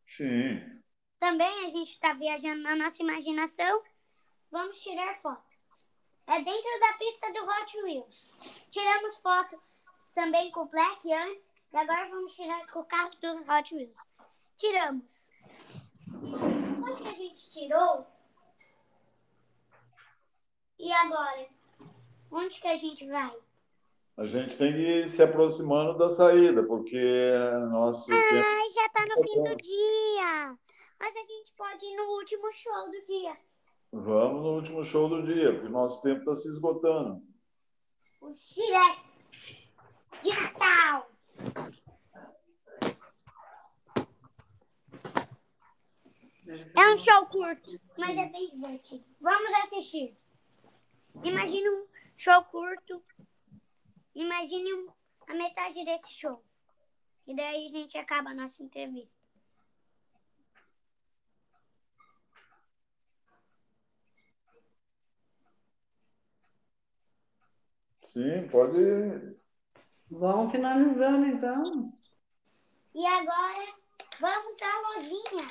Sim. 0.06 0.82
Também 1.18 1.66
a 1.66 1.70
gente 1.70 1.90
está 1.90 2.12
viajando 2.12 2.62
na 2.62 2.76
nossa 2.76 3.02
imaginação. 3.02 3.82
Vamos 4.50 4.80
tirar 4.80 5.20
foto. 5.20 5.48
É 6.26 6.42
dentro 6.42 6.80
da 6.80 6.92
pista 6.94 7.32
do 7.32 7.44
Hot 7.44 7.82
Wheels. 7.82 8.30
Tiramos 8.70 9.18
foto 9.18 9.60
também 10.14 10.50
com 10.52 10.60
o 10.60 10.68
Black 10.68 11.12
antes. 11.12 11.52
E 11.72 11.76
agora 11.76 12.08
vamos 12.08 12.34
tirar 12.34 12.66
com 12.68 12.80
o 12.80 12.84
carro 12.84 13.10
do 13.20 13.50
Hot 13.50 13.74
Wheels. 13.74 13.96
Tiramos. 14.56 15.04
Depois 16.06 17.00
que 17.00 17.08
a 17.08 17.12
gente 17.12 17.50
tirou. 17.50 18.06
E 20.78 20.92
agora? 20.92 21.57
Onde 22.30 22.60
que 22.60 22.68
a 22.68 22.76
gente 22.76 23.06
vai? 23.06 23.34
A 24.16 24.26
gente 24.26 24.56
tem 24.56 24.72
que 24.72 24.78
ir 24.78 25.08
se 25.08 25.22
aproximando 25.22 25.96
da 25.96 26.10
saída, 26.10 26.62
porque 26.64 27.32
nosso 27.70 28.06
tempo. 28.06 28.34
Ai, 28.34 28.72
já 28.72 28.88
tá 28.88 29.06
no 29.06 29.22
fim 29.22 29.42
do 29.44 29.56
dia. 29.56 30.58
Mas 30.98 31.14
a 31.14 31.20
gente 31.20 31.52
pode 31.56 31.86
ir 31.86 31.96
no 31.96 32.02
último 32.16 32.52
show 32.52 32.90
do 32.90 33.06
dia. 33.06 33.36
Vamos 33.92 34.42
no 34.42 34.54
último 34.56 34.84
show 34.84 35.08
do 35.08 35.22
dia, 35.22 35.52
porque 35.52 35.68
nosso 35.68 36.02
tempo 36.02 36.18
está 36.18 36.34
se 36.34 36.48
esgotando. 36.48 37.22
O 38.20 38.32
Shrek 38.34 39.08
de 40.22 40.30
Natal. 40.30 41.10
É 46.74 46.92
um 46.92 46.96
show 46.96 47.26
curto, 47.26 47.80
mas 47.98 48.16
é 48.16 48.26
bem 48.26 48.50
divertido. 48.50 49.04
Vamos 49.20 49.52
assistir. 49.62 50.16
Imagine 51.22 51.68
um 51.68 51.86
show 52.18 52.44
curto. 52.50 53.02
Imagine 54.14 54.90
a 55.28 55.34
metade 55.34 55.84
desse 55.84 56.12
show. 56.12 56.44
E 57.26 57.34
daí 57.34 57.66
a 57.66 57.68
gente 57.70 57.96
acaba 57.96 58.30
a 58.30 58.34
nossa 58.34 58.60
entrevista. 58.62 59.16
Sim, 68.04 68.48
pode. 68.48 69.36
Vamos 70.10 70.50
finalizando, 70.50 71.26
então. 71.26 71.92
E 72.94 73.06
agora, 73.06 73.74
vamos 74.18 74.56
à 74.62 74.80
lojinha. 74.88 75.46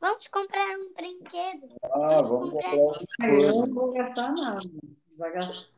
Vamos 0.00 0.26
comprar 0.28 0.78
um 0.78 0.94
brinquedo. 0.94 1.76
Ah, 1.82 2.22
vamos 2.22 2.50
comprar 2.50 2.70
alguma 2.70 2.96
Ai, 3.20 3.30
Eu 3.34 3.66
não 3.66 3.74
vou 3.74 3.92
gastar 3.92 4.32
nada. 4.32 4.60
Vai 5.18 5.32
gastar. 5.32 5.71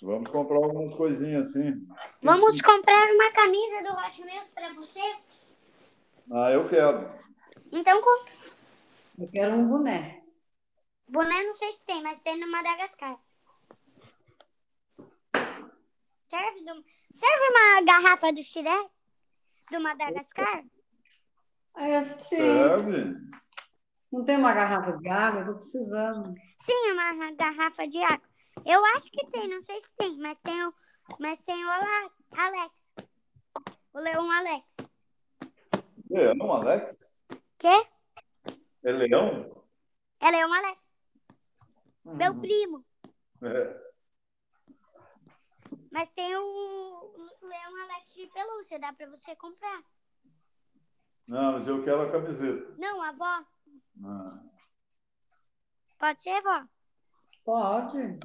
Vamos 0.00 0.30
comprar 0.30 0.56
algumas 0.56 0.94
coisinhas 0.94 1.48
assim. 1.48 1.86
Vamos 2.22 2.60
comprar 2.62 3.10
uma 3.10 3.32
camisa 3.32 3.82
do 3.82 3.92
Hot 3.98 4.22
Wheels 4.22 4.48
para 4.54 4.72
você? 4.74 5.00
Ah, 6.30 6.50
eu 6.52 6.68
quero. 6.68 7.10
Então, 7.72 8.00
com... 8.00 8.24
Eu 9.18 9.28
quero 9.28 9.54
um 9.54 9.68
boné. 9.68 10.22
boné 11.08 11.42
não 11.42 11.54
sei 11.54 11.72
se 11.72 11.84
tem, 11.84 12.00
mas 12.02 12.22
tem 12.22 12.38
no 12.38 12.48
Madagascar. 12.48 13.18
Serve, 16.28 16.60
do... 16.60 16.84
Serve 17.14 17.48
uma 17.50 17.82
garrafa 17.82 18.32
do 18.32 18.42
Shrek? 18.42 18.90
Do 19.72 19.80
Madagascar? 19.80 20.64
É, 21.76 22.04
sim. 22.04 22.36
Serve. 22.36 23.14
Não 24.12 24.24
tem 24.24 24.36
uma 24.36 24.52
garrafa 24.52 24.96
de 24.96 25.08
água? 25.08 25.40
Estou 25.40 25.56
precisando. 25.56 26.34
Sim, 26.60 26.92
uma 26.92 27.32
garrafa 27.32 27.88
de 27.88 28.02
água. 28.02 28.28
Eu 28.66 28.84
acho 28.96 29.10
que 29.10 29.26
tem, 29.30 29.48
não 29.48 29.62
sei 29.62 29.80
se 29.80 29.88
tem, 29.96 30.16
mas 30.18 30.38
tem 30.38 30.66
o, 30.66 30.74
mas 31.18 31.44
tem 31.44 31.64
o 31.64 31.68
Alex. 32.36 32.92
O 33.92 33.98
Leão 33.98 34.30
Alex. 34.30 34.76
Leão, 36.10 36.52
Alex? 36.52 37.14
Quê? 37.58 37.86
É 38.84 38.92
leão? 38.92 39.64
É 40.20 40.30
Leão 40.30 40.52
Alex, 40.52 40.80
meu 42.04 42.32
Uhum. 42.32 42.40
primo. 42.40 42.86
É. 43.42 43.88
Mas 45.90 46.08
tem 46.10 46.34
o 46.36 47.12
Leão 47.42 47.82
Alex 47.82 48.14
de 48.14 48.26
pelúcia, 48.28 48.78
dá 48.78 48.92
pra 48.92 49.06
você 49.08 49.34
comprar. 49.36 49.82
Não, 51.26 51.52
mas 51.52 51.68
eu 51.68 51.84
quero 51.84 52.02
a 52.02 52.10
camiseta. 52.12 52.74
Não, 52.78 53.02
a 53.02 53.08
avó. 53.10 53.44
Ah. 54.04 54.42
Pode 55.98 56.22
ser, 56.22 56.40
vó? 56.42 56.64
Pode. 57.44 58.18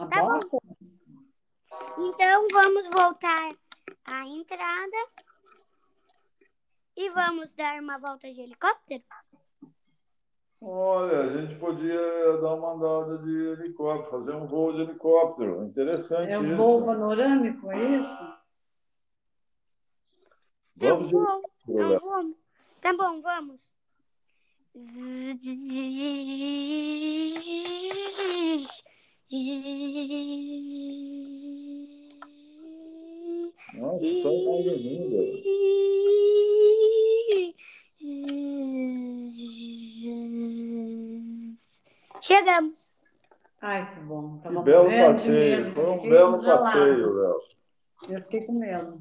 A 0.00 0.06
Tá 0.06 0.22
bom. 0.22 0.30
bosta? 0.30 0.58
Então 1.98 2.46
vamos 2.50 2.88
voltar 2.88 3.54
à 4.06 4.26
entrada 4.26 4.96
e 6.96 7.10
vamos 7.10 7.54
dar 7.54 7.78
uma 7.82 7.98
volta 7.98 8.32
de 8.32 8.40
helicóptero? 8.40 9.04
Olha, 10.62 11.20
a 11.20 11.36
gente 11.36 11.58
podia 11.58 12.38
dar 12.38 12.54
uma 12.54 12.72
andada 12.72 13.18
de 13.18 13.30
helicóptero, 13.30 14.10
fazer 14.10 14.34
um 14.34 14.46
voo 14.46 14.72
de 14.72 14.80
helicóptero. 14.82 15.64
Interessante 15.64 16.32
É 16.32 16.38
o 16.38 16.46
isso. 16.46 16.56
voo 16.56 16.86
panorâmico, 16.86 17.70
é 17.70 17.98
isso? 17.98 18.40
Eu 20.80 20.94
Vamos 20.94 21.08
de 21.08 21.14
vou, 21.14 21.42
Léo. 21.66 22.00
vou. 22.00 22.36
Tá 22.80 22.94
bom, 22.94 23.20
vamos. 23.20 23.60
Nossa, 33.74 34.04
só 34.22 34.30
mais 34.44 34.66
linda. 34.66 35.20
Chegamos. 42.20 42.74
Ai, 43.60 43.94
que 43.94 44.00
bom. 44.00 44.38
Que 44.38 44.42
Tava 44.44 44.62
belo 44.62 44.84
morrendo 44.84 45.12
de 45.12 45.18
passeio. 45.18 45.56
medo, 45.64 45.74
Foi 45.74 45.86
um 45.86 45.94
fiquei 45.94 46.10
belo 46.10 46.42
passeio, 46.42 47.14
Léo. 47.14 47.40
Eu 48.08 48.18
fiquei 48.18 48.40
com 48.46 48.52
medo. 48.58 49.00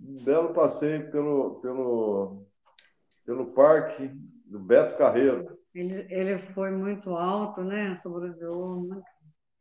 Um 0.00 0.24
belo 0.24 0.54
passeio 0.54 1.10
pelo, 1.10 1.54
pelo, 1.60 2.46
pelo 3.24 3.46
parque 3.46 4.08
do 4.44 4.58
Beto 4.58 4.96
Carreiro. 4.96 5.58
Ele, 5.74 6.06
ele 6.08 6.38
foi 6.54 6.70
muito 6.70 7.10
alto, 7.10 7.62
né? 7.62 7.96
Sobrevoou 7.96 8.76
muito. 8.76 9.15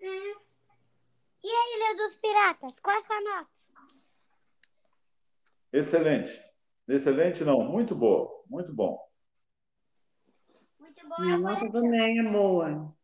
E 0.08 1.48
a 1.48 1.78
Ilha 1.78 1.98
dos 1.98 2.16
Piratas? 2.18 2.80
Qual 2.80 2.96
é 2.96 3.00
a 3.00 3.04
sua 3.04 3.22
nota? 3.22 3.50
Excelente. 5.74 6.44
Excelente, 6.88 7.44
não. 7.44 7.64
Muito 7.64 7.96
boa. 7.96 8.44
Muito 8.48 8.72
bom. 8.72 9.00
Muito 10.80 11.08
boa. 11.08 11.20
Minha 11.20 11.38
nota 11.40 11.72
também 11.72 12.20
é 12.20 12.24
boa. 12.24 12.96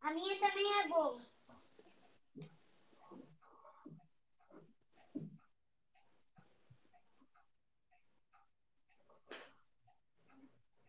A 0.00 0.10
minha 0.12 0.40
também 0.40 0.80
é 0.80 0.88
boa. 0.88 1.20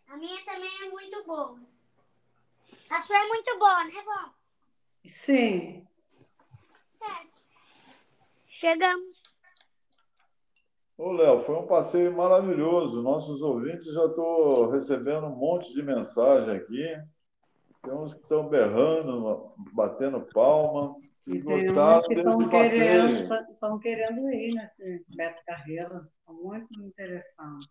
A 0.07 0.17
minha 0.17 0.45
também 0.45 0.81
é 0.81 0.89
muito 0.89 1.23
boa. 1.25 1.59
A 2.89 3.01
sua 3.01 3.17
é 3.17 3.27
muito 3.27 3.59
boa, 3.59 3.83
né, 3.85 4.01
vó? 4.03 4.46
Sim. 5.09 5.85
Certo. 6.93 7.31
Chegamos. 8.45 9.23
Ô, 10.97 11.11
Léo, 11.11 11.41
foi 11.41 11.55
um 11.55 11.67
passeio 11.67 12.15
maravilhoso. 12.15 13.03
Nossos 13.03 13.41
ouvintes 13.41 13.93
já 13.93 14.05
estou 14.05 14.69
recebendo 14.71 15.27
um 15.27 15.35
monte 15.35 15.71
de 15.73 15.83
mensagem 15.83 16.55
aqui. 16.55 16.97
Tem 17.83 17.93
uns 17.93 18.15
que 18.15 18.21
estão 18.21 18.49
berrando, 18.49 19.53
batendo 19.73 20.21
palma. 20.33 20.95
E 21.27 21.39
tem 21.39 21.55
uns 21.55 21.65
gostaram 21.65 22.01
que 22.03 22.15
desse 22.15 22.27
estão 22.29 22.49
passeio. 22.49 22.83
querendo, 22.83 23.51
estão 23.51 23.79
querendo 23.79 24.29
ir 24.31 24.53
nesse 24.55 25.05
Beto 25.15 25.43
Carreira. 25.45 26.09
Estão 26.19 26.35
muito 26.35 26.67
interessados. 26.81 27.69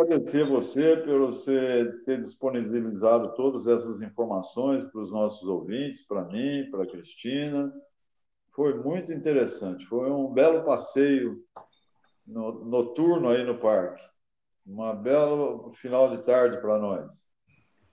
Agradecer 0.00 0.46
você 0.46 0.96
por 0.96 1.18
você 1.26 1.84
ter 2.04 2.20
disponibilizado 2.20 3.34
todas 3.34 3.66
essas 3.66 4.00
informações 4.02 4.84
para 4.90 5.00
os 5.00 5.10
nossos 5.10 5.48
ouvintes, 5.48 6.06
para 6.06 6.24
mim, 6.24 6.68
para 6.70 6.84
a 6.84 6.86
Cristina. 6.86 7.72
Foi 8.54 8.74
muito 8.74 9.12
interessante. 9.12 9.84
Foi 9.86 10.10
um 10.10 10.32
belo 10.32 10.64
passeio 10.64 11.44
no- 12.26 12.64
noturno 12.64 13.28
aí 13.28 13.44
no 13.44 13.58
parque. 13.58 14.02
Uma 14.66 14.94
belo 14.94 15.72
final 15.74 16.16
de 16.16 16.24
tarde 16.24 16.60
para 16.60 16.78
nós. 16.78 17.28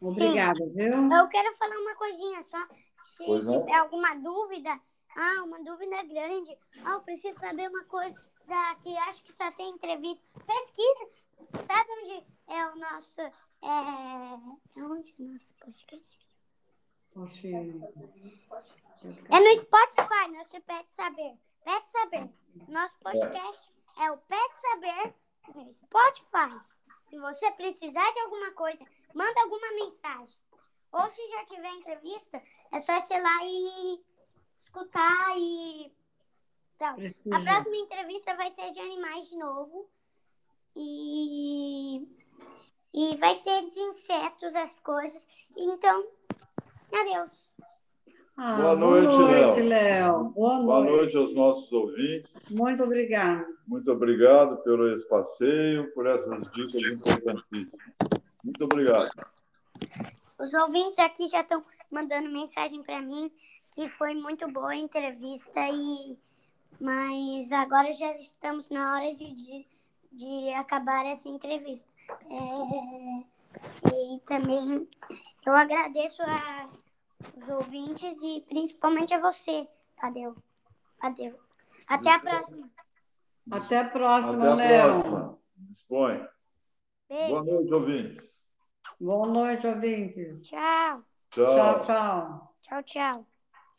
Obrigada, 0.01 0.60
viu? 0.74 0.93
Eu 1.12 1.28
quero 1.30 1.54
falar 1.56 1.78
uma 1.78 1.95
coisinha 1.95 2.43
só. 2.43 2.58
Se 3.04 3.26
Pois 3.26 3.43
não. 3.43 3.60
tiver 3.60 3.76
alguma 3.76 4.16
dúvida, 4.16 4.70
ah, 5.16 5.43
uma 5.43 5.64
dúvida 5.64 6.01
grande, 6.04 6.58
ah, 6.84 6.93
eu 6.93 7.01
preciso 7.01 7.39
saber 7.39 7.70
uma 7.70 7.84
coisa 7.86 8.16
que 8.84 8.97
acho 8.97 9.24
que 9.24 9.32
só 9.32 9.51
tem 9.51 9.70
entrevista. 9.70 10.26
Pesquisa. 10.34 11.22
Sabe 11.68 11.92
onde 11.92 12.26
é 12.48 12.66
o 12.68 12.76
nosso. 12.76 13.22
É, 13.22 13.30
é 14.78 14.84
onde 14.84 15.16
o 15.20 15.24
nosso 15.24 15.54
podcast? 15.56 16.28
Poxa, 17.14 17.48
É 17.48 19.40
no 19.40 19.62
Spotify, 19.62 20.32
nosso 20.32 20.62
Pet 20.62 20.92
Saber. 20.94 21.38
Pet 21.64 21.92
Saber. 21.92 22.30
Nosso 22.68 22.98
podcast 23.00 23.72
é 24.00 24.12
o 24.12 24.18
Pet 24.18 24.56
Saber 24.56 25.14
no 25.56 25.74
Spotify. 25.74 26.74
Se 27.10 27.20
você 27.20 27.52
precisar 27.52 28.12
de 28.12 28.20
alguma 28.20 28.52
coisa, 28.52 28.84
manda 29.14 29.42
alguma 29.42 29.72
mensagem. 29.74 30.40
Ou 30.92 31.10
se 31.10 31.28
já 31.30 31.46
tiver 31.46 31.72
entrevista, 31.74 32.42
é 32.72 32.80
só 32.80 32.94
ir 32.94 33.22
lá 33.22 33.40
e 33.44 34.04
escutar 34.64 35.38
e 35.38 35.96
tal. 36.78 36.96
A 36.96 37.44
próxima 37.44 37.78
entrevista 37.78 38.36
vai 38.36 38.52
ser 38.52 38.72
de 38.72 38.80
animais 38.80 39.30
de 39.30 39.38
novo. 39.38 39.90
E, 40.76 42.07
e 42.93 43.17
vai 43.17 43.36
ter 43.36 43.69
de 43.69 43.80
insetos 43.80 44.55
as 44.55 44.80
coisas. 44.80 45.28
Então, 45.55 46.05
adeus. 46.91 47.53
Ah, 48.36 48.55
Boa 48.55 48.76
noite, 48.76 49.15
noite, 49.15 49.61
Léo. 49.61 49.67
Léo. 49.67 50.24
Boa 50.30 50.53
noite. 50.53 50.65
Boa 50.65 50.84
noite 50.84 51.17
aos 51.17 51.34
nossos 51.36 51.71
ouvintes. 51.71 52.49
Muito 52.49 52.84
obrigada. 52.84 53.47
Muito 53.67 53.91
obrigado 53.91 54.57
pelo 54.63 54.91
esse 54.95 55.07
passeio, 55.07 55.93
por 55.93 56.07
essas 56.07 56.51
dicas 56.51 56.84
importantíssimas. 56.84 57.93
Muito 58.43 58.63
obrigado. 58.63 59.09
Os 60.39 60.53
ouvintes 60.53 60.97
aqui 60.97 61.28
já 61.28 61.41
estão 61.41 61.63
mandando 61.91 62.30
mensagem 62.30 62.82
para 62.82 63.01
mim 63.01 63.32
que 63.71 63.88
foi 63.88 64.13
muito 64.13 64.47
boa 64.51 64.71
a 64.71 64.76
entrevista 64.78 65.61
e 65.71 66.17
mas 66.80 67.51
agora 67.51 67.93
já 67.93 68.17
estamos 68.17 68.67
na 68.69 68.95
hora 68.95 69.15
de, 69.15 69.34
de, 69.36 69.65
de 70.14 70.53
acabar 70.53 71.05
essa 71.05 71.28
entrevista. 71.28 71.91
É, 72.30 72.45
e 73.93 74.20
também 74.22 74.88
eu 75.45 75.53
agradeço 75.53 76.22
a, 76.22 76.70
os 77.38 77.49
ouvintes 77.49 78.18
e 78.22 78.41
principalmente 78.47 79.14
a 79.14 79.20
você, 79.20 79.68
Tadeu. 79.99 80.36
Tadeu. 80.99 81.38
Até 81.88 82.11
a 82.14 82.20
próxima. 82.20 82.70
Até 83.51 83.78
a 83.80 83.89
próxima, 83.89 84.53
Até 84.53 84.82
a 84.82 84.86
Léo. 84.86 84.91
próxima. 84.91 85.39
Dispõe. 85.57 86.28
Beijo. 87.09 87.30
Boa 87.30 87.43
noite, 87.43 87.74
ouvintes. 87.74 88.47
Boa 88.99 89.28
noite, 89.28 89.68
ouvintes. 89.68 90.43
Tchau. 90.47 91.03
Tchau, 91.32 91.86
tchau. 91.86 92.55
Tchau, 92.61 92.84
tchau. 92.84 93.33